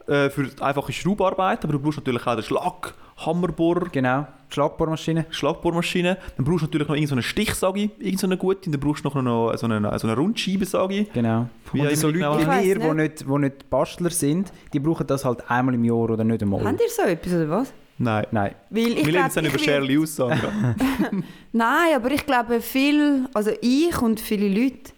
äh, 0.07 0.29
für 0.29 0.43
die 0.43 0.61
einfache 0.61 0.91
Schraubarbeit, 0.93 1.63
aber 1.63 1.73
du 1.73 1.79
brauchst 1.79 1.97
natürlich 1.97 2.25
auch 2.27 2.35
den 2.35 2.43
Schlag, 2.43 2.93
Hammerbohrer, 3.17 3.87
Genau, 3.91 4.27
Schlagbohrmaschine. 4.49 5.25
Schlagbohrmaschine. 5.29 6.17
Dann 6.35 6.45
brauchst 6.45 6.61
du 6.61 6.65
natürlich 6.65 6.87
noch 6.87 6.95
irgendeine 6.95 7.23
Stichsage, 7.23 7.89
irgendeine 7.99 8.37
gute. 8.37 8.69
Dann 8.69 8.79
brauchst 8.79 9.03
du 9.05 9.09
noch, 9.09 9.15
noch 9.21 9.55
so 9.57 9.65
eine, 9.65 9.97
so 9.99 10.07
eine 10.07 10.15
Rundscheibensage. 10.17 11.05
Genau. 11.13 11.47
Wie 11.71 11.81
und 11.81 11.95
so 11.95 12.07
Leute 12.07 12.19
genau. 12.19 12.37
wie 12.39 12.45
wir, 12.45 12.75
die 12.79 12.87
nicht. 12.87 12.95
nicht, 12.95 13.21
die 13.27 13.37
nicht 13.39 13.69
Bastler 13.69 14.09
sind, 14.09 14.51
die 14.73 14.79
brauchen 14.79 15.07
das 15.07 15.25
halt 15.25 15.49
einmal 15.49 15.73
im 15.75 15.83
Jahr 15.83 15.95
oder 16.09 16.23
nicht 16.23 16.41
einmal. 16.41 16.63
Habt 16.63 16.81
ihr 16.81 16.89
so 16.89 17.01
etwas 17.03 17.33
oder 17.33 17.49
was? 17.49 17.73
Nein. 18.03 18.25
Nein. 18.31 18.55
Weil 18.69 18.87
ich 18.89 19.05
Wir 19.05 19.11
glaub, 19.13 19.23
jetzt 19.25 19.37
dann 19.37 19.45
ich 19.45 19.53
über 19.53 19.63
Shirley 19.63 19.97
aus, 19.97 20.15
Sandra. 20.15 20.49
Nein, 21.51 21.95
aber 21.95 22.11
ich 22.11 22.25
glaube, 22.25 22.61
viel, 22.61 23.27
also 23.33 23.51
ich 23.61 24.01
und 24.01 24.19
viele 24.19 24.47
Leute 24.47 24.91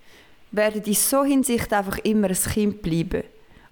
werden 0.52 0.82
in 0.84 0.94
so 0.94 1.24
Hinsicht 1.24 1.72
einfach 1.74 1.98
immer 2.00 2.28
ein 2.30 2.36
Kind 2.36 2.82
bleiben. 2.82 3.24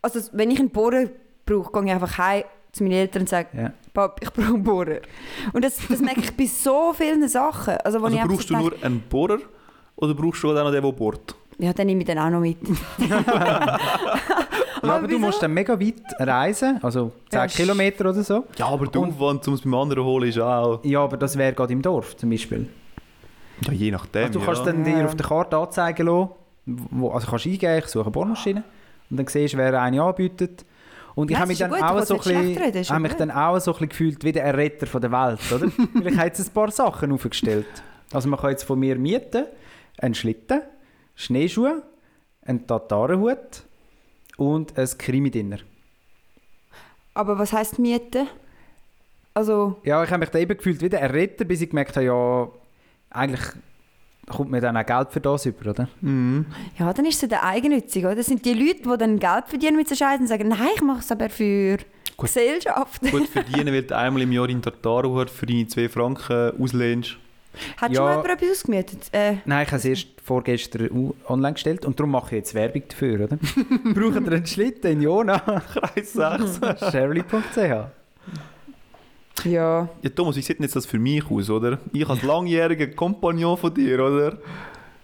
Also 0.02 0.20
wenn 0.34 0.52
ich 0.52 0.60
einen 0.60 0.70
Bohrer 0.70 1.06
brauche, 1.46 1.72
gehe 1.72 1.86
ich 1.86 1.92
einfach 1.92 2.18
heim 2.18 2.44
zu 2.72 2.84
meinen 2.84 2.94
Eltern 2.94 3.22
und 3.24 3.30
sage, 3.30 3.48
Ja. 3.56 3.74
Pap, 3.94 4.20
ich 4.22 4.32
brauche 4.32 4.48
einen 4.48 4.64
Bohrer. 4.64 5.00
Und 5.54 5.64
das, 5.64 5.78
das 5.88 6.00
merke 6.00 6.22
ich 6.22 6.34
bei 6.36 6.46
so 6.46 6.94
vielen 6.94 7.28
Sachen. 7.28 7.76
Also, 7.84 8.04
Also 8.04 8.18
brauchst 8.28 8.48
so 8.48 8.56
du 8.56 8.56
denke, 8.56 8.76
nur 8.78 8.86
einen 8.86 9.02
Bohrer 9.02 9.40
oder 9.96 10.14
brauchst 10.14 10.44
du 10.44 10.50
auch 10.50 10.56
noch 10.56 10.72
den, 10.72 10.82
der 10.82 10.92
bohrt? 10.92 11.36
Ja, 11.60 11.72
dann 11.72 11.86
nehme 11.86 12.02
ich 12.02 12.08
den 12.08 12.18
auch 12.18 12.30
noch 12.32 12.40
mit. 12.40 12.58
Ja, 14.84 14.96
aber 14.96 15.08
du 15.08 15.18
musst 15.20 15.42
dann 15.42 15.54
mega 15.54 15.80
weit 15.80 16.02
reisen, 16.20 16.80
also 16.84 17.12
10 17.30 17.40
Ja, 17.40 17.48
Kilometer 17.48 18.10
oder 18.10 18.24
so. 18.24 18.46
Ja, 18.58 18.68
aber 18.68 18.88
der 18.88 19.02
Aufwand, 19.02 19.48
um 19.48 19.54
es 19.54 19.62
beim 19.62 19.74
anderen 19.76 20.04
zu 20.04 20.06
holen, 20.10 20.30
ist 20.30 20.40
auch... 20.40 20.80
Ja, 20.84 21.00
aber 21.04 21.18
das 21.18 21.38
wäre 21.38 21.54
gerade 21.54 21.74
im 21.74 21.82
Dorf 21.82 22.16
zum 22.18 22.30
Beispiel. 22.30 22.68
Ja, 23.66 23.74
je 23.74 23.92
nachdem, 23.92 24.26
Also 24.26 24.40
du 24.40 24.40
ja. 24.40 24.46
kannst 24.46 24.68
dann 24.68 24.86
Ja. 24.86 24.96
dir 25.00 25.06
auf 25.06 25.16
der 25.16 25.26
Karte 25.26 25.58
anzeigen 25.58 26.06
lassen, 26.08 26.30
wo, 26.66 27.10
also 27.12 27.28
kannst 27.30 27.46
eingeben, 27.46 27.78
ich 27.80 27.88
suche 27.88 28.04
eine 28.06 28.12
Bohrmaschine 28.12 28.64
und 29.10 29.18
dann 29.18 29.28
siehst 29.28 29.54
du, 29.54 29.58
wer 29.58 29.82
eine 29.82 30.02
anbietet. 30.02 30.66
Und 31.16 31.30
ich 31.30 31.34
Nein, 31.36 31.42
habe 31.42 31.48
mich 31.50 31.60
dann 31.60 31.72
ja 31.72 31.78
gut, 31.78 31.86
auch 32.02 32.02
so 32.06 32.18
bisschen, 32.18 32.58
reden, 32.58 32.84
ja 32.84 32.90
habe 32.90 33.00
mich 33.02 33.14
dann 33.14 33.30
auch 33.32 33.60
so 33.60 33.72
ein 33.72 33.74
bisschen 33.76 33.90
gefühlt 33.90 34.24
wie 34.24 34.32
der 34.32 34.46
Erretter 34.46 34.88
von 34.88 35.00
der 35.00 35.12
Welt, 35.12 35.40
oder? 35.54 35.72
Weil 35.94 36.12
ich 36.12 36.18
habe 36.18 36.28
jetzt 36.28 36.40
ein 36.40 36.54
paar 36.54 36.72
Sachen 36.72 37.12
aufgestellt. 37.12 37.68
Also 38.12 38.28
man 38.30 38.40
kann 38.40 38.50
jetzt 38.50 38.64
von 38.64 38.80
mir 38.80 38.96
mieten, 38.98 39.46
einen 40.00 40.16
Schlitten, 40.16 40.62
Schneeschuhe, 41.16 41.84
einen 42.46 42.66
Tatarenhut 42.66 43.64
und 44.38 44.78
ein 44.78 44.90
Krimi-Dinner. 44.98 45.58
Aber 47.14 47.38
was 47.38 47.54
heisst 47.54 47.80
Miete? 47.80 48.28
Also, 49.34 49.80
Ja, 49.84 50.04
ich 50.04 50.10
habe 50.10 50.20
mich 50.20 50.30
da 50.30 50.40
eben 50.40 50.56
gefühlt 50.58 50.82
wie 50.82 50.90
der 50.90 51.02
Erretter, 51.02 51.46
bis 51.46 51.62
ich 51.62 51.70
gemerkt 51.70 51.96
habe, 51.96 52.06
ja, 52.06 52.48
eigentlich 53.10 53.42
kommt 54.30 54.52
mir 54.52 54.62
dann 54.62 54.78
auch 54.78 54.86
Geld 54.86 55.12
für 55.12 55.20
das 55.22 55.46
über, 55.46 55.72
oder? 55.72 55.88
Mhm. 56.02 56.46
ja, 56.80 56.94
dann 56.94 57.06
ist 57.06 57.22
es 57.22 57.30
der 57.30 57.44
eigennützig, 57.44 58.06
oder? 58.06 58.16
Das 58.16 58.28
sind 58.28 58.46
die 58.46 58.54
Leute, 58.54 58.82
die 58.84 58.98
dann 58.98 59.20
Geld 59.20 59.46
verdienen 59.48 59.76
mit 59.76 59.90
so 59.90 59.96
Scheiß 59.96 60.20
und 60.20 60.28
sagen, 60.28 60.48
nein, 60.48 60.70
ich 60.76 60.82
mache 60.82 61.00
es 61.00 61.12
aber 61.12 61.30
für 61.30 61.78
Gut. 62.16 62.28
Gesellschaft. 62.28 63.02
Gut 63.12 63.28
verdienen, 63.28 63.74
weil 63.74 63.84
du 63.84 63.98
einmal 63.98 64.22
im 64.22 64.32
Jahr 64.32 64.48
in 64.50 64.62
Tartaruhut 64.62 65.30
für 65.30 65.46
deine 65.46 65.68
2 65.68 65.90
Franken 65.90 66.62
auslehnst. 66.62 67.18
Hat 67.78 67.92
Ja. 67.92 67.96
schon 67.98 68.06
mal 68.06 68.12
jemand 68.22 68.30
etwas 68.42 68.52
ausgemietet? 68.58 69.00
Äh, 69.12 69.36
Nein, 69.46 69.64
ich 69.64 69.68
habe 69.70 69.78
es 69.78 69.86
erst 69.86 70.08
vorgestern 70.24 71.14
online 71.28 71.54
gestellt 71.54 71.86
und 71.86 72.00
darum 72.00 72.12
mache 72.12 72.28
ich 72.28 72.40
jetzt 72.40 72.54
Werbung 72.56 72.84
dafür, 72.88 73.26
oder? 73.26 73.38
Braucht 73.94 74.16
ihr 74.26 74.32
einen 74.32 74.46
Schlitten 74.46 74.92
in 74.92 75.02
Jona? 75.02 75.40
Kreis 75.40 76.14
6. 76.14 76.60
Shirley.ch 76.92 77.86
ja. 79.46 79.90
Ja, 80.02 80.10
Thomas, 80.16 80.36
wie 80.38 80.42
sieht 80.42 80.58
denn 80.60 80.64
jetzt 80.64 80.76
das 80.76 80.86
für 80.86 81.00
mich 81.00 81.30
aus, 81.30 81.50
oder? 81.50 81.80
Ich 81.92 82.08
als 82.08 82.22
langjähriger 82.22 82.88
Kompagnon 82.88 83.58
von 83.58 83.74
dir, 83.74 83.96
oder? 84.04 84.38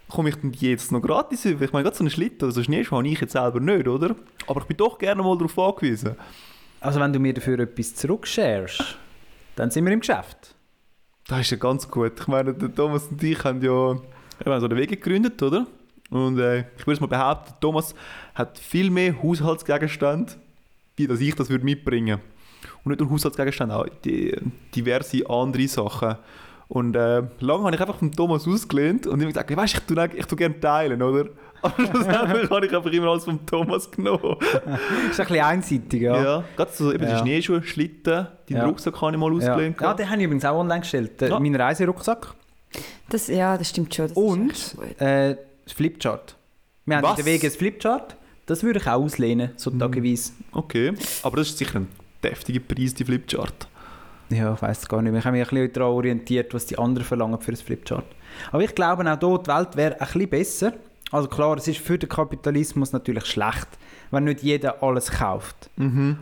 Komme 0.07 0.29
ich 0.29 0.35
denn 0.35 0.53
jetzt 0.53 0.91
noch 0.91 1.01
gratis 1.01 1.45
über? 1.45 1.65
Ich 1.65 1.73
meine, 1.73 1.83
gerade 1.83 1.95
so 1.97 2.03
einen 2.03 2.09
Schlitten 2.09 2.45
oder 2.45 2.51
so 2.53 2.63
Schneeschuhe 2.63 2.97
habe 2.99 3.07
ich 3.07 3.19
jetzt 3.19 3.33
selber 3.33 3.59
nicht, 3.59 3.87
oder? 3.87 4.15
Aber 4.47 4.61
ich 4.61 4.67
bin 4.67 4.77
doch 4.77 4.97
gerne 4.97 5.21
mal 5.21 5.37
darauf 5.37 5.57
angewiesen. 5.59 6.15
Also 6.79 6.99
wenn 6.99 7.11
du 7.11 7.19
mir 7.19 7.33
dafür 7.33 7.59
etwas 7.59 7.93
zurücksharest, 7.95 8.97
dann 9.55 9.69
sind 9.71 9.85
wir 9.85 9.91
im 9.91 9.99
Geschäft. 9.99 10.55
Das 11.29 11.41
ist 11.41 11.51
ja 11.51 11.57
ganz 11.57 11.87
gut. 11.87 12.13
Ich 12.19 12.27
meine, 12.27 12.55
der 12.55 12.73
Thomas 12.73 13.05
und 13.05 13.21
ich 13.21 13.43
haben 13.43 13.61
ja 13.61 13.95
haben 14.43 14.61
so 14.61 14.67
den 14.67 14.79
Weg 14.79 14.89
gegründet, 14.89 15.41
oder? 15.43 15.67
Und 16.09 16.39
äh, 16.39 16.61
ich 16.75 16.87
würde 16.87 16.93
es 16.93 16.99
mal 16.99 17.05
behaupten, 17.05 17.53
Thomas 17.61 17.93
hat 18.33 18.57
viel 18.57 18.89
mehr 18.89 19.21
Haushaltsgegenstände, 19.21 20.33
wie 20.95 21.05
dass 21.05 21.19
ich 21.19 21.35
das 21.35 21.51
würde 21.51 21.63
mitbringen 21.63 22.19
Und 22.83 22.89
nicht 22.89 22.99
nur 22.99 23.11
Haushaltsgegenstände, 23.11 23.75
auch 23.75 23.85
die, 24.03 24.35
diverse 24.73 25.29
andere 25.29 25.67
Sachen. 25.67 26.15
Und 26.67 26.95
äh, 26.95 27.21
lange 27.41 27.63
habe 27.63 27.75
ich 27.75 27.81
einfach 27.81 27.99
vom 27.99 28.11
Thomas 28.11 28.47
ausgelehnt 28.47 29.05
und 29.05 29.21
ihm 29.21 29.27
gesagt, 29.27 29.55
weißt 29.55 29.75
du, 29.75 29.77
ich 29.77 29.85
tue, 29.85 30.09
ich 30.17 30.25
tue 30.25 30.37
gerne 30.37 30.59
teilen, 30.59 30.99
oder? 31.03 31.29
Aber 31.61 31.85
schlussendlich 31.85 32.49
habe 32.49 32.65
ich 32.65 32.75
einfach 32.75 32.91
immer 32.91 33.07
alles 33.07 33.25
vom 33.25 33.45
Thomas 33.45 33.89
genommen. 33.91 34.37
ist 34.41 35.19
ein 35.19 35.27
bisschen 35.27 35.41
einseitig, 35.43 36.01
ja. 36.01 36.23
Ja. 36.23 36.43
Gerade 36.55 36.71
so 36.73 36.93
eben 36.93 37.03
Ja. 37.03 37.13
die 37.15 37.19
Schneeschuhe, 37.21 37.63
Schlitten, 37.63 38.27
deinen 38.47 38.57
Ja. 38.57 38.65
Rucksack 38.65 39.01
habe 39.01 39.11
ich 39.13 39.17
mal 39.17 39.29
Ja, 39.31 39.37
ausgelehnt. 39.51 39.81
ja 39.81 39.93
den 39.93 40.09
habe 40.09 40.17
ich 40.19 40.25
übrigens 40.25 40.45
auch 40.45 40.57
online 40.59 40.81
gestellt. 40.81 41.21
Ja. 41.21 41.39
Mein 41.39 41.55
Reiserucksack 41.55 42.33
Das, 43.09 43.27
ja, 43.27 43.57
das 43.57 43.69
stimmt 43.69 43.93
schon. 43.93 44.07
Das 44.07 44.17
und 44.17 44.75
äh, 44.99 45.35
das 45.63 45.73
Flipchart. 45.73 46.35
Wir 46.85 46.97
haben 46.97 47.03
Was? 47.03 47.19
in 47.19 47.25
der 47.25 47.33
Wege 47.33 47.47
ein 47.47 47.51
Flipchart. 47.53 48.15
Das 48.45 48.63
würde 48.63 48.79
ich 48.79 48.87
auch 48.87 48.93
auslehnen, 49.03 49.51
so 49.57 49.69
tageweise. 49.69 50.31
Okay, 50.53 50.93
aber 51.23 51.37
das 51.37 51.49
ist 51.49 51.57
sicher 51.59 51.79
ein 51.79 51.87
deftiger 52.23 52.59
Preis, 52.61 52.93
die 52.95 53.05
Flipchart. 53.05 53.67
Ja, 54.31 54.53
ich 54.53 54.61
weiß 54.61 54.87
gar 54.87 55.01
nicht. 55.01 55.15
Ich 55.15 55.25
habe 55.25 55.37
mich 55.37 55.47
ein 55.47 55.55
bisschen 55.57 55.73
daran 55.73 55.91
orientiert, 55.91 56.53
was 56.53 56.65
die 56.67 56.77
anderen 56.77 57.05
verlangen 57.05 57.39
für 57.41 57.51
ein 57.51 57.57
Flipchart. 57.57 58.05
Aber 58.51 58.63
ich 58.63 58.73
glaube 58.75 59.03
auch 59.11 59.19
hier, 59.19 59.37
die 59.39 59.47
Welt 59.49 59.75
wäre 59.75 59.93
ein 59.99 60.07
bisschen 60.07 60.29
besser. 60.29 60.73
Also 61.11 61.27
klar, 61.27 61.57
es 61.57 61.67
ist 61.67 61.79
für 61.79 61.97
den 61.97 62.09
Kapitalismus 62.09 62.93
natürlich 62.93 63.25
schlecht, 63.25 63.67
wenn 64.11 64.25
nicht 64.25 64.41
jeder 64.43 64.83
alles 64.83 65.11
kauft. 65.11 65.69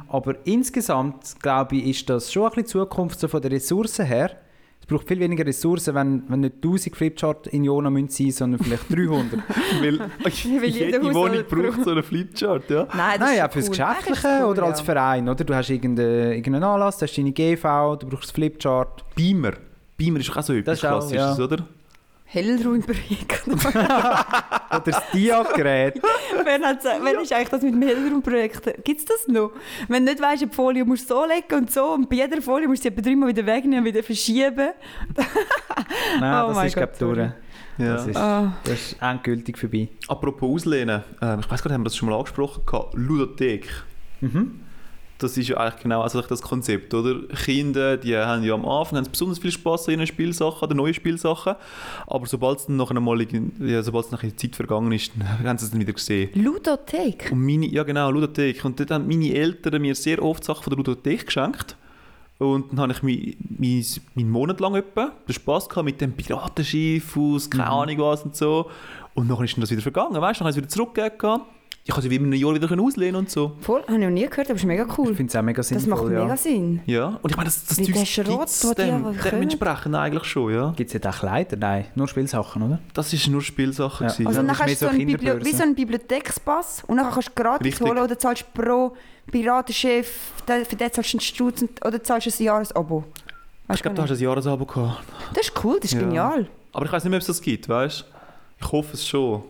Aber 0.08 0.36
insgesamt, 0.46 1.36
glaube 1.42 1.78
ich, 1.78 1.88
ist 1.88 2.10
das 2.10 2.32
schon 2.32 2.44
ein 2.44 2.50
bisschen 2.52 2.68
Zukunft 2.68 3.20
so 3.20 3.28
von 3.28 3.42
den 3.42 3.52
Ressourcen 3.52 4.06
her. 4.06 4.32
Es 4.80 4.86
braucht 4.86 5.08
viel 5.08 5.20
weniger 5.20 5.46
Ressourcen, 5.46 5.94
wenn, 5.96 6.24
wenn 6.30 6.40
nicht 6.40 6.56
1000 6.64 6.96
Flipchart 6.96 7.48
in 7.48 7.66
Jona 7.66 7.90
müssen 7.90 8.08
sein, 8.10 8.32
sondern 8.32 8.64
vielleicht 8.64 8.90
300. 8.90 9.40
Weil 9.82 10.00
Weil 10.00 10.70
jede 10.70 11.04
Wohnung 11.04 11.44
braucht 11.50 11.84
so 11.84 11.92
einen 11.92 12.04
Flipchart, 12.04 12.70
ja. 12.70 12.88
Nein, 12.96 13.20
das 13.20 13.20
Nein, 13.20 13.32
ist 13.32 13.38
ja, 13.38 13.50
fürs 13.50 13.66
cool. 13.66 13.70
Geschäftliche 13.72 14.28
es 14.28 14.42
cool, 14.42 14.50
oder 14.52 14.64
als 14.64 14.80
ja. 14.80 14.86
Verein, 14.86 15.28
oder? 15.28 15.44
Du 15.44 15.54
hast 15.54 15.70
irgendeinen, 15.70 16.32
irgendeinen 16.32 16.64
Anlass, 16.64 16.98
du 17.00 17.04
hast 17.04 17.18
deine 17.18 17.34
GV, 17.34 17.98
du 17.98 18.08
brauchst 18.08 18.26
das 18.26 18.32
Flipchart. 18.32 19.04
Beamer. 19.16 19.54
Beamer 19.98 20.20
ist 20.20 20.30
auch 20.38 20.42
so 20.42 20.54
etwas 20.54 20.66
Das 20.66 20.78
ist 20.80 20.86
auch, 20.86 21.00
Klassisches, 21.10 21.38
ja. 21.38 21.44
oder? 21.44 21.68
Hellraumprojekt. 22.30 23.48
Oder 23.48 24.82
das 24.86 25.02
Dia-Gerät. 25.14 26.02
Wer, 26.44 26.60
hat, 26.68 26.84
wer 26.84 27.22
ist 27.22 27.32
eigentlich 27.34 27.50
das 27.50 27.62
mit 27.62 27.74
dem 27.74 27.82
Hellraumprojekt? 27.82 28.84
Gibt 28.84 29.00
es 29.00 29.06
das 29.06 29.28
noch? 29.28 29.52
Wenn 29.88 30.06
du 30.06 30.12
nicht 30.12 30.22
weißt, 30.22 30.42
die 30.44 30.48
Folie 30.48 30.84
musst 30.86 31.10
du 31.10 31.14
so 31.16 31.26
legen 31.26 31.56
und 31.56 31.72
so 31.72 31.94
und 31.94 32.10
bei 32.10 32.18
jeder 32.18 32.42
Folie 32.42 32.68
musst 32.68 32.84
du 32.84 32.90
sie 32.90 32.94
etwa 32.94 33.02
dreimal 33.02 33.30
wieder 33.30 33.46
wegnehmen 33.46 33.80
und 33.80 33.86
wieder 33.86 34.04
verschieben. 34.04 34.72
Nein, 36.20 36.46
Oh 36.46 36.54
das 36.54 36.66
ist, 36.66 36.76
Gott, 36.76 36.98
glaube 36.98 37.14
ich, 37.14 37.18
durch. 37.78 37.88
Ja. 37.88 37.94
Das 37.96 38.08
ist, 38.08 38.18
Ah. 38.18 38.54
das 38.64 38.74
ist 38.74 39.02
endgültig 39.02 39.58
vorbei. 39.58 39.88
Apropos 40.08 40.50
Auslehnen, 40.64 41.04
ähm, 41.22 41.40
ich 41.40 41.50
weiß 41.50 41.62
gar 41.64 41.70
nicht, 41.70 41.74
haben 41.76 41.82
wir 41.82 41.86
das 41.86 41.96
schon 41.96 42.10
mal 42.10 42.16
angesprochen? 42.18 42.62
Ludothek. 42.94 43.70
Mhm. 44.22 44.62
Das 45.20 45.36
ist 45.38 45.48
ja 45.48 45.58
eigentlich 45.58 45.84
genau 45.84 46.02
also 46.02 46.22
das 46.22 46.42
Konzept, 46.42 46.94
oder? 46.94 47.22
Kinder, 47.44 47.98
die 47.98 48.16
haben 48.16 48.44
ja 48.44 48.54
am 48.54 48.66
Anfang 48.66 49.00
haben 49.00 49.08
besonders 49.12 49.40
viel 49.40 49.52
Spaß 49.52 49.88
an 49.88 49.96
ihren 49.96 50.08
Spielsachen, 50.08 50.62
an 50.64 50.70
den 50.70 50.78
neuen 50.78 50.94
Spielsachen. 50.94 51.56
Aber 52.06 52.26
sobald 52.28 52.60
es 52.60 52.66
dann 52.68 52.78
nachher 52.78 53.00
mal 53.00 53.20
in- 53.22 53.52
ja, 53.60 53.82
sobald 53.82 54.06
es 54.06 54.12
nachher 54.12 54.30
die 54.30 54.36
Zeit 54.36 54.56
vergangen 54.56 54.92
ist, 54.92 55.12
haben 55.44 55.58
sie 55.58 55.66
es 55.66 55.72
dann 55.72 55.80
wieder 55.80 55.94
gesehen. 55.94 56.30
Ludothek? 56.36 57.30
Und 57.32 57.46
meine, 57.46 57.66
ja 57.68 57.84
genau, 57.84 58.12
Ludothek. 58.12 58.64
Und 58.66 58.80
dort 58.80 58.92
haben 58.92 59.08
meine 59.08 59.34
Eltern 59.34 59.82
mir 59.82 59.96
sehr 59.96 60.22
oft 60.24 60.44
Sachen 60.44 60.64
von 60.64 60.72
der 60.72 60.78
Ludothek 60.78 61.26
geschenkt. 61.26 61.76
Und 62.40 62.72
dann 62.72 62.80
habe 62.82 62.92
ich 62.94 63.02
meinen 63.02 63.36
mein, 63.58 63.84
mein 64.14 64.30
Monat 64.30 64.60
lang 64.60 64.76
etwa 64.76 65.12
den 65.28 65.34
Spass 65.34 65.68
gehabt 65.68 65.86
mit 65.86 66.00
dem 66.00 66.14
Piratenschiff 66.14 67.18
aus, 67.18 67.50
keine 67.50 67.68
Ahnung 67.68 67.98
was 67.98 68.24
und 68.24 68.36
so. 68.36 68.70
Und 69.16 69.28
dann 69.30 69.44
ist 69.44 69.58
das 69.58 69.72
wieder 69.72 69.82
vergangen, 69.82 70.22
weißt 70.22 70.40
du? 70.40 70.44
Dann 70.44 70.48
habe 70.48 70.50
ich 70.52 70.56
es 70.58 70.58
wieder 70.58 70.68
zurückgegeben. 70.68 71.42
Ich 71.90 71.94
konnte 71.94 72.02
sie 72.02 72.12
wie 72.12 72.18
in 72.18 72.26
einem 72.26 72.34
Jahr 72.34 72.54
wieder 72.54 72.68
können 72.68 72.82
auslehnen 72.86 73.16
und 73.16 73.30
so. 73.30 73.54
Voll, 73.62 73.82
habe 73.84 73.94
ich 73.94 74.00
noch 74.00 74.10
nie 74.10 74.28
gehört, 74.28 74.50
aber 74.50 74.56
ist 74.58 74.66
mega 74.66 74.86
cool. 74.98 75.12
Ich 75.12 75.16
finde 75.16 75.30
es 75.30 75.36
auch 75.38 75.42
mega 75.42 75.64
sinnvoll. 75.64 75.90
Das 75.90 76.02
macht 76.02 76.12
ja. 76.12 76.24
mega 76.24 76.36
Sinn. 76.36 76.82
Ja, 76.86 77.18
und 77.22 77.30
ich 77.32 77.38
meine, 77.38 77.48
das, 77.48 77.64
das 77.66 77.78
Zeug 77.78 78.06
Schrott, 78.06 78.40
gibt's 78.40 78.60
den 78.60 78.70
die 78.72 78.76
dem, 78.84 78.96
einfach 79.06 79.12
dem 79.24 79.30
können. 79.30 79.42
entsprechend 79.44 79.96
eigentlich 79.96 80.24
schon, 80.26 80.54
ja. 80.54 80.74
Gibt 80.76 80.90
es 80.90 80.94
jetzt 80.96 81.08
auch 81.08 81.18
Kleider? 81.18 81.56
Nein, 81.56 81.86
nur 81.96 82.10
Spielsachen, 82.10 82.62
oder? 82.62 82.80
Das 82.94 83.14
ist 83.14 83.26
nur 83.30 83.42
Spielsache. 83.42 84.04
Ja. 84.04 84.10
gewesen, 84.10 84.28
Also 84.28 84.42
Ja, 84.42 84.46
dann 84.46 84.48
das 84.48 84.58
ist 84.58 84.64
hast 84.64 84.82
du 84.82 84.86
so 84.86 84.92
so 84.92 84.98
Bibli 84.98 85.46
wie 85.46 85.54
so 85.54 85.64
einen 85.64 85.76
Bibliothekspass 85.76 86.84
und 86.88 86.98
dann 86.98 87.10
kannst 87.10 87.30
du 87.30 87.42
gratis 87.42 87.66
Richtig. 87.66 87.88
holen 87.88 88.00
oder 88.00 88.20
zahlst 88.20 88.54
pro 88.54 88.94
Piratenchef, 89.32 90.34
für 90.46 90.76
den 90.76 90.92
zahlst 90.92 91.14
du 91.14 91.18
einen 91.18 91.22
Stutz 91.22 91.64
oder 91.86 92.04
zahlst 92.04 92.28
du 92.28 92.32
ein 92.32 92.46
Jahresabo. 92.46 93.06
Ich 93.74 93.82
glaube, 93.82 93.96
du 93.96 94.02
du 94.02 94.10
hast 94.10 94.18
ein 94.18 94.24
Jahresabo 94.24 94.66
gehabt. 94.66 95.04
Das 95.34 95.48
ist 95.48 95.64
cool, 95.64 95.78
das 95.82 95.92
ist 95.92 95.94
Ja. 95.94 96.00
genial. 96.06 96.48
Aber 96.74 96.86
ich 96.86 96.92
weiß 96.92 97.04
nicht 97.06 97.12
mehr, 97.12 97.18
ob 97.18 97.22
es 97.22 97.28
das 97.28 97.42
gibt, 97.42 97.70
weißt 97.70 98.02
du? 98.02 98.06
Ich 98.66 98.72
hoffe 98.74 98.94
es 98.94 99.08
schon. 99.08 99.44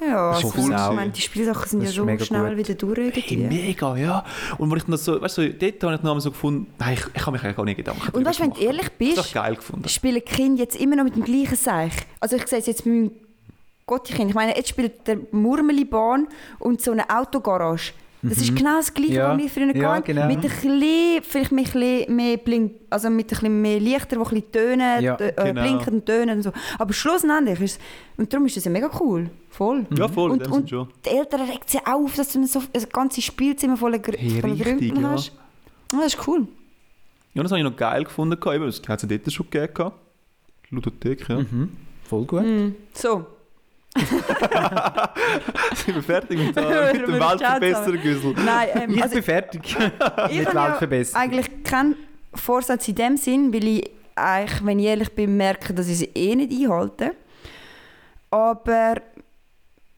Ja, 0.00 0.30
Das 0.32 0.44
ist 0.44 0.56
cool 0.56 0.62
ich 0.72 0.96
meine, 0.96 1.10
die 1.10 1.20
Spielsachen 1.20 1.68
sind 1.68 1.80
Das 1.82 1.94
ja 1.94 2.02
so 2.04 2.24
schnell 2.24 2.48
gut. 2.56 2.56
wieder 2.68 2.74
durch. 2.74 3.14
Hey, 3.26 3.36
mega, 3.36 3.96
ja. 3.96 4.24
Und 4.58 4.70
wo 4.70 4.76
ich 4.76 4.84
dann 4.84 4.96
so, 4.96 5.20
weißt 5.20 5.38
du, 5.38 5.50
dort 5.52 5.82
habe 5.82 5.94
ich 5.94 6.00
dann 6.00 6.20
so 6.20 6.30
gefunden, 6.30 6.66
nein, 6.78 6.94
ich, 6.94 7.04
ich 7.14 7.20
habe 7.20 7.32
mich 7.32 7.44
eigentlich 7.44 7.56
gar 7.56 7.64
nicht 7.64 7.76
Gedanken 7.76 8.10
Und 8.12 8.24
weißt 8.24 8.38
du, 8.38 8.42
wenn 8.44 8.50
du 8.52 8.60
ehrlich 8.60 8.90
bist, 8.92 9.18
es 9.18 9.32
geil 9.32 9.56
gefunden. 9.56 9.88
spielen 9.88 10.24
Kinder 10.24 10.62
jetzt 10.62 10.76
immer 10.76 10.96
noch 10.96 11.04
mit 11.04 11.16
dem 11.16 11.24
gleichen 11.24 11.56
Seich. 11.56 11.92
Also 12.18 12.36
ich 12.36 12.46
sehe 12.46 12.58
es 12.60 12.66
jetzt 12.66 12.84
bei 12.84 12.90
meinem 12.90 13.10
Gotti-Kind. 13.86 14.30
Ich 14.30 14.34
meine, 14.34 14.56
jetzt 14.56 14.68
spielt 14.70 15.06
der 15.06 15.18
Murmelibahn 15.32 16.28
und 16.58 16.80
so 16.80 16.92
eine 16.92 17.10
Autogarage. 17.10 17.92
Das 18.22 18.38
ist 18.38 18.54
genau 18.54 18.76
das 18.76 18.92
Gleiche, 18.92 19.12
Mhm. 19.12 19.16
Ja. 19.16 19.32
was 19.32 19.38
wir 19.42 19.48
früher 19.48 19.76
Ja, 19.76 19.94
hatten. 19.94 20.04
genau. 20.04 20.26
Mit 20.26 20.36
ein 20.36 20.42
bisschen, 20.42 21.22
vielleicht 21.22 21.52
mit 21.52 21.66
ein 21.68 21.72
bisschen 21.72 22.16
mehr 22.16 22.36
Blink, 22.36 22.72
also 22.90 23.08
mit 23.08 23.26
ein 23.26 23.28
bisschen 23.28 23.62
mehr 23.62 23.80
Lichter, 23.80 24.16
die 24.16 24.16
ein 24.16 24.22
bisschen 24.24 24.52
tönen, 24.52 25.02
Ja, 25.02 25.16
äh, 25.18 25.32
genau. 25.36 25.62
blinken 25.62 25.94
und 25.94 26.06
tönen 26.06 26.36
und 26.36 26.42
so. 26.42 26.52
Aber 26.78 26.92
schlussendlich 26.92 27.60
ist 27.60 27.72
es, 27.72 27.78
und 28.18 28.30
darum 28.32 28.46
ist 28.46 28.56
das 28.56 28.64
ja 28.64 28.70
mega 28.70 28.90
cool. 29.00 29.30
Voll. 29.48 29.86
Ja, 29.96 30.06
voll, 30.08 30.32
Und, 30.32 30.46
und 30.48 30.68
schon. 30.68 30.88
die 31.04 31.10
Eltern 31.10 31.40
regt 31.48 31.70
sich 31.70 31.80
auch 31.86 32.04
auf, 32.04 32.14
dass 32.14 32.32
du 32.32 32.44
so 32.46 32.58
ein 32.60 32.84
ganzes 32.92 33.24
Spielzimmer 33.24 33.76
voller, 33.76 33.98
Gr 33.98 34.14
Hey, 34.18 34.40
Grümpel 34.40 35.00
ja. 35.02 35.10
hast. 35.12 35.32
Ja, 35.92 35.98
das 36.02 36.14
ist 36.14 36.28
cool. 36.28 36.46
Ja, 37.34 37.42
das 37.42 37.52
habe 37.52 37.60
ich 37.60 37.64
noch 37.64 37.76
geil 37.76 38.04
gefunden. 38.04 38.38
eben, 38.52 38.66
Das 38.66 38.82
hat 38.88 39.02
es 39.02 39.10
ja 39.10 39.16
dort 39.16 39.32
schon 39.32 39.46
gegeben. 39.50 39.92
Ludothek, 40.70 41.28
ja. 41.28 41.38
Mhm. 41.38 41.70
Voll 42.04 42.24
gut. 42.24 42.42
Mm. 42.44 42.74
So, 42.92 43.26
Sind 45.74 45.94
wir 45.94 46.02
fertig 46.02 46.38
mit, 46.38 46.54
der- 46.56 46.92
mit 46.92 47.02
dem 47.02 47.08
würden 47.08 47.20
Weltverbesserer-Güssel? 47.20 48.34
nein, 48.44 48.68
ähm, 48.74 48.90
Ich 48.94 49.02
also, 49.02 49.14
bin 49.14 49.24
fertig 49.24 49.62
ich 49.64 49.78
mit 49.78 50.00
habe 50.00 50.32
ja 50.34 50.54
Weltverbesserung. 50.68 51.22
eigentlich 51.22 51.62
keinen 51.64 51.96
Vorsatz 52.34 52.86
in 52.88 52.94
dem 52.94 53.16
Sinn, 53.16 53.52
weil 53.52 53.66
ich 53.66 53.90
eigentlich, 54.14 54.64
wenn 54.64 54.78
ich 54.78 54.86
ehrlich 54.86 55.10
bin, 55.14 55.36
merke, 55.36 55.74
dass 55.74 55.88
ich 55.88 55.98
sie 55.98 56.10
eh 56.14 56.36
nicht 56.36 56.52
einhalte. 56.52 57.14
Aber 58.30 58.96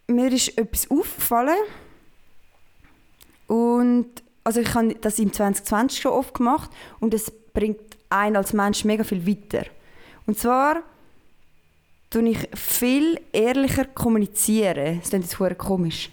mir 0.07 0.33
ist 0.33 0.57
etwas 0.57 0.91
aufgefallen 0.91 1.57
und 3.47 4.07
also 4.45 4.61
ich 4.61 4.75
habe 4.75 4.95
das 5.01 5.19
im 5.19 5.33
2020 5.33 6.01
schon 6.01 6.13
oft 6.13 6.35
gemacht 6.35 6.71
und 7.01 7.15
es 7.15 7.31
bringt 7.53 7.81
einen 8.11 8.37
als 8.37 8.53
Mensch 8.53 8.85
mega 8.85 9.05
viel 9.05 9.27
weiter. 9.27 9.67
Und 10.27 10.39
zwar 10.39 10.83
tue 12.13 12.29
ich 12.29 12.49
viel 12.55 13.19
ehrlicher 13.33 13.85
kommunizieren. 13.87 14.99
Das 15.01 15.09
klingt 15.11 15.25
jetzt 15.25 15.35
verdammt 15.35 15.59
komisch. 15.59 16.11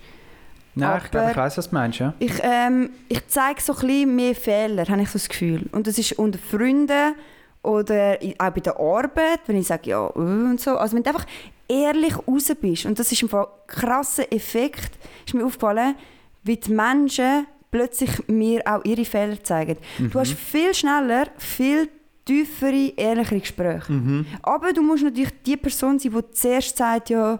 Nein, 0.75 1.01
ich 1.03 1.12
glaube, 1.12 1.23
aber- 1.25 1.31
ich 1.31 1.38
weiß, 1.38 1.57
was 1.57 1.69
du 1.69 1.75
meinst, 1.75 1.99
ja. 1.99 2.13
Ich, 2.19 2.33
ähm, 2.41 2.91
ich 3.09 3.27
zeige 3.27 3.62
so 3.62 3.73
ein 3.73 3.79
bisschen 3.81 4.15
mehr 4.15 4.35
Fehler, 4.35 4.85
habe 4.88 5.01
ich 5.01 5.09
so 5.09 5.13
das 5.19 5.27
Gefühl. 5.27 5.65
Und 5.71 5.88
das 5.88 5.97
ist 5.97 6.13
unter 6.13 6.39
Freunden 6.39 7.15
oder 7.63 8.17
auch 8.38 8.49
bei 8.51 8.62
der 8.62 8.79
Arbeit, 8.79 9.41
wenn 9.47 9.57
ich 9.57 9.67
sage, 9.67 9.89
ja, 9.89 10.07
äh, 10.07 10.19
und 10.19 10.62
so. 10.62 10.77
Also 10.77 10.95
wenn 10.95 11.03
du 11.03 11.09
einfach 11.09 11.25
ehrlich 11.67 12.13
raus 12.27 12.51
bist, 12.62 12.85
und 12.85 12.97
das 12.97 13.12
ist 13.12 13.21
ein 13.23 13.45
krasser 13.67 14.31
Effekt, 14.31 14.91
ist 15.25 15.33
mir 15.33 15.45
aufgefallen, 15.45 15.95
wie 16.43 16.55
die 16.57 16.71
Menschen 16.71 17.45
plötzlich 17.71 18.27
mir 18.27 18.62
auch 18.65 18.83
ihre 18.85 19.05
Fehler 19.05 19.43
zeigen. 19.43 19.77
Du 19.99 20.19
hast 20.19 20.33
viel 20.33 20.73
schneller, 20.73 21.27
viel 21.38 21.89
tiefere, 22.29 22.93
ehrlichere 22.95 23.39
Gespräche. 23.39 23.91
Mhm. 23.91 24.25
Aber 24.43 24.71
du 24.73 24.81
musst 24.81 25.03
natürlich 25.03 25.33
die 25.45 25.57
Person 25.57 25.97
sein, 25.99 26.11
die 26.15 26.31
zuerst 26.31 26.77
sagt, 26.77 27.09
ja, 27.09 27.39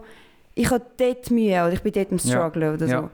ich 0.54 0.70
habe 0.70 0.84
dort 0.96 1.30
Mühe 1.30 1.54
oder 1.64 1.72
ich 1.72 1.82
bin 1.82 1.92
dort 1.92 2.10
Ja. 2.10 2.18
Struggle 2.18 2.74
oder 2.74 2.86
Ja. 2.86 3.00
so. 3.02 3.10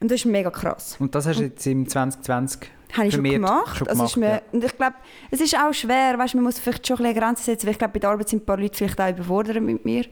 Und 0.00 0.10
das 0.10 0.20
ist 0.20 0.26
mega 0.26 0.50
krass. 0.50 0.96
Und 0.98 1.14
das 1.14 1.26
hast 1.26 1.38
du 1.38 1.44
jetzt 1.44 1.66
im 1.66 1.88
2020 1.88 2.60
Habe 2.92 3.06
ich 3.06 3.14
schon 3.14 3.24
gemacht. 3.24 3.78
schon 3.78 3.88
also 3.88 4.04
ist 4.04 4.14
gemacht, 4.14 4.42
mir, 4.52 4.56
Und 4.58 4.64
ich 4.64 4.76
glaube, 4.76 4.94
es 5.30 5.40
ist 5.40 5.56
auch 5.56 5.72
schwer, 5.72 6.18
weißt, 6.18 6.34
man 6.34 6.44
muss 6.44 6.58
vielleicht 6.58 6.86
schon 6.86 7.04
ein 7.04 7.14
Grenzen 7.14 7.44
setzen, 7.44 7.66
weil 7.66 7.72
ich 7.72 7.78
glaube, 7.78 7.92
bei 7.94 8.00
der 8.00 8.10
Arbeit 8.10 8.28
sind 8.28 8.42
ein 8.42 8.46
paar 8.46 8.58
Leute 8.58 8.76
vielleicht 8.76 9.00
auch 9.00 9.08
überfordert 9.08 9.62
mit 9.62 9.84
mir. 9.84 10.04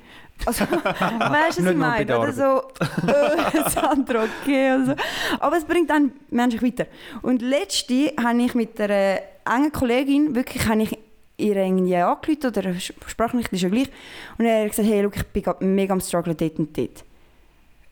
Also, 0.46 0.64
weißt 0.70 1.58
du, 1.58 1.64
was 1.64 1.70
ich 1.72 1.76
meine? 1.76 2.06
der 2.06 2.20
Oder 2.20 2.32
so, 2.32 2.62
äh, 3.06 3.70
Sandra, 3.70 4.24
okay. 4.42 4.70
Also. 4.70 4.94
Aber 5.40 5.56
es 5.58 5.64
bringt 5.64 5.90
dann 5.90 6.12
menschlich 6.30 6.62
weiter. 6.62 6.86
Und 7.22 7.42
letzte 7.42 8.12
habe 8.22 8.40
ich 8.42 8.54
mit 8.54 8.80
einer 8.80 9.18
engen 9.44 9.72
Kollegin, 9.72 10.35
wirklich 10.35 10.66
habe 10.66 10.83
ich 10.83 10.98
ihr 11.37 11.57
irgendwie 11.57 11.96
angerufen 11.96 12.46
oder 12.46 12.74
Sprachnachricht 12.78 13.52
ist 13.52 13.62
ja 13.62 13.68
gleich. 13.68 13.90
Und 14.38 14.46
er 14.46 14.62
hat 14.62 14.70
gesagt, 14.70 14.88
hey, 14.88 15.02
look, 15.02 15.16
ich 15.16 15.26
bin 15.26 15.42
gerade 15.42 15.64
mega 15.64 15.92
am 15.92 16.00
struggle 16.00 16.35
dort 16.35 16.59
und 16.59 16.76
dort. 16.76 17.05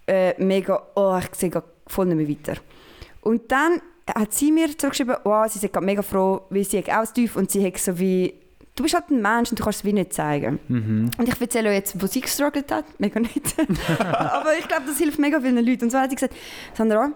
Äh, 0.06 0.42
mega, 0.42 0.82
oh, 0.94 1.18
ich 1.18 1.34
sehe 1.34 1.50
gerade 1.50 1.66
voll 1.86 2.06
nicht 2.06 2.16
mehr 2.16 2.28
weiter. 2.28 2.60
Und 3.22 3.50
dann 3.50 3.80
hat 4.14 4.32
sie 4.32 4.50
mir 4.50 4.76
zurückgeschrieben, 4.76 5.16
wow, 5.24 5.50
sie 5.50 5.64
ist 5.64 5.72
gerade 5.72 5.86
mega 5.86 6.02
froh, 6.02 6.42
weil 6.50 6.64
sie 6.64 6.78
auch 6.78 6.84
das 6.84 7.12
Tief 7.12 7.36
und 7.36 7.50
sie 7.50 7.64
hat 7.64 7.78
so 7.78 7.98
wie, 7.98 8.34
du 8.74 8.82
bist 8.82 8.94
halt 8.94 9.10
ein 9.10 9.22
Mensch 9.22 9.50
und 9.50 9.58
du 9.58 9.64
kannst 9.64 9.80
es 9.80 9.84
wie 9.84 9.92
nicht 9.92 10.12
zeigen. 10.12 10.58
Mhm. 10.68 11.10
Und 11.16 11.28
ich 11.28 11.40
erzähle 11.40 11.68
euch 11.70 11.76
jetzt, 11.76 12.02
wo 12.02 12.06
sie 12.06 12.20
gestruggelt 12.20 12.72
hat, 12.72 12.84
mega 12.98 13.20
nicht. 13.20 13.54
Aber 13.98 14.56
ich 14.58 14.66
glaube, 14.66 14.84
das 14.86 14.98
hilft 14.98 15.18
mega 15.18 15.40
vielen 15.40 15.64
Leuten. 15.64 15.84
Und 15.84 15.90
zwar 15.90 16.02
hat 16.02 16.10
sie 16.10 16.16
gesagt, 16.16 16.34
Sandra, 16.74 17.12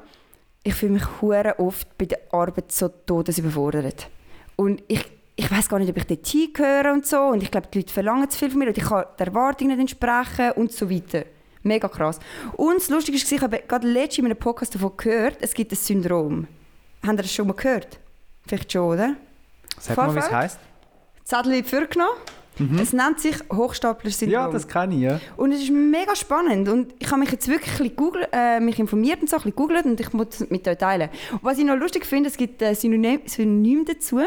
ich 0.62 0.75
fühle 0.75 0.92
mich 0.92 1.05
hure 1.20 1.59
oft 1.59 1.97
bei 1.99 2.07
der 2.07 2.20
Arbeit 2.31 2.70
so 2.73 2.88
todesüberfordert. 2.88 4.09
Und 4.57 4.83
ich, 4.88 5.05
ich 5.37 5.51
weiß 5.51 5.69
gar 5.69 5.79
nicht, 5.79 5.90
ob 5.90 5.96
ich 5.96 6.07
dort 6.07 6.27
hingehöre 6.27 6.92
und 6.92 7.07
so. 7.07 7.19
Und 7.19 7.42
ich 7.42 7.50
glaube, 7.50 7.69
die 7.73 7.79
Leute 7.79 7.92
verlangen 7.92 8.29
zu 8.31 8.38
viel 8.38 8.50
von 8.50 8.59
mir 8.59 8.69
und 8.69 8.79
ich 8.79 8.85
kann 8.85 9.05
der 9.19 9.27
Erwartung 9.29 9.69
nicht 9.69 9.81
entsprechen 9.81 10.52
und 10.52 10.73
so 10.73 10.90
weiter. 10.90 11.25
Mega 11.63 11.88
krass. 11.88 12.19
Und 12.57 12.77
das 12.77 12.88
Lustige 12.90 13.17
ist, 13.17 13.31
ich 13.31 13.40
habe 13.40 13.63
gerade 13.67 13.88
letztens 13.88 14.19
in 14.19 14.25
einem 14.27 14.37
Podcast 14.37 14.75
davon 14.75 14.92
gehört, 14.96 15.38
es 15.40 15.55
gibt 15.55 15.73
ein 15.73 15.77
Syndrom. 15.77 16.46
Habt 17.02 17.15
ihr 17.15 17.23
das 17.23 17.33
schon 17.33 17.46
mal 17.46 17.55
gehört? 17.55 17.98
Vielleicht 18.46 18.71
schon, 18.71 18.92
oder? 18.92 19.17
Sag 19.81 19.96
mal, 19.96 20.15
wie 20.15 20.19
es 20.19 20.25
Vorfeld? 20.27 20.33
heisst. 20.33 20.59
Zettel 21.25 21.55
in 21.55 21.63
die 21.63 21.69
Genommen 22.57 22.79
Es 22.79 22.92
nennt 22.92 23.21
sich 23.21 23.37
Hochstapler-Syndrom. 23.52 24.33
Ja, 24.33 24.48
das 24.48 24.69
kenne 24.69 24.94
ich, 24.94 25.00
ja. 25.00 25.21
Und 25.37 25.52
es 25.52 25.63
ist 25.63 25.71
mega 25.71 26.15
spannend 26.15 26.69
und 26.69 26.94
ich 26.98 27.11
habe 27.11 27.21
mich 27.21 27.31
jetzt 27.31 27.48
wirklich 27.48 27.73
ein 27.73 27.79
bisschen 27.79 27.96
googelt, 27.96 28.29
äh, 28.33 28.61
mich 28.61 28.79
informiert 28.79 29.21
und 29.21 29.29
so, 29.29 29.37
ein 29.37 29.42
bisschen 29.42 29.57
gegoogelt 29.57 29.85
und 29.87 30.00
ich 30.00 30.13
muss 30.13 30.40
es 30.40 30.50
mit 30.50 30.67
euch 30.69 30.79
teilen. 30.79 31.09
Und 31.33 31.42
was 31.42 31.59
ich 31.59 31.65
noch 31.65 31.77
lustig 31.77 32.07
finde, 32.07 32.29
es 32.29 32.37
gibt 32.37 32.63
ein 32.63 32.75
Synonym, 32.75 33.21
Synonym 33.27 33.85
dazu 33.85 34.19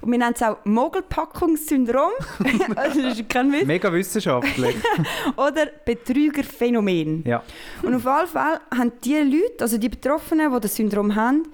und 0.00 0.10
wir 0.10 0.18
nennen 0.18 0.34
es 0.34 0.42
auch 0.42 0.58
Mogelpackungssyndrom, 0.64 2.10
also 2.76 3.02
das 3.02 3.18
ist 3.18 3.28
kein 3.28 3.52
Witz, 3.52 3.66
Mega 3.66 3.92
wissenschaftlich. 3.92 4.76
oder 5.36 5.66
Betrügerphänomen. 5.84 7.24
ja. 7.26 7.42
Und 7.82 7.94
auf 7.94 8.04
jeden 8.04 8.28
Fall 8.28 8.60
haben 8.76 8.92
die 9.02 9.16
Leute, 9.16 9.62
also 9.62 9.78
die 9.78 9.88
Betroffenen, 9.88 10.52
die 10.52 10.60
das 10.60 10.76
Syndrom 10.76 11.14
haben, 11.14 11.44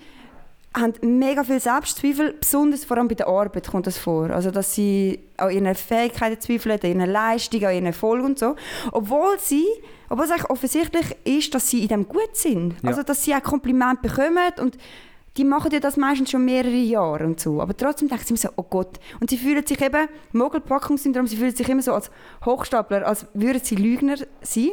haben 0.73 1.19
mega 1.19 1.43
viel 1.43 1.59
Selbstzweifel, 1.59 2.35
besonders 2.39 2.85
vor 2.85 2.97
allem 2.97 3.09
bei 3.09 3.17
der 3.17 3.27
Arbeit 3.27 3.69
kommt 3.69 3.87
das 3.87 3.99
vor. 3.99 4.31
Also 4.31 4.51
dass 4.51 4.75
sie 4.75 5.19
an 5.37 5.51
ihren 5.51 5.75
Fähigkeiten 5.75 6.41
zweifeln, 6.41 6.79
an 6.81 6.89
ihren 6.89 7.11
Leistungen, 7.11 7.65
an 7.65 7.75
ihren 7.75 7.87
Erfolg 7.87 8.25
und 8.25 8.39
so. 8.39 8.55
Obwohl 8.93 9.39
sie, 9.39 9.67
obwohl 10.09 10.27
es 10.27 10.31
eigentlich 10.31 10.51
offensichtlich 10.51 11.17
ist, 11.25 11.55
dass 11.55 11.69
sie 11.69 11.83
in 11.83 11.89
dem 11.89 12.09
gut 12.09 12.35
sind. 12.35 12.75
Ja. 12.83 12.91
Also 12.91 13.03
dass 13.03 13.25
sie 13.25 13.35
auch 13.35 13.43
Komplimente 13.43 14.03
bekommen 14.03 14.53
und 14.61 14.79
die 15.37 15.45
machen 15.45 15.71
ja 15.73 15.81
das 15.81 15.97
meistens 15.97 16.31
schon 16.31 16.45
mehrere 16.45 16.71
Jahre 16.71 17.25
und 17.25 17.41
so. 17.41 17.61
Aber 17.61 17.77
trotzdem 17.77 18.09
denken 18.09 18.25
sie 18.25 18.31
immer 18.31 18.39
so, 18.39 18.49
oh 18.57 18.65
Gott. 18.69 18.99
Und 19.21 19.31
sie 19.31 19.39
fühlen 19.39 19.65
sich 19.65 19.81
eben, 19.81 20.09
Mogelpackungssyndrom, 20.33 21.27
sie 21.27 21.37
fühlen 21.37 21.55
sich 21.55 21.69
immer 21.69 21.83
so 21.83 21.95
als 21.95 22.11
Hochstapler, 22.45 23.07
als 23.07 23.27
würden 23.35 23.61
sie 23.63 23.77
Lügner 23.77 24.17
sein. 24.43 24.71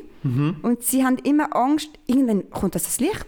Und 0.64 0.84
sie 0.84 1.06
haben 1.06 1.18
immer 1.20 1.56
Angst, 1.56 1.90
irgendwann 2.08 2.50
kommt 2.50 2.76
das 2.76 2.84
ans 2.84 3.00
Licht. 3.00 3.26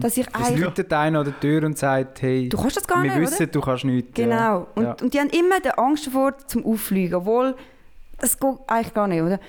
Dass 0.00 0.16
ich 0.16 0.26
Es 0.26 0.58
läutet 0.58 0.92
einer 0.92 1.20
an 1.20 1.24
der 1.24 1.38
Tür 1.40 1.64
und 1.64 1.78
sagt, 1.78 2.22
hey, 2.22 2.48
Du 2.48 2.56
kannst 2.56 2.76
das 2.76 2.86
gar 2.86 3.02
wir 3.02 3.10
nicht, 3.16 3.20
wissen, 3.30 3.42
oder? 3.44 3.46
du 3.52 3.60
kannst 3.60 3.84
nichts. 3.84 4.10
Genau. 4.14 4.66
Und, 4.74 4.82
Ja. 4.84 4.96
und 5.00 5.14
die 5.14 5.18
haben 5.20 5.30
immer 5.30 5.60
die 5.60 5.70
Angst 5.70 6.06
davor, 6.06 6.36
zum 6.46 6.64
Auffliegen, 6.64 7.14
obwohl 7.14 7.54
das 8.18 8.38
geht 8.38 8.54
eigentlich 8.66 8.94
gar 8.94 9.08
nicht, 9.08 9.22
oder? 9.22 9.40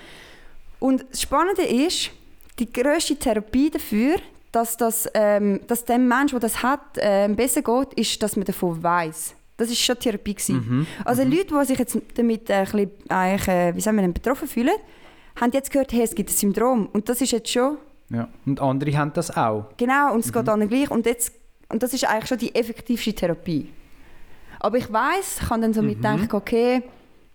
Und 0.80 1.06
das 1.12 1.22
Spannende 1.22 1.64
ist, 1.64 2.12
die 2.60 2.72
grösste 2.72 3.16
Therapie 3.16 3.70
dafür, 3.70 4.16
dass, 4.52 4.76
das, 4.78 5.10
ähm, 5.14 5.62
dass 5.68 5.86
dem 5.86 6.08
Mensch, 6.08 6.32
der 6.32 6.40
das 6.40 6.62
hat, 6.62 6.82
ähm, 6.98 7.36
besser 7.36 7.62
geht, 7.62 7.94
ist, 7.96 8.22
dass 8.22 8.36
man 8.36 8.46
davon 8.46 8.82
weiß. 8.82 9.36
Das 9.58 9.70
ist 9.70 9.80
schon 9.80 9.98
Therapie 10.00 10.34
gewesen. 10.34 10.56
Mhm. 10.56 10.88
Also 11.06 11.24
Leute, 11.24 11.48
die 11.60 11.66
sich 11.66 11.78
jetzt 11.80 11.98
damit 12.16 12.50
äh, 12.50 12.54
ein 12.56 12.64
bisschen, 12.66 12.90
äh, 13.48 13.76
wie 13.76 13.82
sagen 13.82 13.98
wir, 13.98 14.08
betroffen 14.10 14.48
fühlen, 14.48 14.74
haben 15.40 15.52
jetzt 15.54 15.72
gehört, 15.72 15.94
hey, 15.94 16.02
es 16.02 16.16
gibt 16.16 16.30
ein 16.30 16.36
Syndrom. 16.36 16.88
Und 16.92 17.08
das 17.10 17.22
ist 17.22 17.32
jetzt 17.32 17.50
schon 17.50 17.78
Ja. 18.12 18.28
Und 18.46 18.60
andere 18.60 18.98
haben 18.98 19.14
das 19.14 19.36
auch. 19.36 19.70
Genau, 19.78 20.14
und 20.14 20.26
es 20.26 20.34
geht 20.34 20.50
allen 20.50 20.68
gleich. 20.68 20.92
Und, 20.92 21.06
jetzt, 21.06 21.34
und 21.70 21.82
das 21.82 21.94
ist 21.94 22.06
eigentlich 22.06 22.28
schon 22.28 22.38
die 22.38 22.54
effektivste 22.54 23.14
Therapie. 23.14 23.70
Aber 24.60 24.78
ich 24.78 24.92
weiß, 24.92 25.40
ich 25.42 25.48
kann 25.48 25.62
dann 25.62 25.74
so 25.74 25.82
mitdenken, 25.82 26.36
okay, 26.36 26.84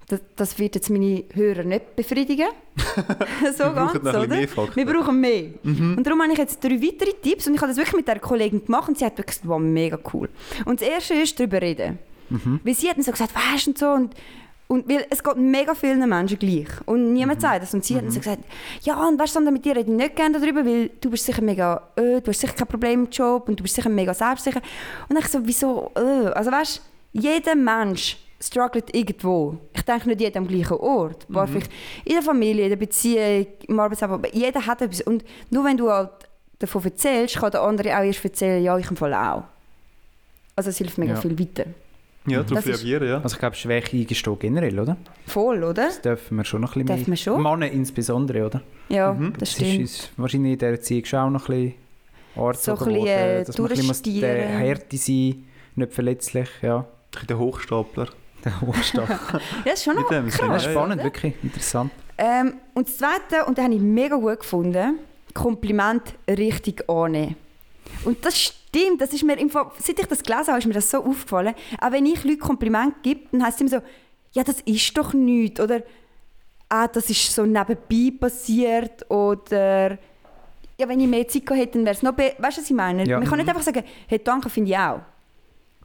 das, 0.09 0.21
das 0.37 0.59
wird 0.59 0.77
jetzt 0.77 0.89
meine 0.91 1.25
Hörer 1.33 1.65
nicht 1.65 1.97
befriedigen. 1.97 2.47
so 3.57 3.65
Wir 3.65 3.73
ganz, 3.73 3.97
oder? 3.97 4.31
Wir 4.77 4.87
brauchen 4.87 5.21
mehr. 5.21 5.51
Und 5.65 6.05
darum 6.05 6.23
habe 6.23 6.33
ich 6.33 6.39
jetzt 6.39 6.63
drei 6.63 6.81
weitere 6.81 7.13
Tipps 7.21 7.49
und 7.49 7.55
ich 7.55 7.61
habe 7.61 7.71
das 7.71 7.77
wirklich 7.77 7.97
mit 7.97 8.07
der 8.07 8.21
Kollegin 8.21 8.65
gemacht 8.65 8.89
und 8.89 8.99
sie 8.99 9.05
hat 9.05 9.19
wirklich 9.19 9.39
gesagt, 9.39 9.49
wow, 9.49 9.59
mega 9.59 9.99
cool. 10.13 10.29
Und 10.65 10.81
das 10.81 10.89
erste 10.89 11.15
ist, 11.15 11.39
darüber 11.41 11.61
reden. 11.61 11.99
Weil 12.65 12.75
sie 12.75 12.89
hat 12.89 12.97
dann 12.97 13.05
so 13.05 13.13
gesagt, 13.13 13.33
weißt 13.35 13.67
du 13.67 13.71
und 13.71 13.79
so 13.79 13.91
und 13.91 14.15
und 14.69 14.89
weil 14.89 15.07
es 15.11 15.23
geht 15.23 15.37
mega 15.37 15.75
vielen 15.75 16.09
Menschen 16.09 16.39
gleich. 16.39 16.67
Und 16.87 17.13
niemand 17.13 17.41
sagt 17.41 17.63
das. 17.63 17.73
Und 17.73 17.85
sie 17.85 17.95
hat 17.97 18.03
dann 18.05 18.11
so 18.11 18.19
gesagt, 18.19 18.43
ja, 18.83 18.97
und 19.07 19.19
weißt 19.19 19.37
du, 19.37 19.41
mit 19.51 19.65
dir 19.65 19.77
rede 19.77 19.91
ich 19.91 19.97
nicht 19.97 20.17
gerne 20.17 20.41
darüber, 20.41 20.65
weil 20.67 20.91
du 21.01 21.11
bist 21.11 21.25
sicher 21.25 21.43
mega, 21.43 21.83
äh, 21.97 22.21
du 22.21 22.29
hast 22.31 22.41
sicher 22.41 22.53
kein 22.55 22.67
Problem 22.67 23.05
im 23.05 23.11
Job 23.11 23.49
und 23.49 23.59
du 23.61 23.63
bist 23.63 23.77
sicher 23.77 23.89
mega 23.89 24.13
selbstsicher. 24.13 24.61
Und 25.09 25.19
ich 25.19 25.29
so, 25.29 25.39
wieso, 25.43 25.93
äh? 25.97 26.29
Also 26.29 26.51
weißt 26.51 26.83
du, 27.13 27.21
jeder 27.21 27.55
Mensch 27.55 28.17
struggelt 28.41 28.95
irgendwo. 28.95 29.57
Ich 29.73 29.83
denke 29.83 30.09
nicht 30.09 30.21
jeder 30.21 30.39
am 30.41 30.49
gleichen 30.49 30.77
Ort. 30.77 31.27
Paar 31.33 31.47
vielleicht 31.47 31.71
in 32.05 32.13
der 32.15 32.23
Familie, 32.23 32.65
in 32.65 32.71
der 32.71 32.77
Beziehung, 32.77 33.47
im 33.69 33.81
Arbeitsleben. 33.81 34.15
Aber 34.15 34.35
jeder 34.35 34.67
hat 34.67 34.83
etwas. 34.83 35.01
Und 35.03 35.25
nur 35.51 35.65
wenn 35.65 35.77
du 35.77 35.91
halt 35.91 36.11
davon 36.59 36.85
erzählst, 36.85 37.37
kann 37.39 37.51
der 37.51 37.63
andere 37.63 37.97
auch 37.97 38.03
erst 38.03 38.25
erzählen, 38.25 38.63
ja, 38.63 38.77
ich 38.77 38.91
im 38.91 38.97
Fall 38.97 39.15
auch. 39.15 39.45
Also 40.55 40.71
es 40.71 40.79
hilft 40.79 40.99
mega 40.99 41.15
Ja. 41.15 41.21
viel 41.21 41.39
weiter. 41.39 41.65
Ja, 42.27 42.43
darauf 42.43 42.65
Das 42.65 42.67
ist- 42.67 42.85
reagieren, 42.85 43.09
ja. 43.09 43.21
Also 43.21 43.35
ich 43.35 43.39
glaube, 43.41 43.57
Schwäche 43.57 43.97
eingestehen 43.97 44.39
generell, 44.39 44.79
oder? 44.81 44.97
Voll, 45.27 45.59
oder? 45.63 45.75
Das 45.87 46.01
dürfen 46.01 46.37
wir 46.37 46.45
schon 46.45 46.61
noch 46.61 46.77
ein 46.77 46.85
bisschen 46.85 46.87
Dürfen 46.97 47.11
mehr. 47.11 47.17
wir 47.17 47.17
schon? 47.17 47.43
Männer 47.43 47.71
insbesondere, 47.73 48.47
oder? 48.47 48.61
Ja, 48.89 49.13
Mhm. 49.13 49.33
das 49.35 49.41
Das 49.41 49.49
ist 49.51 49.57
stimmt. 49.57 49.81
uns 49.81 50.11
wahrscheinlich 50.17 50.53
in 50.55 50.59
der 50.59 50.71
Erziehung 50.71 51.05
schon 51.05 51.19
auch 51.21 51.31
noch 51.31 51.49
ein 51.49 51.55
bisschen 51.57 51.75
Art 52.45 52.59
So 52.61 52.73
ein 52.73 52.79
bisschen, 52.79 53.07
äh, 53.07 53.45
dass 53.45 53.59
man 53.59 53.71
ein 53.71 53.77
bisschen. 53.77 54.23
Härte 54.25 54.97
sein, 54.97 55.45
nicht 55.77 55.93
verletzlich, 55.93 56.49
ja. 56.63 56.79
Ein 56.79 56.85
bisschen 57.13 57.27
der 57.29 57.39
Hochstapler. 57.39 58.09
Der 58.45 58.61
Hochstab. 58.61 59.09
Ja, 59.33 59.41
das 59.65 59.75
ist 59.75 59.85
schon 59.85 59.97
noch 59.97 60.09
dem 60.09 60.29
krass. 60.29 60.65
ja, 60.65 60.71
Spannend, 60.71 60.97
oder? 60.97 61.05
wirklich 61.05 61.35
interessant. 61.43 61.91
Ähm, 62.19 62.55
und 62.75 62.87
das 62.89 62.97
Zweite, 62.99 63.45
und 63.47 63.57
das 63.59 63.65
habe 63.65 63.75
ich 63.75 63.81
mega 63.81 64.17
gut 64.17 64.41
gefunden, 64.41 64.99
Kompliment 65.35 66.15
richtig 66.29 66.89
annehmen. 66.89 67.37
Und 68.07 68.25
das 68.25 68.41
stimmt, 68.41 69.01
das 69.01 69.13
ist 69.13 69.25
mir 69.25 69.37
im 69.37 69.51
Fall, 69.51 69.71
seit 69.81 69.99
ich 69.99 70.07
das 70.07 70.23
gelesen 70.23 70.47
habe, 70.47 70.59
ist 70.59 70.67
mir 70.67 70.75
das 70.75 70.89
so 70.89 70.99
aufgefallen. 70.99 71.55
Auch 71.81 71.91
wenn 71.91 72.07
ich 72.07 72.23
Leuten 72.23 72.39
Kompliment 72.39 73.03
gebe, 73.03 73.23
dann 73.33 73.45
heisst 73.45 73.57
es 73.57 73.61
immer 73.63 73.81
so, 73.81 73.87
ja, 74.33 74.45
das 74.45 74.61
ist 74.61 74.97
doch 74.97 75.13
nichts. 75.13 75.61
Oder, 75.61 75.83
ah, 76.69 76.87
das 76.87 77.11
ist 77.11 77.35
so 77.35 77.45
nebenbei 77.45 78.13
passiert. 78.17 79.11
Oder, 79.11 79.99
ja, 80.79 80.89
wenn 80.89 81.01
ich 81.01 81.09
mehr 81.09 81.27
Zeit 81.27 81.47
gehabt 81.47 81.61
hätte, 81.61 81.73
dann 81.79 81.85
wäre 81.85 81.97
es 81.97 82.03
noch 82.03 82.13
besser. 82.13 82.37
Weißt 82.39 82.59
du, 82.59 82.63
was 82.63 82.71
ich 82.71 82.77
meine? 82.77 83.05
Ja. 83.07 83.19
Man 83.19 83.29
kann 83.29 83.39
nicht 83.39 83.49
einfach 83.49 83.63
sagen, 83.63 83.83
hey, 84.07 84.21
danke, 84.23 84.51
finde 84.51 84.71
ich 84.71 84.79
auch. 84.79 85.01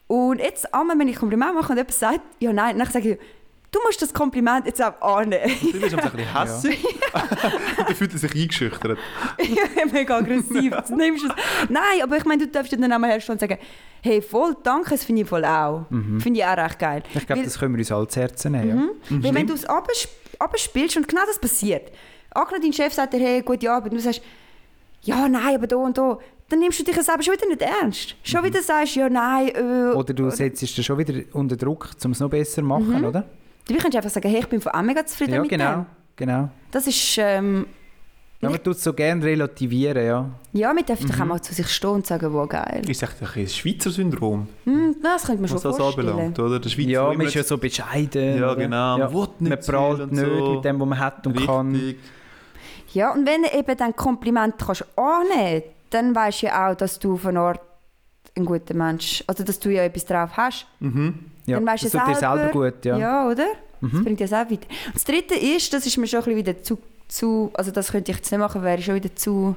Und 0.06 0.40
jetzt, 0.40 0.72
einmal, 0.72 1.00
wenn 1.00 1.08
ich 1.08 1.16
Kompliment 1.16 1.56
mache 1.56 1.72
und 1.72 1.78
jemand 1.78 1.94
sagt, 1.94 2.22
ja, 2.40 2.54
nein, 2.54 2.78
dann 2.78 2.88
sage 2.88 3.14
ich, 3.14 3.20
du 3.72 3.80
musst 3.86 4.02
das 4.02 4.14
Kompliment 4.14 4.66
jetzt 4.66 4.82
auch 4.84 5.00
annehmen. 5.02 5.52
Du 5.62 5.80
bist 5.80 5.94
ein 5.96 6.02
bisschen 6.12 6.34
hässlich. 6.34 6.84
Und 6.86 7.88
dann 7.88 7.96
fühlt 7.96 8.14
er 8.14 8.20
sich 8.20 8.36
eingeschüchtert. 8.36 8.98
mega 9.92 10.18
aggressiv. 10.18 10.72
Jetzt 10.74 10.90
nimmst 10.92 11.24
du 11.24 11.28
es. 11.30 11.70
Nein, 11.70 12.02
aber 12.04 12.18
ich 12.18 12.26
meine, 12.26 12.46
du 12.46 12.52
darfst 12.52 12.72
ja 12.72 12.78
dann 12.78 12.92
einmal 12.92 13.12
herstellen 13.12 13.36
und 13.38 13.40
sagen, 13.40 13.58
hey, 14.02 14.22
voll, 14.22 14.56
danke, 14.64 14.90
das 14.92 15.04
finde 15.04 15.22
ich 15.24 15.28
voll 15.28 15.46
auch. 15.46 15.86
Finde 16.20 16.40
ich 16.40 16.46
auch 16.46 16.58
recht 16.58 16.80
geil. 16.80 17.04
Ich 17.14 17.26
glaube, 17.26 17.44
das 17.44 17.58
können 17.60 17.74
wir 17.76 17.80
uns 17.80 17.92
alle 17.92 18.08
zu 18.08 18.20
Herzen 18.20 18.52
nehmen. 18.54 18.90
Ja. 19.10 19.24
Weil 19.24 19.34
wenn 19.36 19.48
du 19.48 19.54
es 19.54 19.68
absp- 19.68 20.08
abspielst 20.40 20.98
und 20.98 21.08
genau 21.08 21.22
das 21.28 21.40
passiert, 21.40 21.92
angenommen 22.32 22.64
dein 22.64 22.74
Chef 22.74 22.94
sagt 22.94 23.14
dir, 23.14 23.20
hey, 23.20 23.42
gute 23.42 23.72
Arbeit, 23.72 23.92
und 23.92 23.98
du 23.98 24.04
sagst, 24.04 24.22
ja, 25.04 25.28
nein, 25.28 25.56
aber 25.56 25.68
da 25.68 25.76
und 25.78 25.98
da, 25.98 26.18
dann 26.50 26.60
nimmst 26.60 26.80
du 26.80 26.84
dich 26.84 26.96
selber 27.02 27.24
schon 27.24 27.34
wieder 27.34 27.48
nicht 27.48 27.62
ernst. 27.62 28.16
Schon 28.24 28.44
wieder 28.44 28.62
sagst, 28.62 28.96
ja, 28.96 29.10
nein, 29.10 29.50
äh, 29.50 29.96
Oder 29.96 30.14
du 30.14 30.30
setzt 30.30 30.62
dich 30.62 30.86
schon 30.86 30.98
wieder 30.98 31.14
unter 31.34 31.56
Druck, 31.56 31.90
um 32.04 32.12
es 32.12 32.20
noch 32.20 32.30
besser 32.30 32.56
zu 32.56 32.62
machen, 32.64 33.00
Mhm. 33.00 33.06
oder? 33.06 33.24
Du 33.68 33.76
kannst 33.78 33.96
einfach 33.96 34.10
sagen, 34.10 34.30
hey, 34.30 34.40
ich 34.40 34.48
bin 34.50 34.60
von 34.62 34.72
auch 34.74 34.82
mega 34.82 35.06
zufrieden 35.06 35.34
Ja, 35.36 35.42
mit 35.42 35.50
genau. 35.50 35.72
dem. 35.74 35.86
genau. 36.16 36.50
Das 36.72 36.88
ist, 36.88 37.18
ähm, 37.20 37.66
Ja, 38.42 38.50
man 38.50 38.64
tut 38.64 38.76
es 38.76 38.84
so 38.84 38.92
gerne 38.94 39.24
relativieren, 39.24 40.04
ja. 40.06 40.30
ja, 40.54 40.74
man 40.74 40.84
darf 40.86 41.00
Mhm. 41.02 41.08
doch 41.10 41.20
auch 41.22 41.26
mal 41.26 41.42
zu 41.42 41.54
sich 41.54 41.68
stehen 41.70 41.90
und 41.92 42.08
sagen, 42.08 42.34
wow, 42.34 42.50
geil. 42.50 42.82
Ist 42.90 43.04
echt 43.04 43.16
ein 43.22 43.48
Schweizer 43.48 43.92
Syndrom, 43.92 44.48
Hm, 44.66 44.96
das 45.04 45.26
könnte 45.26 45.42
man 45.42 45.48
schon 45.48 45.58
was 45.58 45.64
das 45.64 45.78
vorstellen. 45.78 46.10
anbelangt, 46.10 46.40
oder? 46.40 46.60
Der 46.60 46.70
Schweizer 46.70 46.90
Ja, 46.90 47.04
man 47.04 47.14
immer 47.14 47.24
ist 47.26 47.36
ja 47.36 47.44
so 47.44 47.58
bescheiden. 47.60 48.40
Ja, 48.40 48.54
genau. 48.56 48.98
Man 48.98 49.14
will 49.14 49.28
nicht 49.40 49.50
man 49.50 49.60
prahlt 49.76 50.12
nicht 50.12 50.26
so. 50.26 50.54
mit 50.56 50.66
dem, 50.66 50.80
was 50.80 50.88
man 50.88 51.00
hat 51.00 51.28
und 51.28 51.46
kann. 51.46 51.72
Richtig. 51.76 51.98
Ja, 52.94 53.14
und 53.14 53.26
wenn 53.28 53.44
du 53.44 53.50
eben 53.58 53.78
dann 53.78 53.96
Kompliment 53.96 54.56
kannst 54.58 54.86
annehmen 54.98 55.64
dann 55.92 56.16
weißt 56.16 56.42
du 56.42 56.46
ja 56.48 56.70
auch, 56.72 56.76
dass 56.76 56.98
du 57.00 57.18
von 57.18 57.36
Ort 57.38 57.60
ein 58.36 58.46
guter 58.46 58.74
Mensch, 58.74 59.24
also 59.28 59.44
dass 59.44 59.60
du 59.60 59.70
ja 59.70 59.84
etwas 59.84 60.06
drauf 60.06 60.32
hast. 60.38 60.66
Mhm. 60.80 61.16
Ja, 61.46 61.58
dann 61.58 61.66
weißt 61.68 61.86
das 61.86 61.92
du 61.92 61.98
selber, 61.98 62.16
selber 62.16 62.48
gut, 62.52 62.86
ja. 62.86 62.96
Mhm. 62.96 63.02
Ja, 63.02 63.28
oder? 63.30 63.46
Das 63.82 64.04
bringt 64.04 64.20
dir 64.20 64.28
selber 64.28 64.52
weiter. 64.52 64.68
Und 64.88 64.96
das 64.96 65.04
Dritte 65.04 65.34
ist, 65.36 65.74
das 65.74 65.86
ist 65.88 65.98
mir 65.98 66.06
schon 66.08 66.20
ein 66.20 66.26
bisschen 66.26 66.38
wieder 66.38 66.62
zu, 66.64 66.78
zu 67.08 67.50
also 67.56 67.72
das 67.72 67.92
könnte 67.92 68.12
ich 68.12 68.18
jetzt 68.18 68.32
nicht 68.32 68.40
machen, 68.40 68.62
wäre 68.64 68.82
schon 68.82 68.96
wieder 68.96 69.14
zu 69.16 69.56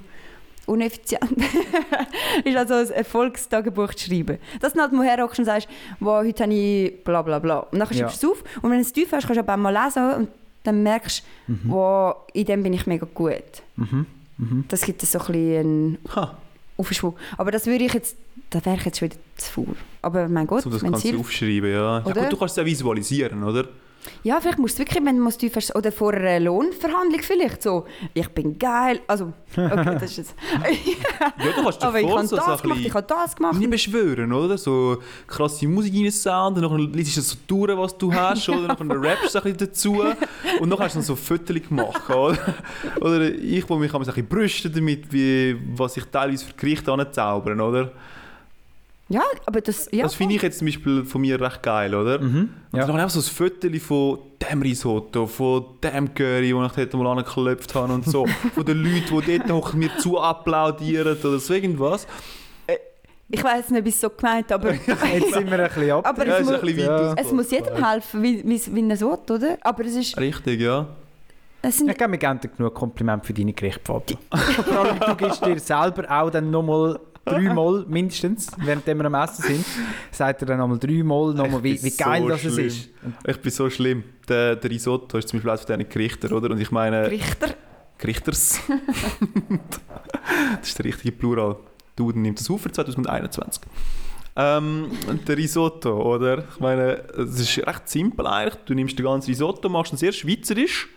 uneffizient. 0.66 1.30
ist 2.44 2.56
also 2.56 2.74
ein 2.74 2.90
Erfolgstagebuch 2.90 3.92
zu 3.94 4.08
schreiben. 4.08 4.38
Dass 4.60 4.72
du 4.72 4.80
halt 4.80 4.92
mal 4.92 5.06
herhockst 5.06 5.38
und 5.40 5.44
sagst, 5.44 5.68
wow, 6.00 6.24
heute 6.24 6.42
habe 6.44 6.54
ich 6.54 7.04
bla 7.04 7.20
bla 7.22 7.38
bla. 7.38 7.58
Und 7.60 7.78
dann 7.78 7.88
Ja. 7.90 7.98
schreibst 8.08 8.22
du 8.22 8.32
es 8.32 8.38
auf 8.38 8.44
und 8.62 8.70
wenn 8.70 8.78
du 8.78 8.82
es 8.84 8.92
tief 8.92 9.12
hast, 9.12 9.26
kannst 9.26 9.36
du 9.36 9.40
aber 9.40 9.52
auch 9.54 9.58
mal 9.58 9.84
lesen 9.84 10.10
und 10.14 10.28
dann 10.62 10.82
merkst 10.82 11.22
du, 11.46 11.52
Mhm. 11.52 11.60
wow, 11.66 12.16
in 12.32 12.46
dem 12.46 12.62
bin 12.62 12.72
ich 12.72 12.86
mega 12.86 13.06
gut. 13.12 13.42
Mhm. 13.76 14.06
Mhm. 14.38 14.64
Das 14.68 14.80
gibt 14.80 15.02
so 15.02 15.18
ein 15.18 15.26
bisschen 15.26 15.98
Ha, 16.16 16.34
Aufschwung. 16.76 17.16
Aber 17.36 17.50
das 17.50 17.66
würde 17.66 17.84
ich 17.84 17.94
jetzt, 17.94 18.16
da 18.50 18.64
wäre 18.64 18.76
ich 18.76 18.84
jetzt 18.84 18.98
schon 18.98 19.10
wieder 19.10 19.20
zu 19.36 19.52
faul. 19.52 19.76
Aber 20.02 20.28
mein 20.28 20.46
Gott, 20.46 20.62
so 20.62 20.70
das 20.70 20.82
kannst 20.82 21.04
du 21.04 21.20
aufschreiben, 21.20 21.70
ja. 21.70 21.98
ja 21.98 22.12
gut, 22.12 22.32
du 22.32 22.36
kannst 22.36 22.52
es 22.52 22.56
ja 22.56 22.66
visualisieren, 22.66 23.42
oder? 23.42 23.68
Ja, 24.22 24.40
vielleicht 24.40 24.58
musst 24.58 24.78
du 24.78 24.80
wirklich, 24.80 25.04
wenn 25.04 25.18
du 25.18 25.30
tief 25.30 25.56
hast, 25.56 25.74
oder 25.74 25.92
vor 25.92 26.14
einer 26.14 26.40
Lohnverhandlung 26.40 27.20
vielleicht 27.22 27.62
so, 27.62 27.84
ich 28.12 28.28
bin 28.28 28.58
geil, 28.58 29.00
also, 29.06 29.32
okay, 29.56 29.96
das 30.00 30.02
ist 30.04 30.16
jetzt, 30.18 30.34
Ja, 30.60 31.52
du 31.54 31.62
kannst 31.62 31.82
aber 31.82 32.00
ich 32.00 32.10
habe 32.10 32.26
so, 32.26 32.36
das 32.36 32.62
gemacht, 32.62 32.80
ich 32.80 32.94
habe 32.94 33.06
das 33.06 33.36
gemacht. 33.36 33.58
nicht 33.58 33.70
beschwören, 33.70 34.32
oder? 34.32 34.58
So 34.58 34.98
krasse 35.26 35.66
Musik 35.66 35.94
reinsound, 35.94 36.58
und 36.58 36.62
dann 36.62 36.92
liest 36.92 37.16
du 37.16 37.20
so 37.20 37.36
durch, 37.46 37.76
was 37.76 37.96
du 37.96 38.12
hast, 38.12 38.48
oder? 38.48 38.74
Dann 38.74 38.90
rappst 38.90 39.34
du 39.34 39.38
ein 39.38 39.52
bisschen 39.52 39.58
dazu 39.58 40.02
und 40.60 40.70
dann 40.70 40.78
hast 40.78 40.94
du 40.94 40.98
noch 40.98 41.06
so 41.06 41.16
Fotos 41.16 41.56
gemacht, 41.68 42.08
oder? 42.10 42.38
Oder 43.00 43.30
ich, 43.32 43.68
wo 43.68 43.76
mich 43.76 43.92
ein 43.92 44.00
bisschen 44.00 44.26
brüsten 44.26 44.72
damit, 44.72 45.12
wie, 45.12 45.56
was 45.76 45.96
ich 45.96 46.04
teilweise 46.04 46.44
für 46.46 46.54
Gerichte 46.54 46.92
anzaubern, 46.92 47.60
oder? 47.60 47.92
Ja, 49.14 49.22
aber 49.46 49.60
das... 49.60 49.88
Ja, 49.92 50.02
Das 50.02 50.14
finde 50.14 50.34
ich 50.34 50.42
jetzt 50.42 50.58
zum 50.58 50.66
Beispiel 50.66 51.04
von 51.04 51.20
mir 51.20 51.40
recht 51.40 51.62
geil, 51.62 51.94
oder? 51.94 52.20
Mhm. 52.20 52.50
Und 52.72 52.78
Ja. 52.78 52.80
dann 52.86 52.88
habe 52.88 52.98
ich 52.98 53.04
auch 53.04 53.10
so 53.10 53.20
ein 53.20 53.50
Foto 53.50 53.78
von 53.78 54.18
dem 54.50 54.62
Risotto, 54.62 55.26
von 55.28 55.64
dem 55.82 56.12
Curry, 56.12 56.48
den 56.52 56.64
ich 56.64 56.72
dort 56.72 56.94
mal 56.94 57.06
angeklopft 57.12 57.74
habe 57.76 57.92
und 57.92 58.04
so. 58.04 58.26
von 58.54 58.64
den 58.64 58.82
Leuten, 58.82 59.20
die 59.26 59.38
dort 59.38 59.52
hoch 59.52 59.72
mir 59.74 59.90
zu 59.98 60.18
applaudieren 60.20 61.16
oder 61.22 61.38
so 61.38 61.54
irgendwas. 61.54 62.06
Ich 63.28 63.42
weiß 63.42 63.70
nicht, 63.70 63.80
ob 63.80 63.86
ich 63.86 63.94
es 63.94 64.00
so 64.00 64.10
gemeint 64.10 64.50
habe, 64.52 64.68
aber... 64.68 64.74
Jetzt 65.14 65.32
sind 65.32 65.50
wir 65.50 65.58
ein 65.58 65.68
bisschen 65.68 65.90
ab. 65.92 66.06
Aber 66.06 66.26
Ja, 66.26 66.38
es, 66.38 66.46
muss, 66.50 66.60
bisschen 66.60 66.78
Ja. 66.80 67.14
es 67.14 67.32
muss 67.32 67.50
jedem 67.50 67.84
helfen, 67.84 68.22
wie, 68.22 68.42
wie, 68.44 68.60
wie 68.74 68.88
er 68.88 68.94
es 68.94 69.00
will, 69.00 69.08
oder? 69.30 69.58
Aber 69.62 69.84
es 69.84 69.94
ist... 69.94 70.18
Richtig, 70.18 70.60
ja. 70.60 70.86
Es 71.62 71.78
sind, 71.78 71.90
Ich 71.90 71.98
wir 71.98 72.08
geben 72.18 72.40
dir 72.40 72.48
genug 72.48 72.74
Kompliment 72.74 73.24
für 73.24 73.32
deine 73.32 73.52
Gerichte, 73.52 73.80
Fabio. 73.84 74.18
Vor 74.64 74.78
allem, 74.84 75.00
du 75.00 75.14
gibst 75.16 75.44
dir 75.46 75.58
selber 75.58 76.04
auch 76.10 76.30
dann 76.30 76.50
nochmal 76.50 77.00
dreimal 77.24 77.84
mindestens, 77.88 78.48
während 78.58 78.86
wir 78.86 79.04
am 79.04 79.14
Essen 79.14 79.42
sind, 79.42 79.64
sagt 80.10 80.42
er 80.42 80.46
dann 80.46 80.58
nochmal 80.58 80.78
dreimal 80.78 81.34
nochmal, 81.34 81.62
wie, 81.62 81.82
wie 81.82 81.90
geil 81.90 82.22
so 82.22 82.28
das 82.28 82.44
es 82.44 82.52
schlimm. 82.52 82.66
ist. 82.66 82.90
Ich 83.26 83.40
bin 83.40 83.50
so 83.50 83.70
schlimm. 83.70 84.04
Der, 84.28 84.56
der 84.56 84.70
Risotto 84.70 85.18
ist 85.18 85.28
zum 85.28 85.38
Beispiel 85.38 85.50
eines 85.50 85.64
von 85.64 85.78
diesen 85.78 85.90
Gerichten, 85.90 86.32
oder? 86.32 86.50
Und 86.50 86.60
ich 86.60 86.70
meine... 86.70 87.10
Richter. 87.10 87.54
Gerichters. 87.98 88.60
das 90.60 90.68
ist 90.68 90.78
der 90.78 90.84
richtige 90.86 91.12
Plural. 91.12 91.56
Duden 91.96 92.22
nimmt 92.22 92.40
das 92.40 92.50
auf 92.50 92.60
für 92.60 92.72
2021. 92.72 93.62
Ähm, 94.36 94.90
der 95.28 95.36
Risotto, 95.36 96.14
oder? 96.14 96.44
Ich 96.52 96.60
meine, 96.60 97.04
es 97.16 97.38
ist 97.38 97.58
recht 97.66 97.88
simpel 97.88 98.26
eigentlich. 98.26 98.56
Du 98.64 98.74
nimmst 98.74 98.98
den 98.98 99.04
ganzen 99.04 99.30
Risotto, 99.30 99.68
machst 99.68 99.92
ihn 99.92 99.96
sehr 99.96 100.12
schweizerisch 100.12 100.88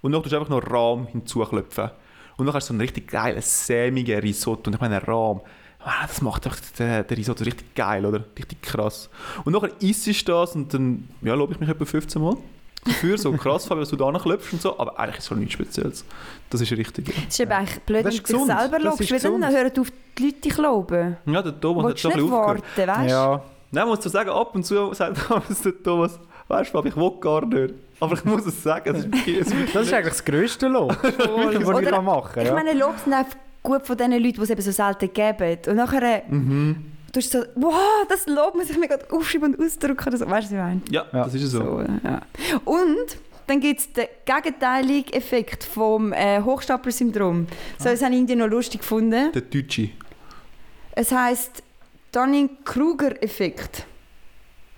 und 0.00 0.12
dann 0.12 0.22
tust 0.22 0.32
du 0.32 0.38
einfach 0.38 0.50
noch 0.50 0.68
Rahm 0.68 1.06
hinzuklopfen. 1.06 1.90
Und 2.36 2.46
dann 2.46 2.54
hast 2.54 2.68
du 2.68 2.68
so 2.68 2.74
einen 2.74 2.80
richtig 2.80 3.08
geilen, 3.08 3.40
sämigen 3.42 4.18
Risotto. 4.18 4.68
Und 4.68 4.74
ich 4.74 4.80
meine, 4.80 5.06
Rahm, 5.06 5.40
ah, 5.84 6.06
das 6.06 6.20
macht 6.22 6.46
einfach 6.46 6.60
den, 6.78 7.06
den 7.06 7.16
Risotto 7.16 7.44
richtig 7.44 7.74
geil, 7.74 8.04
oder? 8.04 8.24
Richtig 8.38 8.62
krass. 8.62 9.08
Und 9.44 9.52
nachher 9.52 9.70
isst 9.80 10.06
du 10.06 10.32
das 10.32 10.54
und 10.54 10.72
dann, 10.72 11.08
ja, 11.22 11.34
lobe 11.34 11.54
ich 11.54 11.60
mich 11.60 11.68
etwa 11.68 11.84
15 11.84 12.20
Mal. 12.20 12.36
Dafür 12.84 13.18
so 13.18 13.30
krass, 13.32 13.66
Fabio, 13.66 13.82
dass 13.82 13.90
du 13.90 13.96
da 13.96 14.10
klopfst 14.18 14.54
und 14.54 14.62
so, 14.62 14.78
aber 14.78 14.98
eigentlich 14.98 15.18
ist 15.18 15.30
es 15.30 15.36
nichts 15.36 15.52
Spezielles. 15.52 16.04
Das 16.48 16.62
ist 16.62 16.72
richtig. 16.72 17.12
Es 17.28 17.34
ist 17.34 17.40
eben 17.40 17.52
eigentlich 17.52 17.78
blöd, 17.80 18.04
wenn 18.04 18.10
du 18.10 18.18
dich 18.18 18.26
selber 18.26 18.78
Das 18.78 18.82
lobst, 18.82 19.00
ist 19.02 19.10
weil 19.24 19.40
dann 19.40 19.54
hören 19.54 19.72
auf 19.78 19.92
die 20.16 20.24
Leute 20.24 20.40
dich 20.40 20.56
loben. 20.56 21.16
Ja, 21.26 21.42
der 21.42 21.60
Thomas 21.60 21.84
hat 21.84 21.90
Willst 21.90 22.04
du 22.04 22.10
schon 22.10 22.20
ein 22.20 22.30
warten, 22.30 22.62
weißt 22.76 23.00
du? 23.00 23.10
Ja, 23.10 23.42
Nein, 23.72 23.84
man 23.84 23.94
muss 23.94 24.02
so 24.02 24.10
sagen, 24.10 24.30
ab 24.30 24.54
und 24.54 24.64
zu 24.64 24.92
sagt 24.94 25.16
der 25.64 25.82
Thomas, 25.82 26.18
weißt 26.48 26.74
du, 26.74 26.84
ich 26.84 26.96
will 26.96 27.12
gar 27.20 27.44
nicht. 27.44 27.74
Aber 28.00 28.14
ich 28.14 28.24
muss 28.24 28.46
es 28.46 28.62
sagen, 28.62 28.94
es 28.96 29.04
ist 29.04 29.28
es 29.28 29.52
ist 29.52 29.74
das 29.74 29.86
ist 29.86 29.92
eigentlich 29.92 30.08
das 30.14 30.24
grösste 30.24 30.68
Lob, 30.68 30.96
das 31.02 31.54
ich 31.54 31.66
Oder- 31.66 31.82
kann 31.82 32.04
machen 32.04 32.42
Ich 32.42 32.50
meine, 32.50 32.72
Lob 32.72 32.94
sind 33.04 33.12
auch 33.12 33.26
gut 33.62 33.86
von 33.86 33.96
den 33.96 34.12
Leuten, 34.12 34.32
die 34.34 34.40
es 34.42 34.50
eben 34.50 34.62
so 34.62 34.70
selten 34.72 35.12
geben. 35.12 35.58
Und 35.68 35.76
nachher 35.76 36.22
Mhm. 36.28 36.76
du 37.12 37.20
hast 37.20 37.30
so, 37.32 37.42
wow, 37.56 38.06
das 38.08 38.26
Lob 38.26 38.54
muss 38.54 38.70
ich 38.70 38.78
mir 38.78 38.88
gerade 38.88 39.04
aufschreiben 39.10 39.54
und 39.54 39.64
ausdrücken. 39.64 40.08
Oder 40.08 40.16
so. 40.18 40.28
Weißt 40.30 40.50
du, 40.50 40.56
was 40.56 40.60
ich 40.60 40.64
meine? 40.64 40.80
Ja, 40.90 41.06
Ja. 41.12 41.24
das 41.24 41.34
ist 41.34 41.50
so. 41.50 41.58
So, 41.60 41.80
ja. 42.04 42.20
Und 42.64 43.16
dann 43.46 43.60
gibt 43.60 43.80
es 43.80 43.92
den 43.92 44.06
gegenteiligen 44.24 45.12
Effekt 45.12 45.64
vom 45.64 46.12
äh, 46.12 46.40
Hochstapler-Syndrom. 46.40 47.46
So, 47.78 47.84
das 47.88 48.00
habe 48.02 48.12
ich 48.12 48.18
irgendwie 48.20 48.36
noch 48.36 48.46
lustig 48.48 48.80
gefunden. 48.80 49.32
Der 49.32 49.42
Deutsche. 49.42 49.90
Es 50.92 51.10
heisst 51.12 51.62
Dunning-Kruger-Effekt. 52.12 53.84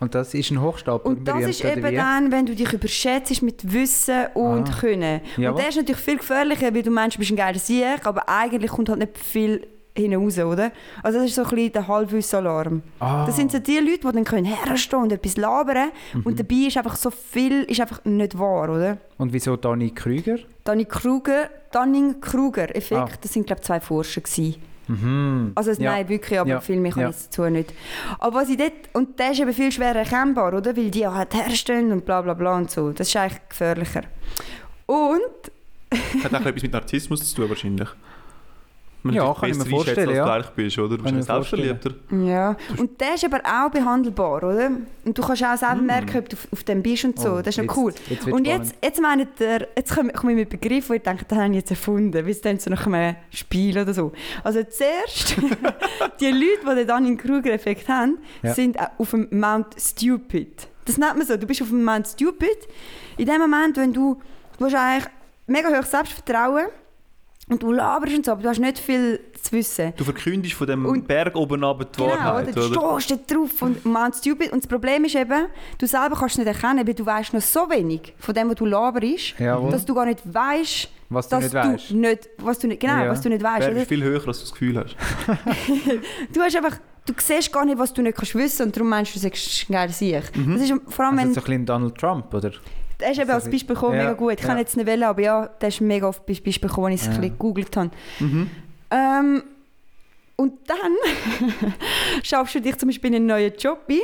Und 0.02 0.14
das 0.14 0.34
ist 0.34 0.50
ein 0.50 0.60
Hochstapler. 0.60 1.06
Und 1.10 1.26
das 1.28 1.44
ist 1.46 1.64
eben 1.64 1.84
wie? 1.88 1.94
dann, 1.96 2.32
wenn 2.32 2.44
du 2.44 2.54
dich 2.54 2.72
überschätzt 2.72 3.40
mit 3.42 3.72
Wissen 3.72 4.26
und 4.34 4.68
Ah. 4.68 4.80
Können. 4.80 5.20
Jawohl. 5.36 5.50
Und 5.52 5.58
der 5.60 5.68
ist 5.68 5.76
natürlich 5.76 6.00
viel 6.02 6.16
gefährlicher, 6.18 6.74
weil 6.74 6.82
du 6.82 6.90
meinst, 6.90 7.16
du 7.16 7.20
bist 7.20 7.30
ein 7.30 7.36
geiler 7.36 7.58
Sieg, 7.58 8.04
aber 8.04 8.28
eigentlich 8.28 8.70
kommt 8.72 8.88
halt 8.88 8.98
nicht 8.98 9.16
viel 9.16 9.66
hinaus, 9.96 10.38
oder? 10.38 10.72
Also 11.02 11.18
das 11.18 11.28
ist 11.28 11.34
so 11.36 11.42
ein 11.44 11.48
bisschen 11.50 11.72
der 11.74 11.86
Halbwissalarm. 11.86 12.82
Ah. 12.98 13.26
Das 13.26 13.36
sind 13.36 13.52
so 13.52 13.58
die 13.58 13.76
Leute, 13.78 13.98
die 14.08 14.12
dann 14.12 14.24
können 14.24 14.46
herstehen 14.46 15.00
und 15.02 15.12
etwas 15.12 15.36
labern 15.36 15.90
Mhm. 16.14 16.22
und 16.22 16.40
dabei 16.40 16.66
ist 16.66 16.76
einfach 16.78 16.96
so 16.96 17.10
viel 17.10 17.62
ist 17.64 17.80
einfach 17.80 18.04
nicht 18.04 18.38
wahr, 18.38 18.70
oder? 18.70 18.98
Und 19.18 19.32
wieso 19.32 19.56
Dani 19.56 19.90
Krüger? 19.90 20.38
Dunning 20.64 20.88
Kruger, 20.88 21.50
Dunning 21.72 22.20
Kruger 22.20 22.74
Effekt, 22.74 23.00
Ah. 23.00 23.08
das 23.20 23.32
sind 23.34 23.46
glaube 23.46 23.60
ich 23.60 23.66
zwei 23.66 23.80
Forscher 23.80 24.20
gewesen. 24.22 24.56
Mhm. 25.00 25.52
Also 25.54 25.70
es- 25.70 25.78
Ja. 25.78 25.92
nein, 25.92 26.08
wirklich, 26.08 26.38
aber 26.38 26.48
Ja. 26.50 26.60
viel 26.60 26.80
mehr 26.80 26.92
kann 26.92 27.02
Ja. 27.02 27.10
ich 27.10 27.16
dazu 27.16 27.42
nicht. 27.44 27.72
Aber 28.18 28.36
was 28.40 28.48
ich 28.48 28.56
dort, 28.56 28.72
und 28.92 29.18
der 29.18 29.32
ist 29.32 29.40
eben 29.40 29.52
viel 29.52 29.72
schwerer 29.72 29.96
erkennbar, 30.00 30.52
oder? 30.54 30.76
Weil 30.76 30.90
die 30.90 31.00
ja 31.00 31.14
halt 31.14 31.34
herstellen 31.34 31.92
und 31.92 32.04
bla 32.04 32.20
bla 32.22 32.34
bla 32.34 32.56
und 32.56 32.70
so. 32.70 32.90
Das 32.92 33.08
ist 33.08 33.16
eigentlich 33.16 33.40
gefährlicher. 33.48 34.02
Und, 34.86 35.20
Hat 36.24 36.34
auch 36.34 36.46
etwas 36.46 36.62
mit 36.62 36.72
Narzissmus 36.72 37.28
zu 37.30 37.36
tun, 37.36 37.48
wahrscheinlich. 37.50 37.88
Man 39.04 39.14
Ja, 39.14 39.34
kann 39.34 39.50
ich 39.50 39.58
mir 39.58 39.66
vorstellen, 39.66 40.08
als 40.10 40.16
ja. 40.16 40.24
du 40.24 40.30
eigentlich 40.32 40.50
bist, 40.50 40.78
oder? 40.78 40.96
Du 40.96 41.02
bist. 41.02 41.22
Selbstverliebter. 41.26 41.90
ja, 42.24 42.56
und 42.78 43.00
der 43.00 43.14
ist 43.14 43.24
aber 43.24 43.40
auch 43.44 43.70
behandelbar, 43.70 44.36
oder? 44.44 44.70
Und 45.04 45.18
du 45.18 45.22
kannst 45.22 45.42
auch 45.44 45.56
selber 45.56 45.82
Mm. 45.82 45.86
merken, 45.86 46.18
ob 46.18 46.28
du 46.28 46.36
auf, 46.36 46.48
auf 46.52 46.64
dem 46.64 46.82
bist 46.82 47.04
und 47.04 47.18
so. 47.18 47.30
Oh, 47.34 47.42
das 47.42 47.56
ist 47.58 47.64
noch 47.64 47.76
cool. 47.76 47.92
Jetzt 48.08 48.26
Und 48.28 48.46
jetzt, 48.46 48.74
jetzt 48.82 49.00
meint 49.00 49.40
er, 49.40 49.66
jetzt 49.76 49.94
komme 49.94 50.12
komme 50.12 50.32
ich 50.32 50.38
mit 50.38 50.50
Begriffen, 50.50 50.90
wo 50.90 50.94
ich 50.94 51.02
denke, 51.02 51.24
das 51.26 51.36
habe 51.36 51.48
ich 51.50 51.56
jetzt 51.56 51.70
erfunden, 51.70 52.26
es 52.28 52.40
dann 52.40 52.58
so 52.60 52.70
nach 52.70 52.86
einem 52.86 53.16
Spiel 53.30 53.76
oder 53.78 53.92
so. 53.92 54.12
Also 54.44 54.60
zuerst, 54.62 55.36
die 56.20 56.26
Leute, 56.30 56.76
die 56.80 56.86
dann 56.86 57.04
den 57.04 57.16
Kruger-Effekt 57.18 57.88
haben, 57.88 58.18
Ja. 58.42 58.54
sind 58.54 58.76
auf 58.98 59.10
dem 59.10 59.26
Mount 59.30 59.74
Stupid. 59.78 60.68
Das 60.84 60.98
nennt 60.98 61.16
man 61.16 61.26
so, 61.26 61.36
du 61.36 61.46
bist 61.46 61.62
auf 61.62 61.68
dem 61.68 61.84
Mount 61.84 62.06
Stupid. 62.06 62.56
In 63.16 63.26
dem 63.26 63.40
Moment, 63.40 63.76
wenn 63.76 63.92
du, 63.92 64.20
du 64.58 64.64
hast 64.64 64.74
eigentlich 64.74 65.06
mega 65.46 65.68
hohes 65.68 65.90
Selbstvertrauen 65.90 66.66
und 67.48 67.62
du 67.62 67.72
laberst 67.72 68.14
und 68.16 68.24
so, 68.24 68.32
aber 68.32 68.42
du 68.42 68.48
hast 68.48 68.60
nicht 68.60 68.78
viel 68.78 69.20
zu 69.42 69.52
wissen. 69.52 69.92
Du 69.96 70.04
verkündest 70.04 70.54
von 70.54 70.66
dem 70.66 70.86
Und- 70.86 71.06
Berg 71.08 71.34
oben 71.36 71.62
runter 71.64 71.84
die 71.84 71.96
Genau, 72.02 72.10
Wahrheit, 72.14 72.56
oder? 72.56 72.68
du 72.70 73.00
stehst 73.00 73.20
da 73.28 73.34
drauf 73.34 73.60
und 73.62 73.84
Mount 73.84 74.14
Stupid. 74.16 74.52
Und 74.52 74.62
das 74.62 74.68
Problem 74.68 75.04
ist 75.04 75.14
eben, 75.16 75.46
du 75.78 75.86
selber 75.86 76.16
kannst 76.16 76.38
es 76.38 76.44
nicht 76.44 76.46
erkennen, 76.46 76.86
weil 76.86 76.94
du 76.94 77.04
weißt 77.04 77.34
noch 77.34 77.42
so 77.42 77.68
wenig 77.68 78.14
von 78.18 78.34
dem, 78.34 78.48
was 78.48 78.54
du 78.56 78.64
laberst, 78.66 79.34
Jawohl. 79.38 79.70
dass 79.72 79.84
du 79.84 79.94
gar 79.94 80.06
nicht 80.06 80.20
weißt, 80.24 80.88
Was 81.10 81.28
du 81.28 81.36
nicht 81.38 81.52
du 81.52 81.58
weißt. 81.58 81.90
nicht, 81.90 82.28
was 82.38 82.58
du 82.60 82.68
nicht, 82.68 82.80
genau, 82.80 83.04
Ja. 83.04 83.10
was 83.10 83.20
du 83.20 83.28
nicht 83.28 83.42
weißt. 83.42 83.58
Berg 83.60 83.72
Oder? 83.72 83.82
ist 83.82 83.88
viel 83.88 84.02
höher, 84.02 84.26
als 84.28 84.38
du 84.38 84.44
das 84.44 84.52
Gefühl 84.52 84.78
hast. 84.78 84.96
Du 86.32 86.40
hast 86.40 86.56
einfach, 86.56 86.76
du 87.06 87.12
siehst 87.18 87.52
gar 87.52 87.64
nicht, 87.64 87.78
was 87.78 87.92
du 87.92 88.02
nicht 88.02 88.16
kannst 88.16 88.34
wissen 88.34 88.66
und 88.66 88.76
darum 88.76 88.88
meinst 88.88 89.14
du, 89.14 89.18
du 89.18 89.22
sagst 89.24 89.66
ein 89.68 89.72
geiler 89.72 89.92
Sieg. 89.92 90.22
Mhm. 90.36 90.52
Das 90.54 90.62
ist 90.62 90.74
vor 90.88 91.04
allem, 91.06 91.18
Also 91.18 91.26
wenn, 91.28 91.34
so 91.34 91.40
ein 91.40 91.44
bisschen 91.44 91.66
Donald 91.66 91.98
Trump, 91.98 92.32
oder? 92.32 92.52
Der 93.00 93.10
ist 93.12 93.18
eben 93.18 93.26
so 93.28 93.32
als 93.34 93.50
Beispiel 93.50 93.74
gekommen, 93.74 93.96
Ja, 93.96 94.02
mega 94.04 94.12
gut. 94.14 94.32
Ich 94.34 94.40
kann 94.40 94.56
ja. 94.56 94.60
jetzt 94.60 94.76
nicht 94.76 94.86
wählen, 94.86 95.02
aber 95.04 95.20
ja, 95.22 95.46
der 95.46 95.68
ist 95.68 95.80
mega 95.80 96.08
oft 96.08 96.22
als 96.28 96.40
Beispiel 96.40 96.68
gekommen, 96.68 96.92
als 96.92 96.94
ich 96.94 97.00
es 97.02 97.06
Ja. 97.06 97.12
ein 97.14 97.20
bisschen 97.20 97.38
gegoogelt 97.38 97.76
habe. 97.76 97.90
Mhm. 98.20 98.50
Ähm, 98.90 99.42
und 100.36 100.52
dann 100.68 100.92
schaffst 102.22 102.54
du 102.54 102.60
dich 102.60 102.76
zum 102.78 102.88
Beispiel 102.88 103.08
in 103.10 103.16
einen 103.16 103.26
neuen 103.26 103.52
Job 103.56 103.80
ein 103.88 103.98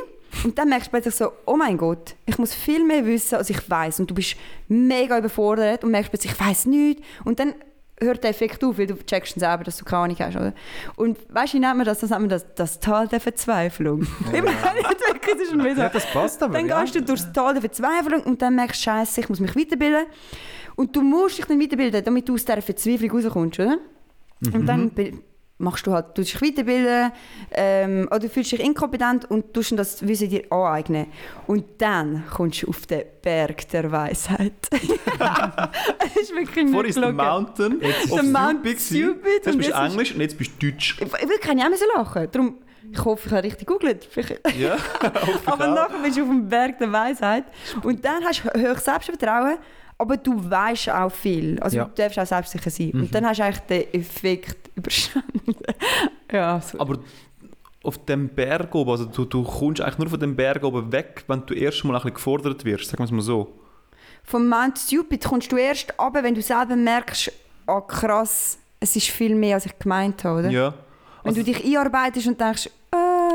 und 0.44 0.58
dann 0.58 0.68
merkst 0.68 0.88
du 0.88 0.90
plötzlich 0.90 1.14
so, 1.14 1.32
oh 1.46 1.56
mein 1.56 1.76
Gott, 1.76 2.14
ich 2.26 2.38
muss 2.38 2.54
viel 2.54 2.84
mehr 2.84 3.04
wissen, 3.06 3.36
als 3.36 3.50
ich 3.50 3.68
weiß 3.68 4.00
und 4.00 4.10
du 4.10 4.14
bist 4.14 4.36
mega 4.68 5.18
überfordert 5.18 5.84
und 5.84 5.90
merkst 5.90 6.10
plötzlich, 6.10 6.32
ich 6.32 6.40
weiß 6.40 6.66
nichts 6.66 7.02
und 7.24 7.40
dann 7.40 7.54
hört 8.00 8.22
der 8.22 8.30
Effekt 8.30 8.62
auf, 8.64 8.78
weil 8.78 8.86
du 8.86 8.94
checkst 9.04 9.36
dann 9.36 9.40
selber, 9.40 9.64
dass 9.64 9.76
du 9.78 9.84
keine 9.84 10.02
Ahnung 10.04 10.16
hast, 10.18 10.36
oder? 10.36 10.52
Und 10.96 11.18
weißt 11.28 11.52
du, 11.52 11.56
wie 11.56 11.60
nennt 11.60 11.76
man 11.76 11.86
das? 11.86 11.98
Das 12.00 12.10
nennt 12.10 12.22
man 12.22 12.28
das, 12.30 12.46
das 12.54 12.80
Tal 12.80 13.08
der 13.08 13.20
Verzweiflung. 13.20 14.02
Ich 14.02 14.42
meine, 14.42 14.50
jetzt 14.78 15.06
wirklich, 15.06 15.32
das 15.34 15.42
ist 15.42 15.50
schon 15.50 15.64
wieder 15.64 15.82
Ja, 15.84 15.88
das 15.88 16.06
passt 16.12 16.42
aber. 16.42 16.54
dann 16.54 16.66
ja. 16.66 16.80
gehst 16.80 16.94
du 16.94 17.02
durchs 17.02 17.32
Tal 17.32 17.52
der 17.54 17.62
Verzweiflung 17.62 18.22
und 18.22 18.40
dann 18.42 18.54
merkst 18.54 18.80
du, 18.80 18.84
Scheiße, 18.90 19.20
ich 19.20 19.28
muss 19.28 19.40
mich 19.40 19.54
weiterbilden. 19.56 20.06
Und 20.76 20.94
du 20.94 21.02
musst 21.02 21.38
dich 21.38 21.44
dann 21.46 21.60
weiterbilden, 21.60 22.04
damit 22.04 22.28
du 22.28 22.34
aus 22.34 22.44
dieser 22.44 22.62
Verzweiflung 22.62 23.10
rauskommst, 23.10 23.58
oder? 23.60 23.78
Und 24.54 24.66
dann 24.66 24.90
be- 24.90 25.14
machst 25.58 25.86
du 25.86 25.92
halt, 25.92 26.16
du 26.16 26.22
dich 26.22 26.40
weiterbilden 26.40 27.10
ähm, 27.52 28.06
oder 28.10 28.20
du 28.20 28.28
fühlst 28.28 28.52
dich 28.52 28.60
inkompetent 28.60 29.30
und 29.30 29.52
tust 29.52 29.72
das 29.76 30.06
Wissen 30.06 30.28
dir 30.30 30.44
aneignen. 30.52 31.06
Und 31.46 31.64
dann 31.78 32.24
kommst 32.30 32.62
du 32.62 32.68
auf 32.68 32.86
den 32.86 33.02
Berg 33.22 33.68
der 33.68 33.90
Weisheit. 33.90 34.52
das 35.18 36.16
ist 36.22 36.34
wirklich 36.34 36.64
nicht 36.64 36.72
Vorher 36.72 36.88
ist 36.88 36.96
der. 36.96 37.12
Mountain 37.12 37.80
Der 37.80 37.90
of 38.12 38.22
Mount 38.22 38.64
Stupid. 38.64 38.80
Stupid. 38.80 39.24
Jetzt 39.24 39.44
bist 39.44 39.56
du 39.56 39.62
jetzt 39.62 39.92
Englisch 39.92 40.14
und 40.14 40.20
jetzt 40.20 40.38
bist 40.38 40.50
du 40.60 40.70
Deutsch. 40.70 40.96
Ich, 41.00 41.12
ja 41.58 41.66
auch 41.66 41.70
müssen 41.70 41.86
lachen. 41.96 42.28
Darum, 42.30 42.54
ich 42.90 43.04
hoffe, 43.04 43.28
ich 43.28 43.32
habe 43.32 43.46
richtig. 43.82 44.08
Vielleicht- 44.10 44.56
Ja, 44.58 44.76
Aber 45.46 45.66
nachher 45.66 45.98
bist 46.02 46.16
du 46.16 46.22
auf 46.22 46.28
dem 46.28 46.48
Berg 46.48 46.78
der 46.78 46.92
Weisheit. 46.92 47.44
Und 47.82 48.04
dann 48.04 48.24
hast 48.24 48.42
du 48.44 48.58
höchstes 48.58 48.84
Selbstvertrauen, 48.84 49.58
aber 49.98 50.16
du 50.16 50.48
weißt 50.48 50.90
auch 50.90 51.10
viel. 51.10 51.58
Also 51.60 51.78
Ja. 51.78 51.84
du 51.84 51.90
darfst 52.00 52.18
auch 52.18 52.26
selbstsicher 52.26 52.70
sein. 52.70 52.92
Und 52.92 53.14
dann 53.14 53.26
hast 53.26 53.38
du 53.40 53.44
eigentlich 53.44 53.58
den 53.66 53.94
Effekt 54.00 54.67
überstanden. 54.78 55.56
ja, 56.32 56.60
so. 56.60 56.78
Aber 56.80 56.98
auf 57.82 58.04
dem 58.06 58.28
Berg 58.28 58.74
oben, 58.74 58.90
also 58.90 59.04
du, 59.06 59.24
du 59.24 59.42
kommst 59.44 59.80
eigentlich 59.80 59.98
nur 59.98 60.08
von 60.10 60.20
dem 60.20 60.34
Berg 60.36 60.62
oben 60.64 60.90
weg, 60.92 61.24
wenn 61.28 61.44
du 61.46 61.54
erst 61.54 61.84
mal 61.84 61.94
ein 61.94 62.00
bisschen 62.02 62.14
gefordert 62.14 62.64
wirst, 62.64 62.86
sagen 62.86 62.98
wir 63.00 63.04
es 63.04 63.10
mal 63.12 63.20
so. 63.22 63.58
Vom 64.24 64.48
Mount 64.48 64.78
Stupid 64.78 65.24
kommst 65.24 65.50
du 65.52 65.56
erst 65.56 65.94
runter, 65.98 66.22
wenn 66.22 66.34
du 66.34 66.42
selber 66.42 66.76
merkst, 66.76 67.32
ah 67.66 67.80
krass, 67.80 68.58
es 68.80 68.94
ist 68.96 69.08
viel 69.08 69.34
mehr, 69.34 69.54
als 69.56 69.66
ich 69.66 69.78
gemeint 69.78 70.22
habe. 70.24 70.40
Oder? 70.40 70.50
Ja. 70.50 70.74
Wenn 71.22 71.30
Also- 71.30 71.40
du 71.40 71.44
dich 71.44 71.64
einarbeitest 71.64 72.26
und 72.26 72.40
denkst, 72.40 72.68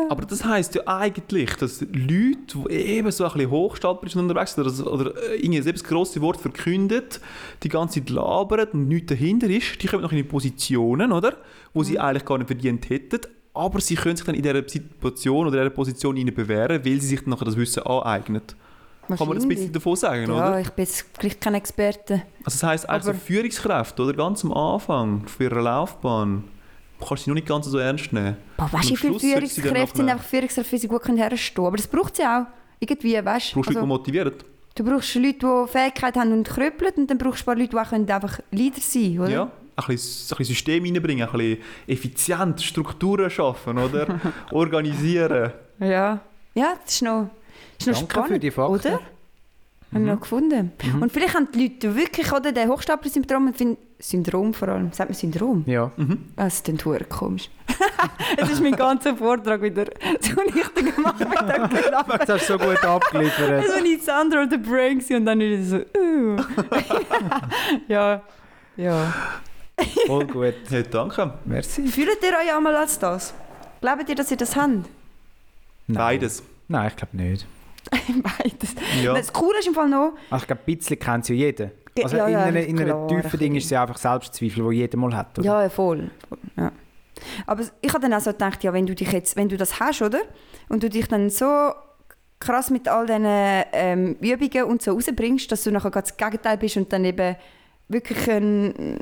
Aber 0.10 0.26
das 0.26 0.44
heisst 0.44 0.76
ja 0.76 0.82
eigentlich, 0.86 1.56
dass 1.56 1.82
Leute, 1.82 2.58
die 2.70 2.74
eben 2.74 3.12
so 3.12 3.24
ein 3.26 3.34
bisschen 3.34 3.50
hochstapelnd 3.52 4.16
unterwegs 4.16 4.54
sind 4.56 4.66
oder, 4.66 4.92
oder 4.92 5.32
äh, 5.32 5.36
irgendwie 5.38 5.62
selbst 5.62 5.84
grosse 5.86 6.22
Wort 6.22 6.38
verkündet, 6.40 7.20
die 7.64 7.70
ganze 7.70 8.00
Zeit 8.00 8.10
labern 8.10 8.68
und 8.74 8.88
nichts 8.88 9.08
dahinter 9.10 9.48
ist, 9.50 9.82
die 9.82 9.88
kommen 9.88 10.04
noch 10.04 10.12
in 10.12 10.28
Positionen, 10.28 11.12
oder? 11.12 11.38
Wo 11.74 11.84
sie 11.84 12.00
eigentlich 12.00 12.26
gar 12.26 12.38
nicht 12.38 12.48
verdient 12.48 12.90
hätten. 12.90 13.22
aber 13.54 13.80
sie 13.82 13.96
können 13.96 14.16
sich 14.16 14.26
dann 14.26 14.36
in 14.36 14.42
dieser 14.44 14.68
Situation 14.68 15.48
oder 15.48 15.58
dieser 15.60 15.70
Position 15.70 16.18
ihnen 16.18 16.34
bewähren, 16.34 16.84
weil 16.84 17.00
sie 17.02 17.08
sich 17.08 17.20
dann 17.22 17.30
nachher 17.32 17.46
das 17.46 17.56
Wissen 17.58 17.84
aneignen. 17.84 18.42
Kann 19.08 19.28
man 19.28 19.36
das 19.36 19.44
ein 19.44 19.50
bisschen 19.50 19.74
davon 19.74 19.96
sagen, 19.98 20.28
Ja, 20.28 20.34
oder? 20.50 20.60
ich 20.62 20.70
bin 20.70 20.86
jetzt 20.86 21.06
vielleicht 21.20 21.42
kein 21.42 21.56
Experte. 21.56 22.24
Also 22.46 22.56
das 22.60 22.64
heisst, 22.64 22.90
also 22.90 23.12
Führungskräfte, 23.14 24.02
oder? 24.02 24.14
Ganz 24.14 24.46
am 24.46 24.54
Anfang 24.54 25.28
von 25.28 25.46
ihrer 25.46 25.62
Laufbahn, 25.62 26.46
kannst 27.08 27.24
du 27.24 27.26
sie 27.26 27.30
noch 27.30 27.36
nicht 27.36 27.48
ganz 27.48 27.66
so 27.66 27.78
ernst 27.78 28.12
nehmen. 28.14 28.38
Boah, 28.58 28.72
weißt 28.72 28.90
du, 28.90 28.94
wie 28.94 28.98
viele 28.98 29.20
Führungskräfte 29.20 29.98
sind 29.98 30.10
einfach 30.10 30.26
Führungskräfte, 30.26 30.72
wie 30.72 30.78
sie 30.78 30.88
gut 30.88 31.02
können 31.02 31.18
herstehen 31.18 31.66
Aber 31.66 31.78
das 31.78 31.88
braucht 31.88 32.16
sie 32.16 32.24
auch. 32.24 32.46
Irgendwie, 32.80 33.14
weißt 33.24 33.52
Du 33.52 33.56
brauchst 33.56 33.56
Leute, 33.56 33.70
die 33.72 33.78
also, 33.78 33.86
motivieren. 33.86 34.34
Du 34.76 34.84
brauchst 34.84 35.16
Leute, 35.16 35.38
die 35.40 35.72
Fähigkeit 35.72 36.16
haben 36.16 36.32
und 36.34 36.48
krüppeln 36.48 36.94
und 36.98 37.10
dann 37.10 37.18
brauchst 37.18 37.42
du 37.42 37.44
ein 37.44 37.46
paar 37.46 37.56
Leute, 37.56 37.70
die 37.70 37.78
auch 37.78 37.90
können 37.90 38.10
einfach 38.10 38.40
Leader 38.52 38.82
sein 38.82 39.20
oder? 39.20 39.30
Ja, 39.30 39.44
ein 39.44 39.86
bisschen, 39.88 40.36
ein 40.36 40.38
bisschen 40.38 40.56
System 40.56 40.84
reinbringen, 40.84 41.28
ein 41.28 41.38
bisschen 41.38 41.58
effizient 41.88 42.62
Strukturen 42.62 43.30
schaffen, 43.30 43.78
oder? 43.78 44.20
Organisieren. 44.52 45.54
Ja, 45.80 46.20
ja 46.56 46.74
das 46.84 46.96
ist 46.96 47.02
noch, 47.04 47.30
das 47.78 47.88
ist 47.88 47.94
noch 47.94 48.00
Danke 48.00 48.14
spannend, 48.14 48.32
für 48.32 48.40
die 48.40 48.52
Fakten. 48.52 48.74
oder? 48.74 49.00
Haben 49.94 50.06
wir 50.06 50.14
noch 50.14 50.22
gefunden. 50.22 50.72
Und 51.00 51.12
vielleicht 51.12 51.36
haben 51.36 51.48
die 51.54 51.64
Leute 51.68 51.96
wirklich 51.96 52.32
oder, 52.32 52.52
den 52.52 52.70
Hochstapler-Syndrom, 52.70 53.50
ich 53.50 53.56
finde- 53.58 53.78
Syndrom 54.00 54.54
vor 54.54 54.68
allem, 54.68 54.92
sagt 54.92 55.10
man 55.12 55.16
Syndrom? 55.18 55.64
Ja. 55.66 55.92
Ah, 56.36 56.44
Das 56.46 56.62
klingt 56.64 56.82
verdammt 56.82 57.10
komisch. 57.10 57.50
Jetzt 58.38 58.52
ist 58.52 58.62
mein 58.62 58.76
ganzer 58.76 59.16
Vortrag 59.16 59.62
wieder 59.62 59.86
so 60.20 60.42
nichtig 60.44 60.96
gemacht 60.96 61.20
mit 61.20 61.40
dem 61.40 61.70
Gelachen. 61.70 62.20
Das 62.20 62.30
hast 62.30 62.50
du 62.50 62.58
so 62.58 62.60
gut 62.60 62.84
abgeliefert. 62.84 63.66
So 63.66 63.84
wie 63.84 63.98
Sandra 63.98 64.46
the 64.50 64.58
Brain 64.58 65.02
und 65.12 65.26
dann 65.26 65.40
wieder 65.40 65.64
so, 65.64 65.78
uh. 65.98 66.38
ja, 67.88 68.22
ja. 68.76 69.14
Voll 70.08 70.26
gut. 70.28 70.54
Hey, 70.70 70.84
danke. 70.90 71.34
Merci. 71.46 71.88
Fühlt 71.88 72.22
ihr 72.22 72.30
euch 72.38 72.56
einmal 72.56 72.76
als 72.76 73.00
das? 73.00 73.34
Glaubt 73.82 74.08
ihr, 74.10 74.16
dass 74.16 74.30
ihr 74.32 74.38
das 74.38 74.56
habt? 74.56 74.68
Nein. 74.68 74.86
Beides. 75.88 76.44
Nein, 76.68 76.88
ich 76.90 76.96
glaube 76.96 77.18
nicht. 77.18 77.46
Beides. 77.92 78.76
Ja. 79.04 79.14
Das 79.14 79.32
Coole 79.34 79.60
ist 79.60 79.68
im 79.68 79.74
Fall 79.74 79.90
noch, 79.90 80.14
Also 80.30 80.44
ich 80.44 80.48
glaube, 80.48 80.62
ein 80.66 80.78
bisschen 80.78 81.00
kennt 81.00 81.30
ja 81.30 81.36
jeder. 81.36 81.72
Ge- 81.96 82.04
Also 82.04 82.18
ja, 82.18 82.26
in 82.28 82.34
ja, 82.34 82.44
einer, 82.44 82.60
in 82.62 82.80
einer 82.82 83.08
tiefen 83.08 83.40
Ding 83.40 83.56
ist 83.56 83.66
es 83.66 83.70
ja 83.70 83.82
einfach 83.84 83.98
Selbstzweifel, 83.98 84.70
die 84.70 84.78
jeder 84.78 84.98
mal 84.98 85.16
hat. 85.16 85.38
Oder? 85.40 85.46
ja, 85.46 85.62
ja, 85.64 85.70
voll. 85.70 86.10
ja. 86.58 86.72
Aber 87.46 87.64
ich 87.82 87.94
habe 87.94 88.02
dann 88.02 88.14
auch 88.14 88.20
so 88.22 88.32
gedacht, 88.32 88.64
ja, 88.64 88.74
wenn 88.74 88.86
du 88.86 88.96
dich 88.96 89.12
jetzt, 89.12 89.36
wenn 89.36 89.48
du 89.50 89.58
das 89.58 89.80
hast, 89.80 90.02
oder? 90.02 90.22
Und 90.70 90.82
du 90.84 90.90
dich 90.90 91.08
dann 91.08 91.30
so 91.30 91.72
krass 92.40 92.70
mit 92.72 92.88
all 92.88 93.06
diesen 93.06 93.26
ähm, 93.26 94.16
Übungen 94.20 94.64
und 94.66 94.82
so 94.82 94.92
rausbringst, 94.92 95.52
dass 95.52 95.64
du 95.64 95.72
nachher 95.72 95.92
gerade 95.92 96.08
das 96.10 96.18
Gegenteil 96.18 96.58
bist 96.58 96.76
und 96.78 96.92
dann 96.92 97.06
eben 97.06 97.36
wirklich 97.88 98.30
ein, 98.30 98.98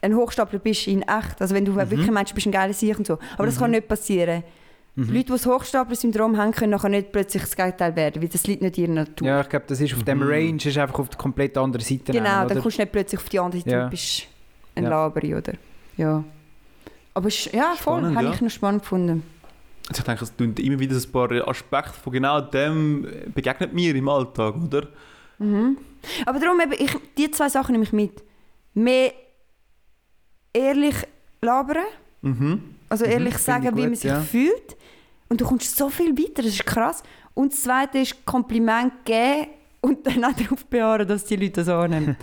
ein 0.00 0.16
Hochstapler 0.16 0.58
bist 0.58 0.86
in 0.88 1.02
echt. 1.02 1.40
Also 1.40 1.54
wenn 1.54 1.64
du 1.64 1.74
wirklich 1.76 2.10
meinst, 2.10 2.32
du 2.32 2.34
bist 2.34 2.46
ein 2.46 2.52
geiler 2.52 2.72
Sieg 2.72 2.98
und 2.98 3.06
so. 3.06 3.18
Aber 3.36 3.46
das 3.46 3.58
kann 3.58 3.70
nicht 3.70 3.86
passieren. 3.86 4.42
Leute, 4.96 5.12
die 5.12 5.24
das 5.24 5.46
Hochstapler-Syndrom 5.46 6.36
haben, 6.36 6.52
können 6.52 6.70
nachher 6.70 6.88
nicht 6.88 7.10
plötzlich 7.10 7.42
das 7.42 7.56
Gegenteil 7.56 7.96
werden, 7.96 8.22
weil 8.22 8.28
das 8.28 8.46
liegt 8.46 8.62
nicht 8.62 8.78
in 8.78 8.84
ihrer 8.84 8.92
Natur. 8.94 9.26
Ja, 9.26 9.40
ich 9.40 9.48
glaube, 9.48 9.64
das 9.68 9.80
ist 9.80 9.92
auf 9.94 10.04
dem 10.04 10.22
Range 10.22 10.56
ist 10.56 10.78
einfach 10.78 10.98
auf 11.00 11.08
die 11.08 11.16
komplett 11.16 11.58
andere 11.58 11.82
Seite. 11.82 12.12
Genau, 12.12 12.36
nehmen, 12.38 12.48
dann 12.48 12.62
kommst 12.62 12.78
du 12.78 12.82
nicht 12.82 12.92
plötzlich 12.92 13.20
auf 13.20 13.28
die 13.28 13.40
andere 13.40 13.60
Seite 13.60 13.70
Ja. 13.74 13.84
und 13.84 13.90
bist 13.90 14.22
ein 14.76 14.84
Ja. 14.84 14.90
Laberi, 14.90 15.34
oder? 15.34 15.54
Ja. 15.96 16.22
Aber 17.12 17.28
ja, 17.28 17.74
voll, 17.76 17.98
Spannend, 18.00 18.16
habe 18.16 18.26
ja. 18.26 18.32
ich 18.34 18.40
noch 18.40 18.50
spannend 18.50 18.82
gefunden. 18.82 19.22
Also 19.88 20.00
ich 20.00 20.04
denke, 20.04 20.24
es 20.24 20.36
tun 20.36 20.54
immer 20.58 20.78
wieder 20.78 20.96
ein 20.96 21.12
paar 21.12 21.48
Aspekte 21.48 21.92
von 21.92 22.12
genau 22.12 22.40
dem 22.40 23.06
begegnet 23.34 23.72
mir 23.74 23.94
im 23.94 24.08
Alltag, 24.08 24.54
oder? 24.56 24.88
Aber 26.26 26.38
darum 26.38 26.60
eben, 26.60 26.72
ich, 26.72 26.96
die 27.18 27.30
zwei 27.32 27.48
Sachen 27.48 27.72
nehme 27.72 27.84
ich 27.84 27.92
mit. 27.92 28.22
Mehr 28.74 29.12
ehrlich 30.52 30.96
labern, 31.42 31.84
Mhm. 32.22 32.62
also 32.88 33.04
ehrlich 33.04 33.34
finde 33.34 33.44
sagen, 33.44 33.64
ich 33.66 33.70
wie 33.72 33.80
gut, 33.80 33.84
man 33.90 33.94
sich 33.96 34.10
ja. 34.10 34.20
fühlt. 34.20 34.76
Und 35.34 35.40
du 35.40 35.46
kommst 35.46 35.76
so 35.76 35.88
viel 35.88 36.16
weiter, 36.16 36.42
das 36.44 36.52
ist 36.52 36.64
krass. 36.64 37.02
Und 37.34 37.52
das 37.52 37.64
Zweite 37.64 37.98
ist 37.98 38.24
Kompliment 38.24 39.04
geben 39.04 39.48
und 39.80 40.06
dann 40.06 40.24
auch 40.24 40.32
darauf 40.32 40.64
beharren, 40.66 41.08
dass 41.08 41.24
die 41.24 41.34
Leute 41.34 41.54
das 41.64 41.68
annehmen. 41.68 42.16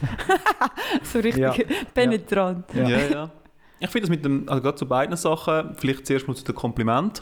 so 1.03 1.19
richtig 1.19 1.41
Ja. 1.43 1.53
penetrant. 1.93 2.63
Ja, 2.73 2.87
Ja. 2.87 2.99
ja. 3.09 3.31
Ich 3.81 3.89
finde 3.89 4.07
das 4.07 4.09
mit 4.11 4.23
dem, 4.23 4.47
also 4.47 4.61
gerade 4.61 4.77
zu 4.77 4.85
beiden 4.87 5.17
Sachen, 5.17 5.75
vielleicht 5.75 6.07
zuerst 6.07 6.25
mal 6.25 6.35
zu 6.37 6.45
dem 6.45 6.55
Kompliment. 6.55 7.21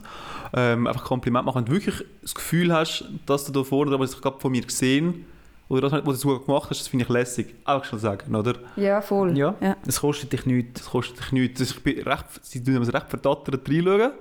Ähm, 0.54 0.86
einfach 0.86 1.06
Kompliment 1.06 1.48
machen, 1.48 1.58
wenn 1.58 1.66
du 1.66 1.72
wirklich 1.72 2.06
das 2.22 2.36
Gefühl 2.36 2.72
hast, 2.72 3.06
dass 3.26 3.46
du 3.46 3.52
da 3.52 3.64
vorne, 3.64 4.00
was 4.00 4.14
ich 4.14 4.22
gerade 4.22 4.40
von 4.40 4.52
mir 4.52 4.62
gesehen 4.62 5.26
oder 5.70 5.90
das, 5.90 5.94
was 6.06 6.22
du 6.22 6.30
sogar 6.30 6.46
gemacht 6.46 6.70
hast, 6.70 6.82
das 6.82 6.88
finde 6.88 7.06
ich 7.06 7.10
lässig. 7.10 7.56
Auch 7.66 7.84
schon 7.84 7.98
sagen, 7.98 8.36
oder? 8.36 8.54
Ja, 8.76 9.02
voll. 9.02 9.36
Ja, 9.36 9.56
Ja. 9.60 9.76
das 9.84 10.02
kostet 10.02 10.34
dich 10.34 10.46
nichts. 10.46 10.82
Das 10.82 10.90
kostet 10.92 11.18
dich 11.20 11.32
nichts. 11.32 11.62
Also 11.62 11.74
Ich 11.78 11.84
bin 11.84 12.00
recht, 12.08 12.26
sie 12.44 12.64
tun 12.64 12.76
mir 12.76 12.94
recht 12.94 13.10
verdattert 13.10 13.68
reinschauen. 13.68 14.12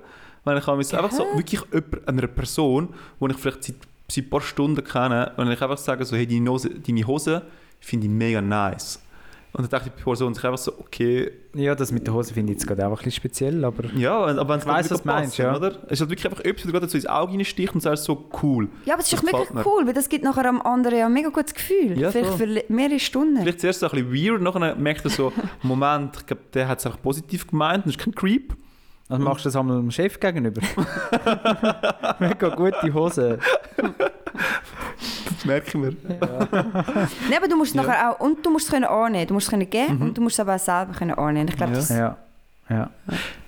Wenn 0.49 0.57
ich 0.57 0.67
mich 0.67 0.97
einfach 0.97 1.11
so, 1.11 1.23
wirklich 1.35 1.61
jemand, 1.71 2.07
einer 2.07 2.27
Person, 2.27 2.89
die 3.19 3.31
ich 3.31 3.37
vielleicht 3.37 3.63
seit, 3.63 3.75
seit 4.09 4.25
ein 4.25 4.29
paar 4.29 4.41
Stunden 4.41 4.83
kenne, 4.83 5.31
wenn 5.37 5.51
ich 5.51 5.61
einfach 5.61 5.77
sage, 5.77 6.05
so, 6.05 6.15
hey, 6.15 6.27
deine 6.27 6.49
Hose, 6.49 6.69
deine 6.69 7.05
Hose 7.05 7.41
finde 7.79 8.07
ich 8.07 8.11
mega 8.11 8.41
nice. 8.41 8.99
Und 9.51 9.63
dann 9.63 9.69
dachte 9.71 9.89
ich, 9.89 9.95
die 9.95 10.03
Person 10.03 10.33
sich 10.35 10.43
einfach 10.45 10.59
so, 10.59 10.77
okay, 10.77 11.31
Ja, 11.55 11.73
das 11.73 11.91
mit 11.91 12.05
der 12.05 12.13
Hose 12.13 12.35
finde 12.35 12.51
ich 12.51 12.59
jetzt 12.59 12.67
gerade 12.67 12.85
auch 12.85 12.91
ein 12.91 12.95
bisschen 12.97 13.13
speziell, 13.13 13.65
aber... 13.65 13.85
ja, 13.95 14.15
aber 14.15 14.47
wenn 14.47 14.59
es 14.59 14.65
wirklich 14.65 14.91
was 14.91 15.01
du 15.01 15.07
meinst, 15.07 15.29
passt, 15.29 15.37
ja. 15.39 15.55
oder? 15.55 15.79
Es 15.87 15.93
ist 15.93 16.01
halt 16.01 16.11
wirklich 16.11 16.25
einfach 16.27 16.45
etwas, 16.45 16.63
das 16.63 16.71
gerade 16.71 16.87
so 16.87 16.97
ins 16.97 17.07
Auge 17.07 17.33
reinsticht 17.33 17.73
und 17.73 17.81
sagst 17.81 18.03
so, 18.03 18.29
cool. 18.43 18.69
Ja, 18.85 18.93
aber 18.93 19.01
es 19.01 19.11
ist 19.11 19.17
doch 19.17 19.23
mega 19.23 19.39
gefällt 19.39 19.55
mir. 19.55 19.65
cool, 19.65 19.87
weil 19.87 19.93
das 19.93 20.07
gibt 20.07 20.23
nachher 20.23 20.45
am 20.45 20.61
anderen 20.61 20.99
ja 20.99 21.07
ein 21.07 21.13
mega 21.13 21.29
gutes 21.29 21.55
Gefühl. 21.55 21.99
Ja, 21.99 22.11
Vielleicht 22.11 22.29
voll. 22.29 22.47
für 22.47 22.63
mehrere 22.71 22.99
Stunden. 22.99 23.41
Vielleicht 23.41 23.61
zuerst 23.61 23.79
so 23.79 23.89
ein 23.89 24.05
bisschen 24.05 24.33
weird, 24.33 24.41
nachher 24.43 24.75
merkt 24.75 25.05
er 25.05 25.09
so, 25.09 25.33
Moment, 25.63 26.17
ich 26.17 26.25
glaube, 26.27 26.43
der 26.53 26.67
hat 26.67 26.77
es 26.77 26.85
einfach 26.85 27.01
positiv 27.01 27.47
gemeint 27.47 27.85
und 27.85 27.89
ist 27.89 27.97
kein 27.97 28.13
Creep. 28.13 28.53
Also 29.09 29.23
machst 29.23 29.45
du 29.45 29.49
das 29.49 29.55
einmal 29.55 29.77
dem 29.77 29.89
Chef 29.91 30.19
gegenüber? 30.19 30.61
Mega 32.19 32.49
gute 32.49 32.93
Hose. 32.93 33.39
Das 33.75 35.45
merke 35.45 35.67
ich 35.69 35.73
mir. 35.75 35.95
Nein, 36.07 36.19
aber 37.37 37.47
du 37.49 37.55
musst 37.57 37.73
Ja. 37.73 37.81
nachher 37.83 38.11
auch, 38.11 38.19
und 38.19 38.45
du 38.45 38.51
musst 38.51 38.65
es 38.67 38.71
können 38.71 38.85
annehmen, 38.85 39.25
du 39.27 39.33
musst 39.33 39.47
es 39.47 39.51
können 39.51 39.67
geben 39.69 39.99
und 40.01 40.15
du 40.17 40.21
musst 40.21 40.35
es 40.35 40.39
aber 40.41 40.55
auch 40.55 40.59
selber 40.59 40.93
können 40.93 41.13
annehmen. 41.15 41.47
Ich 41.49 41.57
glaube, 41.57 41.73
Ja. 41.73 41.77
das, 41.79 41.89
Ja. 41.89 42.17
ja. 42.69 42.89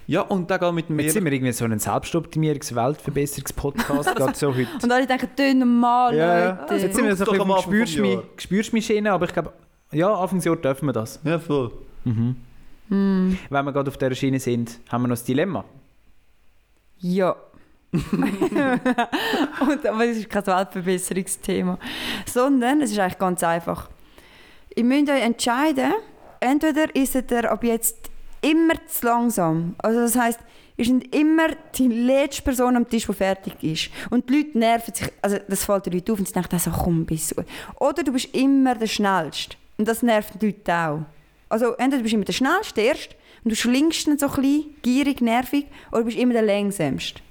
Ja, 0.08 0.22
und 0.22 0.50
dann 0.52 0.60
geht 0.60 0.74
mit 0.74 0.90
mir... 0.90 1.04
Jetzt 1.04 1.14
sind 1.14 1.24
wir 1.26 1.32
irgendwie 1.32 1.54
so 1.54 1.64
ein 1.64 1.78
Selbstoptimierungs-Weltverbesserungspodcast, 1.80 4.16
gerade 4.16 4.36
so 4.36 4.50
heute. 4.54 4.68
und 4.84 4.92
alle 4.92 5.06
denken, 5.08 5.30
tön 5.38 5.60
normal, 5.60 6.14
Ja, 6.16 6.40
ja. 6.40 6.50
Leute. 6.62 6.76
Jetzt 6.76 6.96
sind 6.96 7.06
wir 7.06 7.16
so 7.16 7.32
ein 7.32 7.38
bisschen 7.38 7.62
Spürst 7.62 7.98
mich-. 8.00 8.20
Spürst 8.38 8.74
mich 8.74 8.86
Schiene, 8.86 9.12
aber 9.14 9.24
ich 9.26 9.34
glaube, 9.34 9.54
ja, 9.92 10.14
Anfangsjahr 10.14 10.56
dürfen 10.58 10.88
wir 10.88 10.94
das. 10.94 11.20
Ja, 11.24 11.40
voll. 11.40 11.72
Mhm. 12.04 12.36
Hm. 12.92 13.38
Wenn 13.50 13.66
wir 13.66 13.72
gerade 13.72 13.90
auf 13.90 13.98
dieser 13.98 14.14
Schiene 14.14 14.40
sind, 14.40 14.80
haben 14.90 15.04
wir 15.04 15.08
noch 15.08 15.16
das 15.16 15.24
Dilemma. 15.24 15.64
Ja. 17.00 17.36
und, 17.94 19.86
aber 19.86 20.06
es 20.06 20.18
ist 20.18 20.30
kein 20.30 20.46
Weltverbesserungsthema. 20.46 21.80
Sondern, 22.26 22.82
es 22.82 22.92
ist 22.92 23.00
eigentlich 23.00 23.18
ganz 23.18 23.44
einfach. 23.44 23.90
Ihr 24.76 24.84
müsst 24.84 25.10
euch 25.10 25.22
entscheiden, 25.22 25.94
entweder 26.42 26.94
ist 26.94 27.16
ihr 27.16 27.52
ab 27.52 27.64
jetzt 27.64 28.10
immer 28.42 28.74
zu 28.86 29.06
langsam. 29.06 29.76
Also 29.78 30.02
das 30.02 30.18
heisst, 30.18 30.40
ihr 30.76 30.86
seid 30.86 31.16
immer 31.16 31.48
die 31.76 31.88
letzte 31.88 32.42
Person 32.42 32.76
am 32.76 32.90
Tisch, 32.90 33.06
die 33.08 33.14
fertig 33.14 33.54
ist. 33.64 33.90
Und 34.10 34.30
die 34.30 34.38
Leute 34.38 34.58
nerven 34.58 34.94
sich, 34.94 35.10
also 35.22 35.38
das 35.48 35.64
fällt 35.64 35.86
den 35.86 35.94
Leuten 35.94 36.12
auf 36.12 36.20
und 36.20 36.28
sie 36.28 36.34
denken, 36.34 36.54
also 36.54 36.72
komm, 36.72 37.06
du. 37.06 37.16
Oder 37.80 38.04
du 38.04 38.12
bist 38.12 38.36
immer 38.36 38.76
der 38.76 38.88
Schnellste. 38.88 39.56
Und 39.78 39.88
das 39.88 40.04
nervt 40.04 40.42
die 40.42 40.48
Leute 40.48 40.74
auch. 40.74 41.06
Also 41.52 41.74
entweder 41.74 41.98
du 41.98 42.04
bist 42.04 42.14
immer 42.14 42.26
der 42.26 42.34
Schnellste, 42.34 42.74
der 42.76 42.86
Erste, 42.86 43.16
und 43.44 43.50
du 43.52 43.56
schlingst 43.56 44.08
ihn 44.08 44.18
so 44.18 44.28
ein 44.28 44.36
bisschen, 44.42 44.76
gierig, 44.82 45.22
nervig, 45.22 45.66
oder 45.92 46.00
du 46.02 46.06
bist 46.06 46.18
immer 46.18 46.34
der 46.34 46.44
Längsamste. 46.44 47.16
Du 47.20 47.22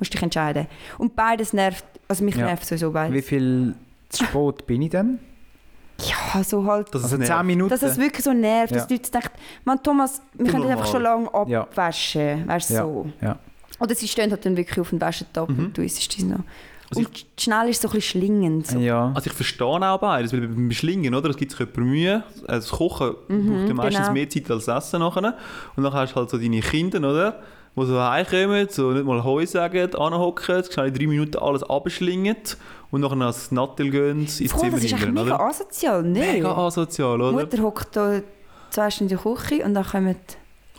musst 0.00 0.14
dich 0.14 0.22
entscheiden. 0.22 0.66
Und 0.98 1.14
beides 1.16 1.52
nervt, 1.52 1.84
also 2.08 2.24
mich 2.24 2.36
Ja. 2.36 2.46
nervt 2.46 2.64
sowieso 2.66 2.90
beides. 2.92 3.14
Wie 3.14 3.22
viel 3.22 3.74
zu 4.08 4.24
spät 4.24 4.66
bin 4.66 4.82
ich 4.82 4.90
denn? 4.90 5.18
Ja, 6.00 6.44
so 6.44 6.64
halt. 6.64 6.94
Das 6.94 7.02
Also 7.04 7.16
ist 7.16 7.26
10 7.26 7.44
Minuten? 7.46 7.70
Dass 7.70 7.82
es 7.82 7.98
wirklich 7.98 8.22
so 8.24 8.32
nervt, 8.32 8.72
dass 8.72 8.82
Ja. 8.82 8.86
die 8.86 8.94
Leute 8.94 9.10
denken, 9.10 9.28
man 9.64 9.82
Thomas, 9.82 10.22
wir 10.34 10.46
Du 10.46 10.50
können 10.52 10.62
das 10.64 10.72
einfach 10.72 10.86
schon 10.90 11.02
lange 11.02 11.28
Ja. 11.48 11.62
abwaschen. 11.62 12.46
Weißt 12.46 12.70
du, 12.70 12.74
Ja. 12.74 12.82
so. 12.82 13.06
Ja. 13.20 13.38
Oder 13.80 13.94
sie 13.96 14.06
stehen 14.08 14.30
halt 14.30 14.44
dann 14.46 14.56
wirklich 14.56 14.78
auf 14.80 14.90
dem 14.90 15.00
Wäschetop 15.00 15.48
Mhm. 15.50 15.58
und 15.66 15.76
du 15.78 15.82
isst 15.82 15.98
es 16.16 16.24
noch. 16.24 16.40
Also 16.90 17.00
und 17.00 17.26
schnell 17.38 17.68
ist 17.68 17.76
es 17.76 17.82
so 17.82 17.88
ein 17.88 17.92
bisschen 17.92 18.20
schlingend. 18.20 18.66
So. 18.66 18.78
Ja. 18.78 19.12
Also 19.14 19.28
ich 19.28 19.32
verstehe 19.34 19.66
auch 19.66 19.98
beides, 19.98 20.32
weil 20.32 20.40
beim 20.40 20.70
Schlingen, 20.70 21.14
oder, 21.14 21.30
es 21.30 21.36
gibt 21.36 21.52
sich 21.52 21.76
Mühe, 21.76 22.22
also 22.46 22.70
das 22.70 22.70
Kochen 22.70 23.14
braucht 23.28 23.68
ja 23.68 23.74
meistens 23.74 24.06
genau. 24.06 24.12
mehr 24.12 24.28
Zeit 24.28 24.50
als 24.50 24.64
das 24.64 24.86
Essen 24.86 25.00
nachher. 25.00 25.36
Und 25.76 25.82
dann 25.82 25.92
hast 25.92 26.12
du 26.12 26.16
halt 26.16 26.30
so 26.30 26.38
deine 26.38 26.60
Kinder, 26.60 26.98
oder, 26.98 27.40
die 27.76 27.86
so 27.86 28.00
heimkommen, 28.00 28.68
so 28.70 28.90
nicht 28.92 29.04
mal 29.04 29.22
«Hoi» 29.22 29.46
sagen, 29.46 29.94
anhocken, 29.94 30.64
schnell 30.70 30.88
in 30.88 30.94
drei 30.94 31.06
Minuten 31.06 31.36
alles 31.36 31.62
abschlingen 31.62 32.36
und 32.90 33.02
nachher 33.02 33.20
ans 33.20 33.52
Nattel 33.52 33.90
gehen, 33.90 34.20
ins 34.20 34.36
Zimmer 34.36 34.70
das 34.70 34.84
ist 34.84 34.90
hingehen, 34.90 35.14
mega 35.14 35.34
oder? 35.34 35.40
asozial, 35.40 36.02
ne? 36.02 36.20
Mega 36.20 36.56
asozial, 36.56 37.18
Die 37.18 37.24
oder? 37.24 37.32
Mutter 37.32 37.62
hockt 37.62 37.96
da 37.96 38.20
zwei 38.70 38.90
Stunden 38.90 39.12
in 39.12 39.20
der 39.22 39.34
Küche 39.34 39.64
und 39.64 39.74
dann 39.74 39.84
kommen... 39.84 40.16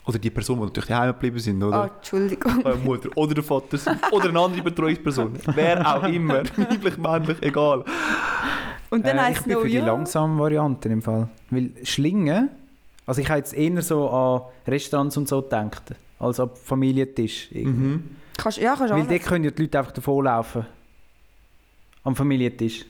Oder 0.09 0.17
die 0.19 0.29
Personen, 0.31 0.61
die 0.61 0.65
natürlich 0.67 0.87
daheim 0.89 1.11
geblieben 1.13 1.37
sind, 1.39 1.61
oder? 1.63 1.75
Ah, 1.83 1.91
Entschuldigung. 1.95 2.65
Eure 2.65 2.77
Mutter 2.79 3.09
oder 3.15 3.33
der 3.35 3.43
Vater 3.43 3.77
sind. 3.77 3.99
Oder 4.11 4.29
eine 4.29 4.39
andere 4.39 4.63
Betreuungsperson. 4.63 5.33
Wer 5.53 5.95
auch 5.95 6.03
immer. 6.03 6.43
Weiblich, 6.57 6.97
männlich, 6.97 7.37
egal. 7.41 7.85
Und 8.89 9.05
dann 9.05 9.17
Äh, 9.17 9.21
heisst 9.21 9.41
ich 9.41 9.45
bin 9.45 9.53
noch, 9.53 9.61
für 9.61 9.67
die 9.67 9.75
ja. 9.75 9.85
langsamen 9.85 10.39
Varianten 10.39 10.91
im 10.91 11.01
Fall. 11.03 11.29
Weil 11.51 11.69
Schlingen, 11.83 12.49
also 13.05 13.21
ich 13.21 13.29
habe 13.29 13.37
jetzt 13.37 13.53
eher 13.53 13.81
so 13.83 14.09
an 14.09 14.41
Restaurants 14.67 15.15
und 15.15 15.27
so 15.27 15.43
gedacht. 15.43 15.83
als 16.17 16.39
am 16.39 16.49
Familientisch. 16.55 17.49
irgendwie. 17.51 17.87
Mhm. 17.87 18.03
Kannst, 18.35 18.57
ja, 18.57 18.75
kannst 18.75 18.93
Weil 18.93 19.05
dort 19.05 19.21
können 19.23 19.43
ja 19.45 19.51
die 19.51 19.61
Leute 19.61 19.77
einfach 19.77 19.91
davonlaufen. 19.91 20.65
Am 22.03 22.15
Familientisch. 22.15 22.85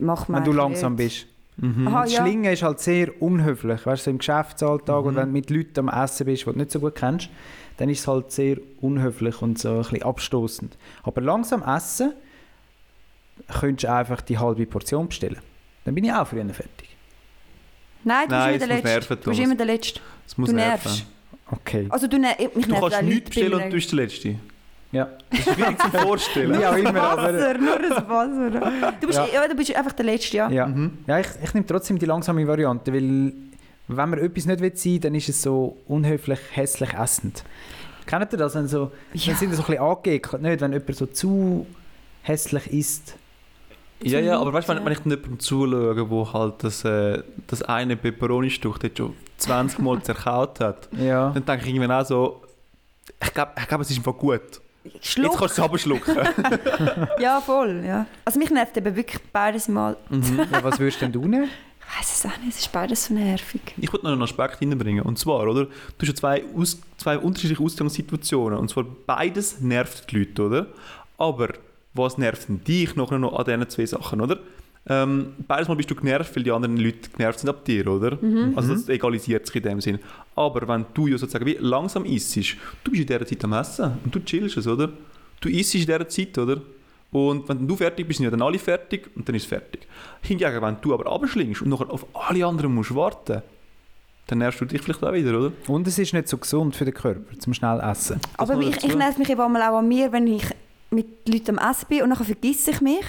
Macht 0.00 0.28
man 0.28 0.44
wenn 0.44 0.50
du 0.50 0.56
langsam 0.56 0.94
nicht. 0.94 1.26
bist. 1.26 1.26
Mhm. 1.60 1.88
Aha, 1.88 2.02
Und 2.02 2.10
ja. 2.10 2.22
Schlingen 2.22 2.52
ist 2.52 2.62
halt 2.62 2.80
sehr 2.80 3.20
unhöflich. 3.22 3.84
Weißt 3.86 4.02
du, 4.02 4.04
so 4.04 4.10
im 4.10 4.18
Geschäftsalltag 4.18 5.00
Mhm. 5.02 5.06
oder 5.08 5.16
wenn 5.18 5.26
du 5.28 5.32
mit 5.32 5.50
Leuten 5.50 5.88
am 5.88 5.88
Essen 6.04 6.26
bist, 6.26 6.42
die 6.46 6.50
du 6.52 6.58
nicht 6.58 6.70
so 6.70 6.80
gut 6.80 6.94
kennst, 6.94 7.28
dann 7.76 7.88
ist 7.88 8.00
es 8.00 8.06
halt 8.08 8.30
sehr 8.32 8.56
unhöflich 8.80 9.40
und 9.42 9.58
so 9.58 9.70
ein 9.70 9.78
bisschen 9.78 10.02
abstoßend. 10.02 10.76
Aber 11.02 11.20
langsam 11.20 11.62
essen, 11.62 12.12
könntest 13.60 13.84
du 13.84 13.92
einfach 13.92 14.20
die 14.20 14.38
halbe 14.38 14.66
Portion 14.66 15.08
bestellen. 15.08 15.38
Dann 15.84 15.94
bin 15.94 16.04
ich 16.04 16.12
auch 16.12 16.26
früher 16.26 16.44
fertig. 16.50 16.88
Nein, 18.04 18.28
du 18.28 18.34
Nein, 18.34 18.52
bist 18.54 18.64
immer 18.64 18.66
der 18.66 18.76
Letzte. 18.76 18.88
nerven, 18.88 19.18
Du 19.24 19.30
bist 19.30 19.40
immer 19.40 19.54
der 19.54 19.66
Letzte. 19.66 20.00
Es 20.26 20.38
muss 20.38 20.48
Du 20.50 20.56
nerven. 20.56 20.88
nervst. 20.90 21.06
Okay. 21.50 21.86
Also 21.90 22.06
du 22.06 22.18
ner 22.18 22.36
mich 22.54 22.66
Du 22.66 22.74
kannst 22.80 23.02
nichts 23.02 23.30
bestellen 23.30 23.54
und 23.54 23.64
du 23.64 23.70
bist 23.70 23.90
der 23.92 23.96
Letzte. 23.96 24.36
Ja. 24.92 25.08
Das 25.30 25.38
ist 25.46 25.54
schwierig 25.54 25.78
zu 25.80 25.90
vorstellen. 25.90 26.64
Auch 26.64 26.76
immer, 26.76 27.00
aber... 27.02 27.22
Wasser, 27.34 27.54
nur 27.58 27.76
ein 27.76 28.08
Wasser. 28.08 28.92
Du 29.00 29.06
bist, 29.06 29.18
Ja. 29.18 29.26
ja. 29.32 29.48
du 29.48 29.54
bist 29.54 29.74
einfach 29.76 29.92
der 29.92 30.04
Letzte, 30.06 30.36
ja. 30.36 30.50
Ja, 30.50 30.66
Mhm. 30.66 30.98
ja 31.06 31.20
ich, 31.20 31.28
ich 31.44 31.54
nehme 31.54 31.66
trotzdem 31.66 31.98
die 31.98 32.06
langsame 32.06 32.46
Variante, 32.46 32.92
weil 32.92 33.32
wenn 33.88 34.08
man 34.10 34.18
etwas 34.18 34.46
nicht 34.46 34.60
will 34.60 34.72
sein 34.76 35.00
dann 35.00 35.14
ist 35.14 35.28
es 35.28 35.42
so 35.42 35.76
unhöflich, 35.86 36.38
hässlich 36.52 36.92
essend. 36.94 37.44
Kennt 38.06 38.32
ihr 38.32 38.38
das? 38.38 38.54
Wenn 38.56 38.66
so, 38.66 38.90
Ja. 39.12 39.26
Dann 39.32 39.36
sind 39.36 39.54
so 39.54 39.62
ein 39.62 39.66
bisschen 39.66 39.78
angeekelt, 39.84 40.42
nicht? 40.42 40.60
Wenn 40.60 40.72
jemand 40.72 40.96
so 40.96 41.06
zu 41.06 41.66
hässlich 42.22 42.66
isst. 42.72 43.14
Ja, 44.02 44.18
ja, 44.18 44.40
aber 44.40 44.52
weißt 44.52 44.68
du, 44.68 44.74
wenn, 44.74 44.84
wenn 44.84 44.92
ich 44.92 44.98
jemandem 45.00 45.38
zuschaue, 45.38 46.10
wo 46.10 46.32
halt 46.32 46.64
das, 46.64 46.84
äh, 46.84 47.22
das 47.46 47.62
eine 47.62 47.96
Peperoni-Stück 47.96 48.78
schon 48.96 49.14
20 49.36 49.78
Mal 49.78 50.02
zerkaut 50.02 50.58
hat, 50.60 50.88
Ja. 50.98 51.30
dann 51.30 51.44
denke 51.44 51.66
ich 51.66 51.74
irgendwann 51.74 52.00
auch 52.00 52.06
so, 52.06 52.42
ich 53.22 53.32
glaube, 53.34 53.52
ich 53.60 53.68
glaub, 53.68 53.80
es 53.82 53.90
ist 53.90 53.98
einfach 53.98 54.16
gut. 54.16 54.40
Jetzt 54.84 55.06
Schluck. 55.06 55.36
kannst 55.38 55.58
du 55.58 55.62
es 55.62 55.68
abschlucken. 55.68 56.16
Ja, 57.18 57.40
voll, 57.40 57.82
ja. 57.86 58.06
Also 58.24 58.38
mich 58.38 58.50
nervt 58.50 58.76
eben 58.76 58.96
wirklich 58.96 59.20
beides 59.32 59.68
mal. 59.68 59.96
mhm. 60.08 60.46
ja. 60.50 60.62
Was 60.64 60.78
würdest 60.78 61.00
denn 61.02 61.12
du 61.12 61.20
nehmen? 61.26 61.48
Ich 61.80 61.98
weiß 61.98 62.24
es 62.24 62.26
auch 62.26 62.38
nicht, 62.38 62.50
es 62.54 62.60
ist 62.60 62.72
beides 62.72 63.04
so 63.06 63.14
nervig. 63.14 63.60
Ich 63.76 63.92
wollte 63.92 64.06
noch 64.06 64.12
einen 64.12 64.22
Aspekt 64.22 64.60
hineinbringen. 64.60 65.02
Und 65.04 65.18
zwar, 65.18 65.40
oder? 65.42 65.64
Du 65.64 65.70
hast 66.00 66.08
ja 66.08 66.14
zwei, 66.14 66.44
aus, 66.56 66.80
zwei 66.96 67.18
unterschiedliche 67.18 67.62
Ausgangssituationen. 67.62 68.58
Und 68.58 68.70
zwar 68.70 68.84
beides 68.84 69.60
nervt 69.60 70.10
die 70.10 70.20
Leute, 70.20 70.42
oder? 70.42 70.66
Aber 71.18 71.48
was 71.92 72.16
nervt 72.16 72.48
denn 72.48 72.62
dich 72.62 72.94
noch, 72.94 73.10
noch 73.10 73.36
an 73.38 73.44
diesen 73.44 73.68
zwei 73.68 73.86
Sachen, 73.86 74.20
oder? 74.20 74.38
Ähm, 74.88 75.34
beides 75.46 75.68
Mal 75.68 75.74
bist 75.74 75.90
du 75.90 75.94
genervt, 75.94 76.34
weil 76.34 76.42
die 76.42 76.50
anderen 76.50 76.76
Leute 76.76 77.10
genervt 77.10 77.40
sind 77.40 77.48
ab 77.50 77.64
dir, 77.64 77.86
oder? 77.86 78.18
Also 78.56 78.74
das 78.74 78.88
egalisiert 78.88 79.46
sich 79.46 79.56
in 79.56 79.62
dem 79.62 79.80
Sinn. 79.80 79.98
Aber 80.34 80.66
wenn 80.66 80.86
du 80.94 81.06
ja 81.06 81.18
sozusagen 81.18 81.46
wie 81.46 81.56
langsam 81.60 82.04
isst, 82.04 82.36
du 82.36 82.90
bist 82.90 83.02
in 83.02 83.06
dieser 83.06 83.26
Zeit 83.26 83.44
am 83.44 83.52
Essen 83.52 83.98
und 84.04 84.14
du 84.14 84.20
chillst 84.20 84.56
es, 84.56 84.66
oder? 84.66 84.90
Du 85.40 85.48
isst 85.48 85.74
in 85.74 85.82
dieser 85.82 86.08
Zeit, 86.08 86.36
oder? 86.38 86.60
Und 87.12 87.48
wenn 87.48 87.66
du 87.66 87.76
fertig 87.76 88.06
bist, 88.06 88.18
sind 88.18 88.24
ja 88.24 88.30
dann 88.30 88.42
alle 88.42 88.58
fertig 88.58 89.10
und 89.16 89.28
dann 89.28 89.34
ist 89.34 89.42
es 89.42 89.48
fertig. 89.48 89.86
Hingegen, 90.22 90.62
wenn 90.62 90.76
du 90.80 90.94
aber 90.94 91.12
abschlingst 91.12 91.62
und 91.62 91.68
nachher 91.68 91.90
auf 91.90 92.06
alle 92.14 92.46
anderen 92.46 92.74
musst 92.74 92.94
warten, 92.94 93.42
dann 94.28 94.38
nervst 94.38 94.60
du 94.60 94.64
dich 94.64 94.80
vielleicht 94.80 95.02
auch 95.02 95.12
wieder, 95.12 95.38
oder? 95.38 95.52
Und 95.66 95.86
es 95.88 95.98
ist 95.98 96.12
nicht 96.12 96.28
so 96.28 96.38
gesund 96.38 96.76
für 96.76 96.84
den 96.84 96.94
Körper, 96.94 97.36
zum 97.38 97.52
schnell 97.52 97.80
essen. 97.80 98.20
Aber 98.36 98.54
noch 98.54 98.62
ich, 98.62 98.76
ich 98.84 98.94
nerv 98.94 99.18
mich 99.18 99.28
eben 99.28 99.40
einmal 99.40 99.62
auch 99.62 99.78
an 99.78 99.88
mir, 99.88 100.12
wenn 100.12 100.26
ich 100.28 100.44
mit 100.90 101.28
Leuten 101.28 101.58
am 101.58 101.70
Essen 101.70 101.86
bin 101.88 102.02
und 102.02 102.10
dann 102.10 102.24
vergesse 102.24 102.70
ich 102.70 102.80
mich. 102.80 103.04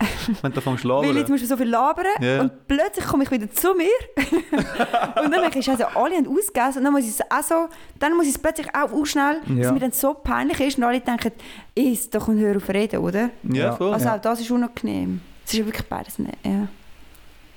Wenn 0.42 0.52
du 0.52 0.58
anfängst 0.58 0.82
zu 0.82 0.88
Weil 0.88 1.16
jetzt 1.16 1.28
musst 1.28 1.42
du 1.42 1.46
so 1.48 1.56
viel 1.56 1.68
labern 1.68 2.06
Ja. 2.20 2.42
und 2.42 2.68
plötzlich 2.68 3.04
komme 3.04 3.24
ich 3.24 3.30
wieder 3.30 3.50
zu 3.50 3.74
mir. 3.74 3.88
und 5.24 5.32
dann 5.32 5.40
merke 5.40 5.58
ich, 5.58 5.68
also 5.68 5.84
alle 5.86 6.16
haben 6.16 6.28
ausgegessen 6.28 6.78
und 6.78 6.84
dann 6.84 6.92
muss 6.92 7.02
ich 7.04 7.10
es 7.10 7.20
auch 7.30 7.42
so, 7.42 7.68
dann 7.98 8.14
muss 8.16 8.26
ich 8.26 8.32
es 8.34 8.38
plötzlich 8.38 8.68
auch, 8.74 8.92
auch 8.92 9.04
schnell, 9.06 9.40
dass 9.48 9.56
Ja. 9.66 9.72
mir 9.72 9.80
dann 9.80 9.92
so 9.92 10.14
peinlich 10.14 10.60
ist 10.60 10.78
und 10.78 10.84
alle 10.84 11.00
denken, 11.00 11.32
isst 11.74 12.14
doch 12.14 12.28
und 12.28 12.38
hör 12.38 12.56
auf 12.56 12.68
reden, 12.68 12.98
oder? 13.00 13.30
Ja, 13.42 13.54
Ja. 13.54 13.72
voll. 13.76 13.92
Also 13.92 14.06
Ja. 14.06 14.16
auch 14.16 14.20
das 14.20 14.40
ist 14.40 14.50
unangenehm. 14.50 15.20
Es 15.44 15.52
ist 15.52 15.58
ja 15.58 15.66
wirklich 15.66 15.86
beides 15.88 16.18
nicht, 16.18 16.34
ja. 16.44 16.68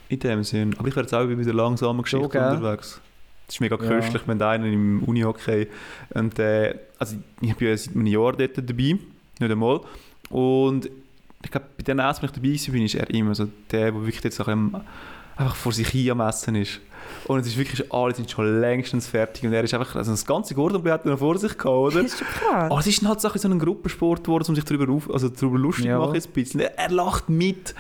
In 0.09 0.19
dem 0.19 0.43
Sinn. 0.43 0.75
Aber 0.77 0.87
ich 0.87 0.95
wäre 0.95 1.05
jetzt 1.05 1.13
auch 1.13 1.27
wieder 1.27 1.53
langsamer 1.53 2.01
Geschichte 2.03 2.27
gell? 2.29 2.41
unterwegs. 2.51 2.99
Das 3.47 3.55
ist 3.55 3.61
mega 3.61 3.75
Ja. 3.75 3.87
köstlich, 3.87 4.21
wenn 4.25 4.39
der 4.39 4.47
einer 4.49 4.65
im 4.65 5.03
Unihockey 5.03 5.67
und 6.15 6.39
äh, 6.39 6.73
also 6.97 7.17
ich 7.41 7.55
bin 7.55 7.67
ja 7.67 7.77
seit 7.77 7.95
einem 7.95 8.05
Jahr 8.07 8.33
dort 8.33 8.57
dabei, 8.57 8.97
nicht 9.39 9.51
einmal. 9.51 9.81
Und 10.29 10.89
ich 11.43 11.51
glaube, 11.51 11.67
bei 11.77 11.83
den 11.83 11.99
Essen, 11.99 12.21
wenn 12.23 12.29
ich 12.29 12.35
dabei 12.35 12.49
war, 12.67 12.73
bin, 12.73 12.85
ist 12.85 12.95
er 12.95 13.09
immer 13.09 13.35
so 13.35 13.47
der, 13.71 13.91
der 13.91 13.93
wirklich 13.95 14.23
jetzt 14.23 14.39
bisschen 14.39 14.81
einfach 15.35 15.55
vor 15.55 15.71
sich 15.71 15.87
hin 15.87 16.11
am 16.11 16.19
Essen 16.21 16.55
ist. 16.55 16.79
Und 17.25 17.39
es 17.39 17.47
ist 17.47 17.57
wirklich, 17.57 17.91
alle 17.91 18.13
sind 18.13 18.29
schon 18.29 18.61
längstens 18.61 19.07
fertig 19.07 19.43
und 19.43 19.53
er 19.53 19.63
ist 19.63 19.73
einfach, 19.73 19.95
also 19.95 20.11
das 20.11 20.25
ganze 20.25 20.53
Gordonblät 20.53 20.93
hat 20.93 21.05
er 21.05 21.11
noch 21.11 21.19
vor 21.19 21.37
sich 21.37 21.57
gehabt, 21.57 21.67
oder? 21.67 22.03
Das 22.03 22.13
ist 22.13 22.19
schon 22.19 22.27
krass. 22.27 22.71
Aber 22.71 22.79
es 22.79 22.87
ist 22.87 23.01
dann 23.01 23.09
halt 23.09 23.21
so 23.21 23.29
ein 23.49 23.59
Gruppensport 23.59 24.23
geworden, 24.23 24.45
um 24.49 24.55
sich 24.55 24.63
darüber, 24.65 24.91
auf, 24.93 25.09
also 25.11 25.29
darüber 25.29 25.57
lustig 25.57 25.85
zu 25.85 25.89
Ja. 25.89 25.99
machen, 25.99 26.15
ein 26.15 26.21
bisschen. 26.33 26.59
Er 26.61 26.89
lacht 26.89 27.29
mit. 27.29 27.73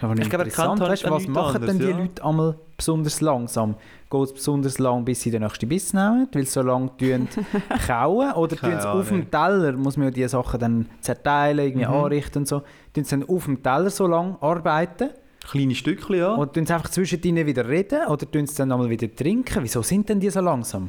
Aber 0.00 0.14
Ich 0.14 0.20
glaube, 0.28 0.44
er 0.44 0.46
interessant, 0.46 0.68
kennt 0.78 0.80
halt 0.80 0.90
weißt, 0.92 1.10
was 1.10 1.26
machen 1.28 1.66
denn 1.66 1.78
die 1.78 1.84
ja. 1.84 1.96
Leute 1.98 2.24
einmal 2.24 2.58
besonders 2.76 3.20
langsam? 3.20 3.74
Geht 4.10 4.22
es 4.22 4.32
besonders 4.34 4.78
lang, 4.78 5.04
bis 5.04 5.20
sie 5.22 5.30
den 5.30 5.42
nächsten 5.42 5.68
Biss 5.68 5.92
nehmen, 5.92 6.28
weil 6.32 6.44
sie 6.44 6.50
so 6.52 6.62
lange 6.62 6.90
tun 6.96 7.28
kauen? 7.86 8.32
Oder 8.32 8.56
tun 8.56 8.80
sie 8.80 8.88
auf 8.88 9.08
dem 9.08 9.30
Teller, 9.30 9.72
muss 9.72 9.96
man 9.96 10.06
ja 10.06 10.10
diese 10.10 10.28
Sachen 10.30 10.60
dann 10.60 10.86
zerteilen, 11.00 11.58
irgendwie 11.66 11.86
Mhm. 11.86 11.92
anrichten 11.94 12.38
und 12.42 12.48
so, 12.48 12.60
tun 12.92 13.04
sie 13.04 13.10
dann 13.18 13.28
auf 13.28 13.44
dem 13.44 13.62
Teller 13.62 13.90
so 13.90 14.06
lange 14.06 14.36
arbeiten? 14.40 15.10
Kleine 15.48 15.74
Stückchen, 15.74 16.16
ja. 16.16 16.34
Oder 16.36 16.52
tun 16.52 16.64
sie 16.66 16.72
einfach 16.74 16.88
zwischendrin 16.90 17.44
wieder 17.46 17.68
reden? 17.68 18.06
Oder 18.08 18.30
tun 18.30 18.46
sie 18.46 18.56
dann 18.56 18.72
einmal 18.72 18.88
wieder 18.88 19.14
trinken? 19.14 19.62
Wieso 19.62 19.82
sind 19.82 20.08
denn 20.08 20.20
die 20.20 20.30
so 20.30 20.40
langsam? 20.40 20.88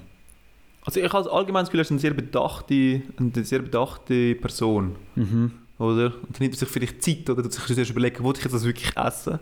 Also 0.85 0.99
ich 0.99 1.11
habe 1.11 1.31
allgemein 1.31 1.63
das 1.63 1.69
Gefühl, 1.69 1.79
er 1.79 1.81
ist 1.81 1.91
eine 1.91 1.99
sehr 1.99 2.13
bedachte, 2.13 3.01
eine 3.17 3.43
sehr 3.43 3.59
bedachte 3.59 4.35
Person, 4.35 4.95
Mhm. 5.15 5.51
oder? 5.79 6.05
Und 6.05 6.29
dann 6.31 6.39
nimmt 6.41 6.53
er 6.53 6.59
sich 6.59 6.69
vielleicht 6.69 7.01
Zeit, 7.03 7.27
oder 7.29 7.41
tut 7.41 7.53
sich 7.53 7.65
zuerst 7.75 7.89
überlegen, 7.89 8.23
will 8.23 8.33
ich 8.37 8.43
jetzt 8.43 8.53
das 8.53 8.63
wirklich 8.63 8.95
essen? 8.95 9.39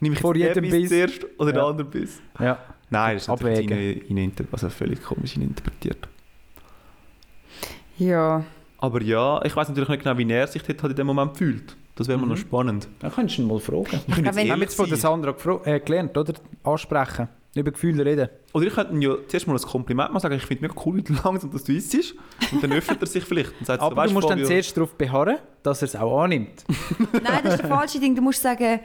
Nehme 0.00 0.14
ich 0.14 0.20
Vor 0.20 0.36
jetzt 0.36 0.56
den 0.56 0.64
jedem 0.64 0.80
Biss 0.80 0.90
Biss? 0.90 0.98
zuerst 1.20 1.26
oder 1.40 1.52
den 1.52 1.58
Ja. 1.58 1.66
anderen 1.68 1.90
Biss? 1.90 2.20
Ja. 2.38 2.58
Nein, 2.90 3.14
das 3.16 3.22
ist 3.22 3.28
natürlich 3.28 3.58
Abwägen. 3.58 3.78
rein, 3.78 4.02
rein, 4.08 4.16
inter- 4.18 4.44
also 4.52 4.68
völlig 4.68 5.02
komisch 5.02 5.36
interpretiert. 5.36 6.08
Ja. 7.98 8.44
Aber 8.78 9.02
ja, 9.02 9.42
ich 9.44 9.56
weiß 9.56 9.68
natürlich 9.68 9.88
nicht 9.88 10.02
genau, 10.04 10.18
wie 10.18 10.30
er 10.30 10.46
sich 10.46 10.62
dort 10.62 10.82
halt 10.82 10.90
in 10.92 10.96
dem 10.96 11.06
Moment 11.06 11.36
fühlt. 11.36 11.76
Das 11.94 12.08
wäre 12.08 12.18
mal 12.18 12.24
Mhm. 12.26 12.30
noch 12.32 12.36
spannend. 12.38 12.88
Da 12.98 13.08
könntest 13.08 13.38
du 13.38 13.42
ihn 13.42 13.48
mal 13.48 13.58
fragen. 13.58 13.86
Ich 14.06 14.14
glaub, 14.22 14.36
jetzt 14.60 14.74
von 14.76 14.88
der. 14.88 14.98
Sandra 14.98 15.34
äh, 15.64 15.80
gelernt, 15.80 16.16
oder? 16.16 16.34
Ansprechen. 16.62 17.28
Über 17.54 17.70
Gefühle 17.70 18.04
reden. 18.04 18.28
Oder 18.52 18.66
ich 18.66 18.74
könnte 18.74 18.92
ihm 18.92 19.00
ja 19.00 19.14
zuerst 19.28 19.46
mal 19.46 19.54
ein 19.56 19.62
Kompliment 19.62 20.10
machen, 20.12 20.20
sagen, 20.20 20.34
ich 20.34 20.44
finde 20.44 20.66
es 20.66 20.70
mega 20.74 20.82
cool, 20.84 20.96
wie 20.96 21.02
du 21.02 21.14
langsam 21.24 21.50
dass 21.50 21.64
du 21.64 21.72
isst. 21.72 22.14
Und 22.52 22.62
dann 22.62 22.70
öffnet 22.74 23.00
er 23.00 23.06
sich 23.06 23.24
vielleicht 23.24 23.50
und 23.58 23.64
sagt 23.66 23.80
so, 23.80 23.86
Aber 23.86 23.96
weißt 23.96 24.10
du 24.10 24.14
musst 24.14 24.24
dann 24.28 24.38
Fabio, 24.40 24.46
zuerst 24.46 24.76
darauf 24.76 24.94
beharren, 24.94 25.38
dass 25.62 25.80
er 25.80 25.86
es 25.86 25.96
auch 25.96 26.22
annimmt. 26.24 26.64
Nein, 27.14 27.40
das 27.44 27.54
ist 27.54 27.62
der 27.62 27.68
falsche 27.70 27.98
Ding. 27.98 28.14
Du 28.14 28.20
musst 28.20 28.42
sagen, 28.42 28.80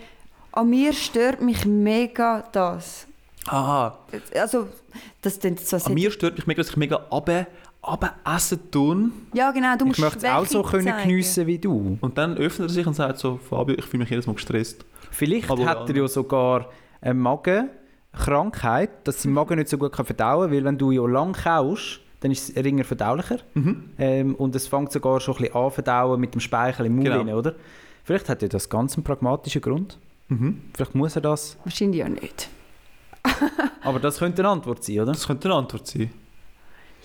an 0.52 0.70
mir 0.70 0.94
stört 0.94 1.42
mich 1.42 1.66
mega 1.66 2.44
das. 2.52 3.08
Aha, 3.48 3.98
Also, 4.40 4.68
das 5.22 5.40
klingt 5.40 5.60
so 5.60 5.78
an 5.78 5.94
mir 5.94 6.12
stört 6.12 6.36
mich 6.38 6.46
mega, 6.48 6.62
dass 6.62 6.70
ich 6.70 6.78
mega 6.78 6.98
runter, 7.12 7.48
runter 7.86 8.14
essen 8.26 8.60
tue. 8.70 9.10
Ja, 9.34 9.52
genau, 9.52 9.76
du 9.78 9.86
Ich 9.86 9.88
musst 9.88 10.00
möchte 10.00 10.18
es 10.28 10.32
auch 10.34 10.46
so 10.46 10.62
können 10.64 10.94
geniessen 11.02 11.48
wie 11.48 11.58
du. 11.58 11.98
Und 12.02 12.18
dann 12.18 12.38
öffnet 12.38 12.70
er 12.70 12.74
sich 12.74 12.86
und 12.86 12.94
sagt 12.94 13.18
so, 13.18 13.38
Fabio, 13.38 13.76
ich 13.78 13.86
fühle 13.86 14.02
mich 14.04 14.10
jedes 14.12 14.28
Mal 14.28 14.34
gestresst. 14.34 14.86
Vielleicht 15.10 15.50
Aber 15.50 15.66
hat 15.66 15.90
er 15.90 15.96
ja 15.96 16.08
sogar 16.08 16.70
eine 17.02 17.16
Magenkrankheit, 17.16 19.08
dass 19.08 19.24
sein 19.24 19.34
Magen 19.34 19.58
nicht 19.58 19.70
so 19.70 19.78
gut 19.78 19.92
kann 19.92 20.06
verdauen 20.06 20.50
kann, 20.50 20.58
weil 20.58 20.64
wenn 20.64 20.78
du 20.78 20.92
ja 20.92 21.06
lang 21.08 21.34
kaust, 21.34 22.00
dann 22.20 22.32
ist 22.32 22.50
es 22.56 22.64
ringer 22.64 22.84
verdaulicher. 22.84 23.40
Mhm. 23.56 23.90
Ähm, 23.98 24.36
und 24.36 24.56
es 24.56 24.68
fängt 24.68 24.92
sogar 24.92 25.20
schon 25.20 25.36
ein 25.36 25.42
bisschen 25.44 25.56
an 25.56 25.72
verdauen 25.72 26.20
mit 26.22 26.34
dem 26.36 26.40
Speichel 26.42 26.86
im 26.86 26.94
Mund, 26.96 27.06
Genau. 27.06 27.18
rein, 27.18 27.34
oder? 27.34 27.56
Vielleicht 28.04 28.30
hat 28.30 28.44
er 28.44 28.50
das 28.50 28.70
ganz 28.70 28.96
einen 28.96 29.04
pragmatischen 29.04 29.62
Grund. 29.62 29.98
Mhm. 30.32 30.62
Vielleicht 30.74 30.96
muss 30.96 31.16
er 31.16 31.22
das. 31.22 31.58
Wahrscheinlich 31.66 32.00
ja 32.00 32.08
nicht. 32.08 32.50
Aber 33.84 34.00
das 34.00 34.18
könnte 34.18 34.42
eine 34.42 34.50
Antwort 34.50 34.84
sein, 34.84 35.02
oder? 35.02 35.12
Das 35.12 35.28
könnte 35.28 35.50
eine 35.50 35.58
Antwort 35.58 35.86
sein. 35.86 36.10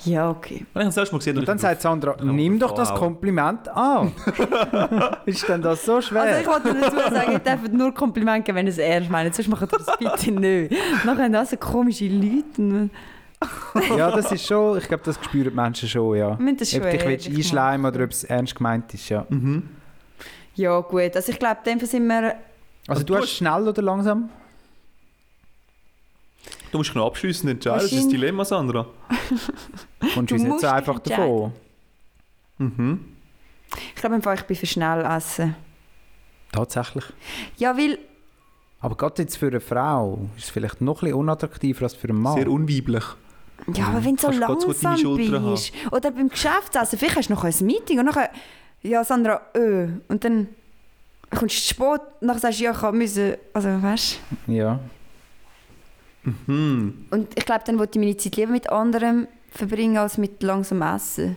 Ja, 0.05 0.31
okay. 0.31 0.65
Ich 0.75 0.81
erste 0.81 1.01
Mal 1.11 1.19
gesehen 1.19 1.39
Und 1.39 1.49
dann 1.49 1.59
sagt 1.59 1.81
Sandra, 1.81 2.17
nimm 2.23 2.59
doch 2.59 2.73
das. 2.73 2.95
Kompliment 2.95 3.67
an. 3.69 4.13
ist 5.27 5.49
denn 5.49 5.63
das 5.63 5.85
so 5.85 6.01
schwer? 6.01 6.23
Also 6.23 6.41
ich 6.41 6.47
wollte 6.47 6.75
dazu 6.75 7.15
sagen, 7.15 7.33
ihr 7.33 7.39
dürft 7.39 7.73
nur 7.73 7.93
Komplimente 7.95 8.45
geben, 8.45 8.59
wenn 8.59 8.67
ihr 8.67 8.73
es 8.73 8.79
ernst 8.79 9.11
meint. 9.11 9.35
Sonst 9.35 9.49
macht 9.49 9.63
ihr 9.63 9.79
das 9.79 9.87
bitte 9.99 10.31
nicht. 10.33 10.75
Nachher 11.05 11.25
haben 11.25 11.33
das 11.33 11.51
so 11.51 11.57
komische 11.57 12.09
Leute. 12.09 12.91
ja, 13.97 14.11
das 14.11 14.31
ist 14.31 14.47
schon, 14.47 14.79
ich 14.79 14.87
glaube, 14.87 15.03
das 15.05 15.17
spüren 15.17 15.51
die 15.51 15.57
Menschen 15.57 15.89
schon, 15.89 16.17
ja. 16.17 16.33
Ob 16.33 16.59
dich 16.59 16.81
willst 17.05 17.29
einschleimen 17.29 17.91
oder 17.91 18.05
ob 18.05 18.11
es 18.11 18.25
ernst 18.25 18.55
gemeint 18.55 18.93
ist, 18.95 19.09
ja. 19.09 19.27
Mhm. 19.31 19.69
Ja 20.55 20.79
gut, 20.81 21.17
also 21.17 21.33
ich 21.33 21.39
glaube, 21.39 21.61
dem 21.65 21.81
sind 21.81 22.07
wir... 22.07 22.37
Also, 22.89 23.01
Also 23.01 23.05
du 23.05 23.15
du 23.15 23.21
hast 23.21 23.31
schnell 23.31 23.69
oder 23.69 23.83
langsam? 23.83 24.31
Du 26.71 26.79
musst 26.79 26.91
dich 26.91 26.97
noch 26.97 27.07
abschließend 27.07 27.51
entscheiden, 27.51 27.81
das 27.81 27.93
ist 27.93 28.05
das 28.05 28.09
Dilemma, 28.09 28.45
Sandra. 28.45 28.87
Kommst 30.15 30.31
Du 30.31 30.35
nicht 30.35 30.47
musst 30.47 30.61
so 30.61 30.67
einfach 30.69 30.99
davon? 30.99 31.53
Mhm. 32.59 33.17
Ich 33.95 34.01
glaube 34.01 34.17
einfach, 34.17 34.35
ich 34.35 34.43
bin 34.43 34.57
für 34.57 34.67
schnell 34.67 35.05
essen. 35.05 35.57
Tatsächlich. 36.53 37.05
Ja, 37.57 37.77
weil... 37.77 37.99
Aber 38.81 38.97
gerade 38.97 39.23
jetzt 39.23 39.37
für 39.37 39.49
eine 39.49 39.61
Frau 39.61 40.29
ist 40.37 40.45
es 40.45 40.51
vielleicht 40.51 40.81
noch 40.81 41.03
ein 41.03 41.07
bisschen 41.07 41.19
unattraktiver 41.19 41.85
als 41.85 41.95
für 41.95 42.09
einen 42.09 42.21
Mann. 42.21 42.37
Sehr 42.37 42.51
unweiblich. 42.51 43.05
Ja, 43.73 43.87
aber 43.89 44.05
wenn 44.05 44.17
du 44.17 44.23
so 44.23 44.31
langsam 44.31 44.97
haben. 45.03 45.51
bist. 45.51 45.73
Oder 45.91 46.11
beim 46.11 46.29
Geschäftsessen, 46.29 46.99
vielleicht 46.99 47.17
hast 47.17 47.31
du 47.31 47.35
noch 47.35 47.45
ein 47.45 47.55
Meeting 47.63 47.99
und 47.99 48.07
nachher, 48.07 48.31
ja 48.83 49.03
Sandra, 49.03 49.41
öh. 49.57 49.89
Und 50.09 50.25
dann 50.25 50.49
kommst 51.31 51.57
du 51.57 51.61
zu 51.61 51.75
spät 51.75 52.01
dann 52.21 52.39
sagst 52.39 52.61
du, 52.61 52.65
ja, 52.65 52.71
ich 52.73 52.93
müssen, 52.93 53.35
also 53.53 53.69
weißt 53.83 54.21
Ja. 54.47 54.81
Hm. 56.47 57.07
Und 57.11 57.39
ich 57.39 57.45
glaube, 57.45 57.63
dann 57.67 57.79
wollte 57.79 57.99
ich 57.99 58.05
meine 58.05 58.17
Zeit 58.17 58.37
lieber 58.37 58.53
mit 58.53 58.71
anderem 58.71 59.29
verbringen, 59.51 59.97
als 59.97 60.19
mit 60.19 60.43
langsam 60.43 60.83
Essen. 60.83 61.37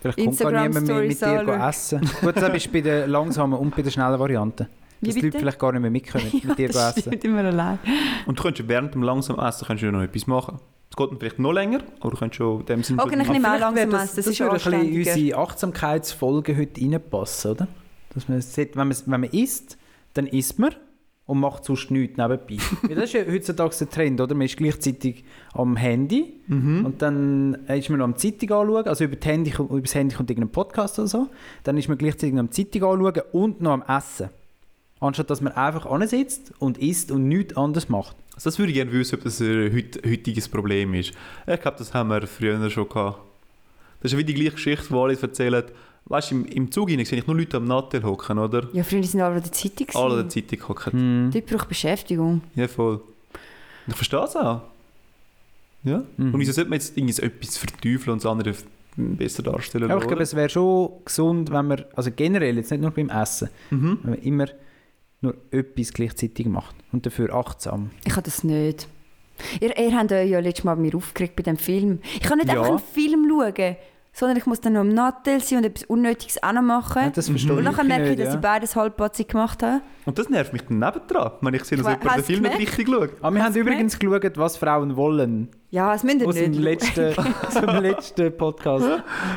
Vielleicht 0.00 0.18
kommt 0.18 0.38
gar 0.38 0.68
niemand 0.68 0.86
mehr 0.86 1.00
mit 1.00 1.20
dir 1.20 1.44
go 1.44 1.52
essen. 1.52 2.00
Gut, 2.20 2.36
das 2.36 2.52
bist 2.52 2.66
du 2.66 2.72
bei 2.72 2.80
der 2.82 3.06
langsamen 3.06 3.58
und 3.58 3.74
bei 3.74 3.80
der 3.80 3.90
schnellen 3.90 4.18
Variante. 4.18 4.68
Wie 5.00 5.06
Dass 5.06 5.14
die 5.14 5.20
Leute 5.22 5.38
vielleicht 5.38 5.58
gar 5.58 5.72
nicht 5.72 5.80
mehr 5.80 5.90
mitkommen, 5.90 6.30
mit 6.44 6.58
dir 6.58 6.68
go 6.68 6.74
das 6.74 6.98
essen. 6.98 7.00
stimmt, 7.00 7.24
immer 7.24 7.44
allein. 7.44 7.78
Und 8.26 8.38
du 8.38 8.42
könntest 8.42 8.68
während 8.68 8.94
dem 8.94 9.02
langsamen 9.02 9.44
Essen 9.44 9.66
könntest 9.66 9.82
du 9.82 9.86
ja 9.86 9.92
noch 9.92 10.02
etwas 10.02 10.26
machen. 10.26 10.58
Es 10.90 10.96
geht 10.96 11.10
dann 11.10 11.18
vielleicht 11.18 11.38
noch 11.38 11.52
länger, 11.52 11.80
aber 12.00 12.10
du 12.10 12.16
könntest 12.18 12.36
schon 12.36 12.60
in 12.60 12.66
dem 12.66 12.82
Sinne... 12.82 13.02
Okay, 13.02 13.18
ich 13.20 13.28
nehme 13.28 13.54
auch 13.54 13.58
langsam 13.58 13.94
essen, 13.94 14.16
das 14.16 14.26
ist 14.26 14.40
würde 14.40 14.50
ein 14.50 14.54
bisschen 14.56 14.74
anständiger. 14.74 15.12
unsere 15.12 15.38
Achtsamkeitsfolge 15.38 16.56
heute 16.56 16.80
reinpassen, 16.80 17.50
oder? 17.52 17.68
Dass 18.14 18.28
man 18.28 18.40
sieht, 18.40 18.76
wenn 18.76 18.88
man, 18.88 18.96
wenn 19.06 19.20
man 19.20 19.30
isst, 19.30 19.76
dann 20.14 20.26
isst 20.26 20.58
man 20.58 20.74
und 21.26 21.40
macht 21.40 21.64
sonst 21.64 21.90
nichts 21.90 22.16
nebenbei. 22.18 22.56
Weil 22.82 22.94
das 22.96 23.04
ist 23.06 23.12
ja 23.14 23.24
heutzutage 23.26 23.74
der 23.80 23.90
Trend, 23.90 24.20
oder? 24.20 24.34
Man 24.34 24.44
ist 24.46 24.56
gleichzeitig 24.56 25.24
am 25.52 25.76
Handy 25.76 26.34
Mhm. 26.46 26.84
und 26.84 27.00
dann 27.00 27.54
ist 27.68 27.88
man 27.88 27.98
noch 28.00 28.04
am 28.04 28.16
Zeitung 28.16 28.50
anschauen, 28.52 28.86
also 28.86 29.04
über, 29.04 29.16
das 29.16 29.26
Handy, 29.26 29.50
über 29.50 29.80
das 29.80 29.94
Handy 29.94 30.14
kommt 30.14 30.30
irgendein 30.30 30.52
Podcast 30.52 30.98
oder 30.98 31.08
so, 31.08 31.28
dann 31.62 31.78
ist 31.78 31.88
man 31.88 31.96
gleichzeitig 31.96 32.34
noch 32.34 32.40
am 32.40 32.50
Zeitung 32.50 32.82
anschauen 32.84 33.22
und 33.32 33.60
noch 33.62 33.72
am 33.72 33.82
Essen. 33.88 34.28
Anstatt 35.00 35.30
dass 35.30 35.40
man 35.40 35.54
einfach 35.54 35.86
sitzt 36.06 36.52
und 36.58 36.78
isst 36.78 37.10
und 37.10 37.26
nichts 37.28 37.56
anderes 37.56 37.88
macht. 37.88 38.16
Also 38.34 38.48
das 38.50 38.58
würde 38.58 38.70
ich 38.72 38.76
gerne 38.76 38.92
wissen, 38.92 39.16
ob 39.16 39.24
das 39.24 39.40
ein 39.40 39.72
heut, 39.74 40.00
heutiges 40.06 40.48
Problem 40.48 40.92
ist. 40.94 41.12
Ich 41.46 41.60
glaube, 41.60 41.78
das 41.78 41.94
haben 41.94 42.10
wir 42.10 42.26
früher 42.26 42.68
schon 42.70 42.88
gehabt. 42.88 43.18
Das 44.00 44.12
ist 44.12 44.18
wie 44.18 44.24
die 44.24 44.34
gleiche 44.34 44.52
Geschichte, 44.52 44.88
die 44.90 44.94
alle 44.94 45.18
erzählen. 45.18 45.64
Weißt 46.06 46.30
du, 46.30 46.34
im, 46.36 46.44
im 46.46 46.70
Zug 46.70 46.90
hinein 46.90 47.06
sehe 47.06 47.18
ich 47.18 47.26
nur 47.26 47.36
Leute 47.36 47.56
am 47.56 47.64
Nattel 47.64 48.02
hocken, 48.02 48.38
oder? 48.38 48.68
Ja, 48.72 48.84
früher 48.84 49.02
sind 49.02 49.20
alle 49.22 49.36
an 49.36 49.42
der 49.42 49.52
Zeitung. 49.52 49.86
Alle 49.94 50.20
an 50.20 50.28
der. 50.28 50.28
Zeitung 50.28 50.68
hocken. 50.68 50.92
Hm. 50.92 51.30
Dort 51.32 51.46
braucht 51.46 51.68
Beschäftigung. 51.68 52.42
Ja, 52.54 52.68
voll. 52.68 53.00
Ich 53.86 53.94
verstehe 53.94 54.24
es 54.24 54.36
auch. 54.36 54.62
Ja. 55.82 56.02
Mhm. 56.16 56.34
Und 56.34 56.40
wieso 56.40 56.52
sollte 56.52 56.70
man 56.70 56.78
jetzt 56.78 56.96
irgendwie 56.96 57.12
so 57.12 57.22
etwas 57.22 57.58
verteufeln 57.58 58.14
und 58.14 58.24
das 58.24 58.30
andere 58.30 58.54
besser 58.96 59.42
darstellen 59.42 59.90
Aber 59.90 60.00
ich 60.00 60.06
glaube, 60.06 60.22
es 60.22 60.34
wäre 60.34 60.48
schon 60.48 60.90
gesund, 61.04 61.50
wenn 61.50 61.66
man, 61.66 61.84
also 61.94 62.10
generell, 62.14 62.56
jetzt 62.56 62.70
nicht 62.70 62.80
nur 62.80 62.90
beim 62.90 63.10
Essen, 63.10 63.48
mhm. 63.70 63.98
wenn 64.02 64.10
man 64.12 64.20
immer 64.20 64.46
nur 65.20 65.34
etwas 65.50 65.92
gleichzeitig 65.92 66.46
macht 66.46 66.74
und 66.92 67.04
dafür 67.04 67.34
achtsam. 67.34 67.90
Ich 68.04 68.12
habe 68.12 68.22
das 68.22 68.44
nicht. 68.44 68.88
Ihr, 69.60 69.76
ihr 69.76 69.96
habt 69.96 70.12
euch 70.12 70.30
ja 70.30 70.38
letztes 70.38 70.64
Mal 70.64 70.76
bei 70.76 70.82
mir 70.82 70.94
aufgeregt 70.94 71.34
bei 71.36 71.42
dem 71.42 71.56
Film. 71.56 71.98
Ich 72.14 72.20
kann 72.20 72.38
nicht 72.38 72.48
Ja. 72.48 72.60
einfach 72.60 72.70
einen 72.70 72.78
Film 72.78 73.28
schauen, 73.28 73.76
sondern 74.16 74.36
ich 74.38 74.46
muss 74.46 74.60
dann 74.60 74.74
noch 74.74 74.82
am 74.82 74.90
Nattel 74.90 75.40
sein 75.42 75.58
und 75.58 75.64
etwas 75.64 75.84
Unnötiges 75.84 76.40
auch 76.40 76.52
noch 76.52 76.62
machen. 76.62 77.02
Ja, 77.02 77.10
das 77.10 77.28
verstehe 77.28 77.52
und 77.52 77.58
ich 77.58 77.64
nachher 77.64 77.82
merke 77.82 78.10
ich, 78.12 78.16
dass 78.16 78.28
ja. 78.28 78.34
ich 78.34 78.40
beides 78.40 78.76
halbpatzig 78.76 79.26
gemacht 79.26 79.60
habe. 79.62 79.80
Und 80.06 80.16
das 80.18 80.28
nervt 80.30 80.52
mich 80.52 80.62
dann 80.62 80.78
nebendran, 80.78 81.32
wenn 81.40 81.54
ich 81.54 81.64
sehe, 81.64 81.78
dass 81.78 81.88
Ich 81.88 81.98
jemand 82.00 82.16
den 82.18 82.24
Film 82.24 82.42
nicht 82.42 82.52
gemerkt. 82.52 82.78
richtig 82.78 82.88
schaut. 82.88 83.10
Aber 83.22 83.34
wir 83.34 83.42
Hast 83.42 83.48
haben 83.54 83.60
übrigens 83.60 83.98
geschaut, 83.98 84.36
was 84.38 84.56
Frauen 84.56 84.96
wollen. 84.96 85.48
Ja, 85.70 85.92
das 85.92 86.04
müsst 86.04 86.20
ihr 86.20 86.28
Aus 86.28 86.34
dem 86.36 86.50
nicht. 86.52 86.62
letzten, 86.62 87.14
aus 87.48 87.54
dem 87.54 87.82
letzten 87.82 88.36
Podcast. 88.36 88.86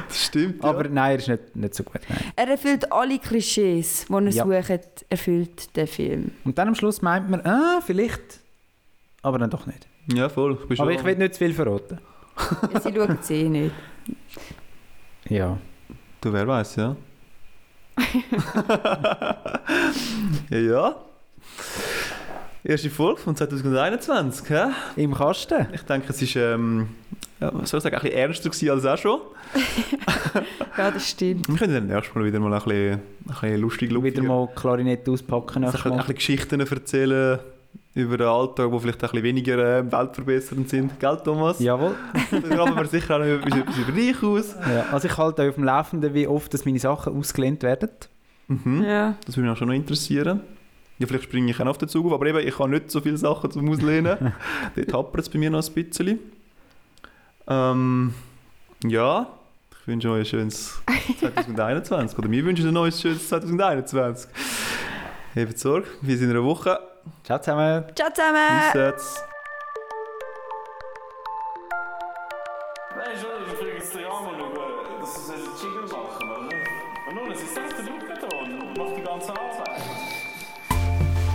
Das 0.07 0.25
stimmt, 0.25 0.63
Aber 0.63 0.85
ja. 0.85 0.91
nein, 0.91 1.11
er 1.13 1.17
ist 1.17 1.27
nicht, 1.27 1.55
nicht 1.55 1.73
so 1.73 1.83
gut. 1.83 2.01
Nein. 2.07 2.19
Er 2.35 2.47
erfüllt 2.49 2.91
alle 2.91 3.17
Klischees, 3.17 4.05
die 4.07 4.13
er 4.13 4.29
Ja. 4.29 4.45
sucht, 4.63 5.05
erfüllt 5.09 5.75
der 5.75 5.87
Film. 5.87 6.31
Und 6.45 6.55
dann 6.59 6.67
am 6.67 6.75
Schluss 6.75 7.01
meint 7.01 7.27
man, 7.29 7.41
ah, 7.41 7.81
vielleicht, 7.83 8.41
aber 9.23 9.39
dann 9.39 9.49
doch 9.49 9.65
nicht. 9.65 9.87
Ja, 10.13 10.29
voll. 10.29 10.53
Ich 10.61 10.67
bin 10.67 10.79
Aber 10.79 10.91
schon- 10.91 10.99
ich 10.99 11.03
will 11.03 11.15
nicht 11.17 11.33
zu 11.33 11.39
viel 11.39 11.53
verraten. 11.55 11.97
Ja, 12.71 12.79
sie 12.79 12.93
schauen 12.93 13.17
es 13.19 13.29
eh 13.31 13.49
nicht. 13.49 13.73
Ja. 15.29 15.57
Du, 16.21 16.33
wer 16.33 16.47
weiß, 16.47 16.77
ja. 16.77 16.95
ja. 20.49 20.95
Erste 22.63 22.89
Folge 22.89 23.21
von 23.21 23.35
2021, 23.35 24.49
hä? 24.49 24.65
Im 24.95 25.13
Kasten. 25.13 25.67
Ich 25.73 25.83
denke, 25.83 26.09
es 26.09 26.19
ist, 26.21 26.35
ähm, 26.35 26.89
ja, 27.39 27.51
was 27.53 27.69
soll 27.69 27.77
ich 27.79 27.83
sagen, 27.83 27.95
ein 27.95 28.01
bisschen 28.01 28.17
ernster 28.17 28.49
gewesen 28.49 28.69
als 28.71 28.85
auch 28.85 28.97
schon. 28.97 29.21
Ja, 30.77 30.91
das 30.91 31.09
stimmt. 31.09 31.47
Wir 31.47 31.55
können 31.55 31.73
dann 31.73 31.87
nächstes 31.87 32.13
Mal 32.13 32.25
wieder 32.25 32.39
mal 32.39 32.53
ein 32.53 32.61
bisschen, 32.61 32.93
ein 32.93 33.01
bisschen 33.25 33.61
lustig 33.61 33.89
Wieder 33.89 34.21
mal 34.21 34.47
Klarinette 34.55 35.09
auspacken. 35.09 35.63
ein 35.63 35.71
bisschen 35.71 36.13
Geschichten 36.13 36.59
erzählen 36.59 37.39
über 37.97 38.17
den 38.17 38.27
Alltag, 38.27 38.71
die 38.71 38.79
vielleicht 38.79 39.03
ein 39.03 39.09
bisschen 39.09 39.23
weniger 39.23 39.79
äh, 39.79 39.91
weltverbessernd 39.91 40.69
sind. 40.69 40.99
Gell, 40.99 41.17
Thomas? 41.23 41.59
Jawohl. 41.59 41.95
Dann 42.31 42.43
graben 42.43 42.75
wir 42.75 42.85
sicher 42.85 43.15
auch 43.15 43.19
noch 43.19 43.25
etwas, 43.25 43.59
etwas 43.59 43.77
über 43.77 43.91
dich 43.91 44.23
aus. 44.23 44.55
Ja, 44.69 44.85
also 44.91 45.07
ich 45.07 45.17
halte 45.17 45.41
euch 45.41 45.49
auf 45.49 45.55
dem 45.55 45.63
Laufenden, 45.63 46.13
wie 46.13 46.27
oft 46.27 46.53
dass 46.53 46.63
meine 46.63 46.77
Sachen 46.77 47.17
ausgelehnt 47.17 47.63
werden. 47.63 47.89
Mhm. 48.47 48.83
Ja. 48.83 49.15
Das 49.25 49.35
würde 49.35 49.47
mich 49.47 49.55
auch 49.55 49.57
schon 49.57 49.69
noch 49.69 49.75
interessieren. 49.75 50.41
Ja, 50.99 51.07
vielleicht 51.07 51.23
springe 51.23 51.49
ich 51.49 51.59
auch 51.59 51.65
noch 51.65 51.71
auf 51.71 51.77
den 51.79 51.89
Zug 51.89 52.05
auf, 52.05 52.13
aber 52.13 52.27
eben, 52.27 52.47
ich 52.47 52.59
habe 52.59 52.69
nicht 52.69 52.91
so 52.91 53.01
viele 53.01 53.17
Sachen 53.17 53.49
zum 53.49 53.67
Auslehnen. 53.69 54.33
Dort 54.75 54.93
hapert 54.93 55.21
es 55.21 55.29
bei 55.29 55.39
mir 55.39 55.49
noch 55.49 55.67
ein 55.67 55.73
bisschen. 55.73 56.19
Ähm, 57.47 58.13
ja, 58.83 59.27
ich 59.81 59.87
wünsche 59.87 60.11
euch 60.11 60.19
ein 60.19 60.25
schönes 60.25 60.81
2021. 61.19 62.17
Oder 62.19 62.29
wir 62.29 62.45
wünschen 62.45 62.77
euch 62.77 62.93
ein 62.93 62.99
schönes 62.99 63.27
2021. 63.27 64.29
Habt 65.35 65.59
Sorge, 65.59 65.87
wir 66.01 66.17
sind 66.17 66.29
in 66.29 66.35
einer 66.35 66.45
Woche. 66.45 66.79
Ciao 67.23 67.39
zusammen. 67.39 67.85
Ciao 67.95 68.09
zusammen! 68.09 68.71
Bis 68.71 68.81
jetzt. 68.81 69.25
Nein, 72.95 73.07
ich 73.13 73.21
sie 75.27 75.33
einen 75.33 75.43
Jingle 75.61 75.83
machen, 75.83 76.29
oder? 76.29 76.57
Und 77.07 77.15
nun, 77.15 77.31
es 77.31 77.41
ist 77.41 77.55
der 77.55 77.63
und 78.59 78.77
macht 78.77 78.97
die 78.97 79.03
ganze 79.03 79.31
Arbeit. 79.31 79.81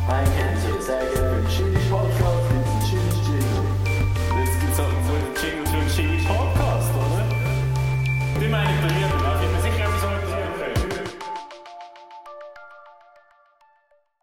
Ein 0.08 0.24
Kennzeichen, 0.36 1.21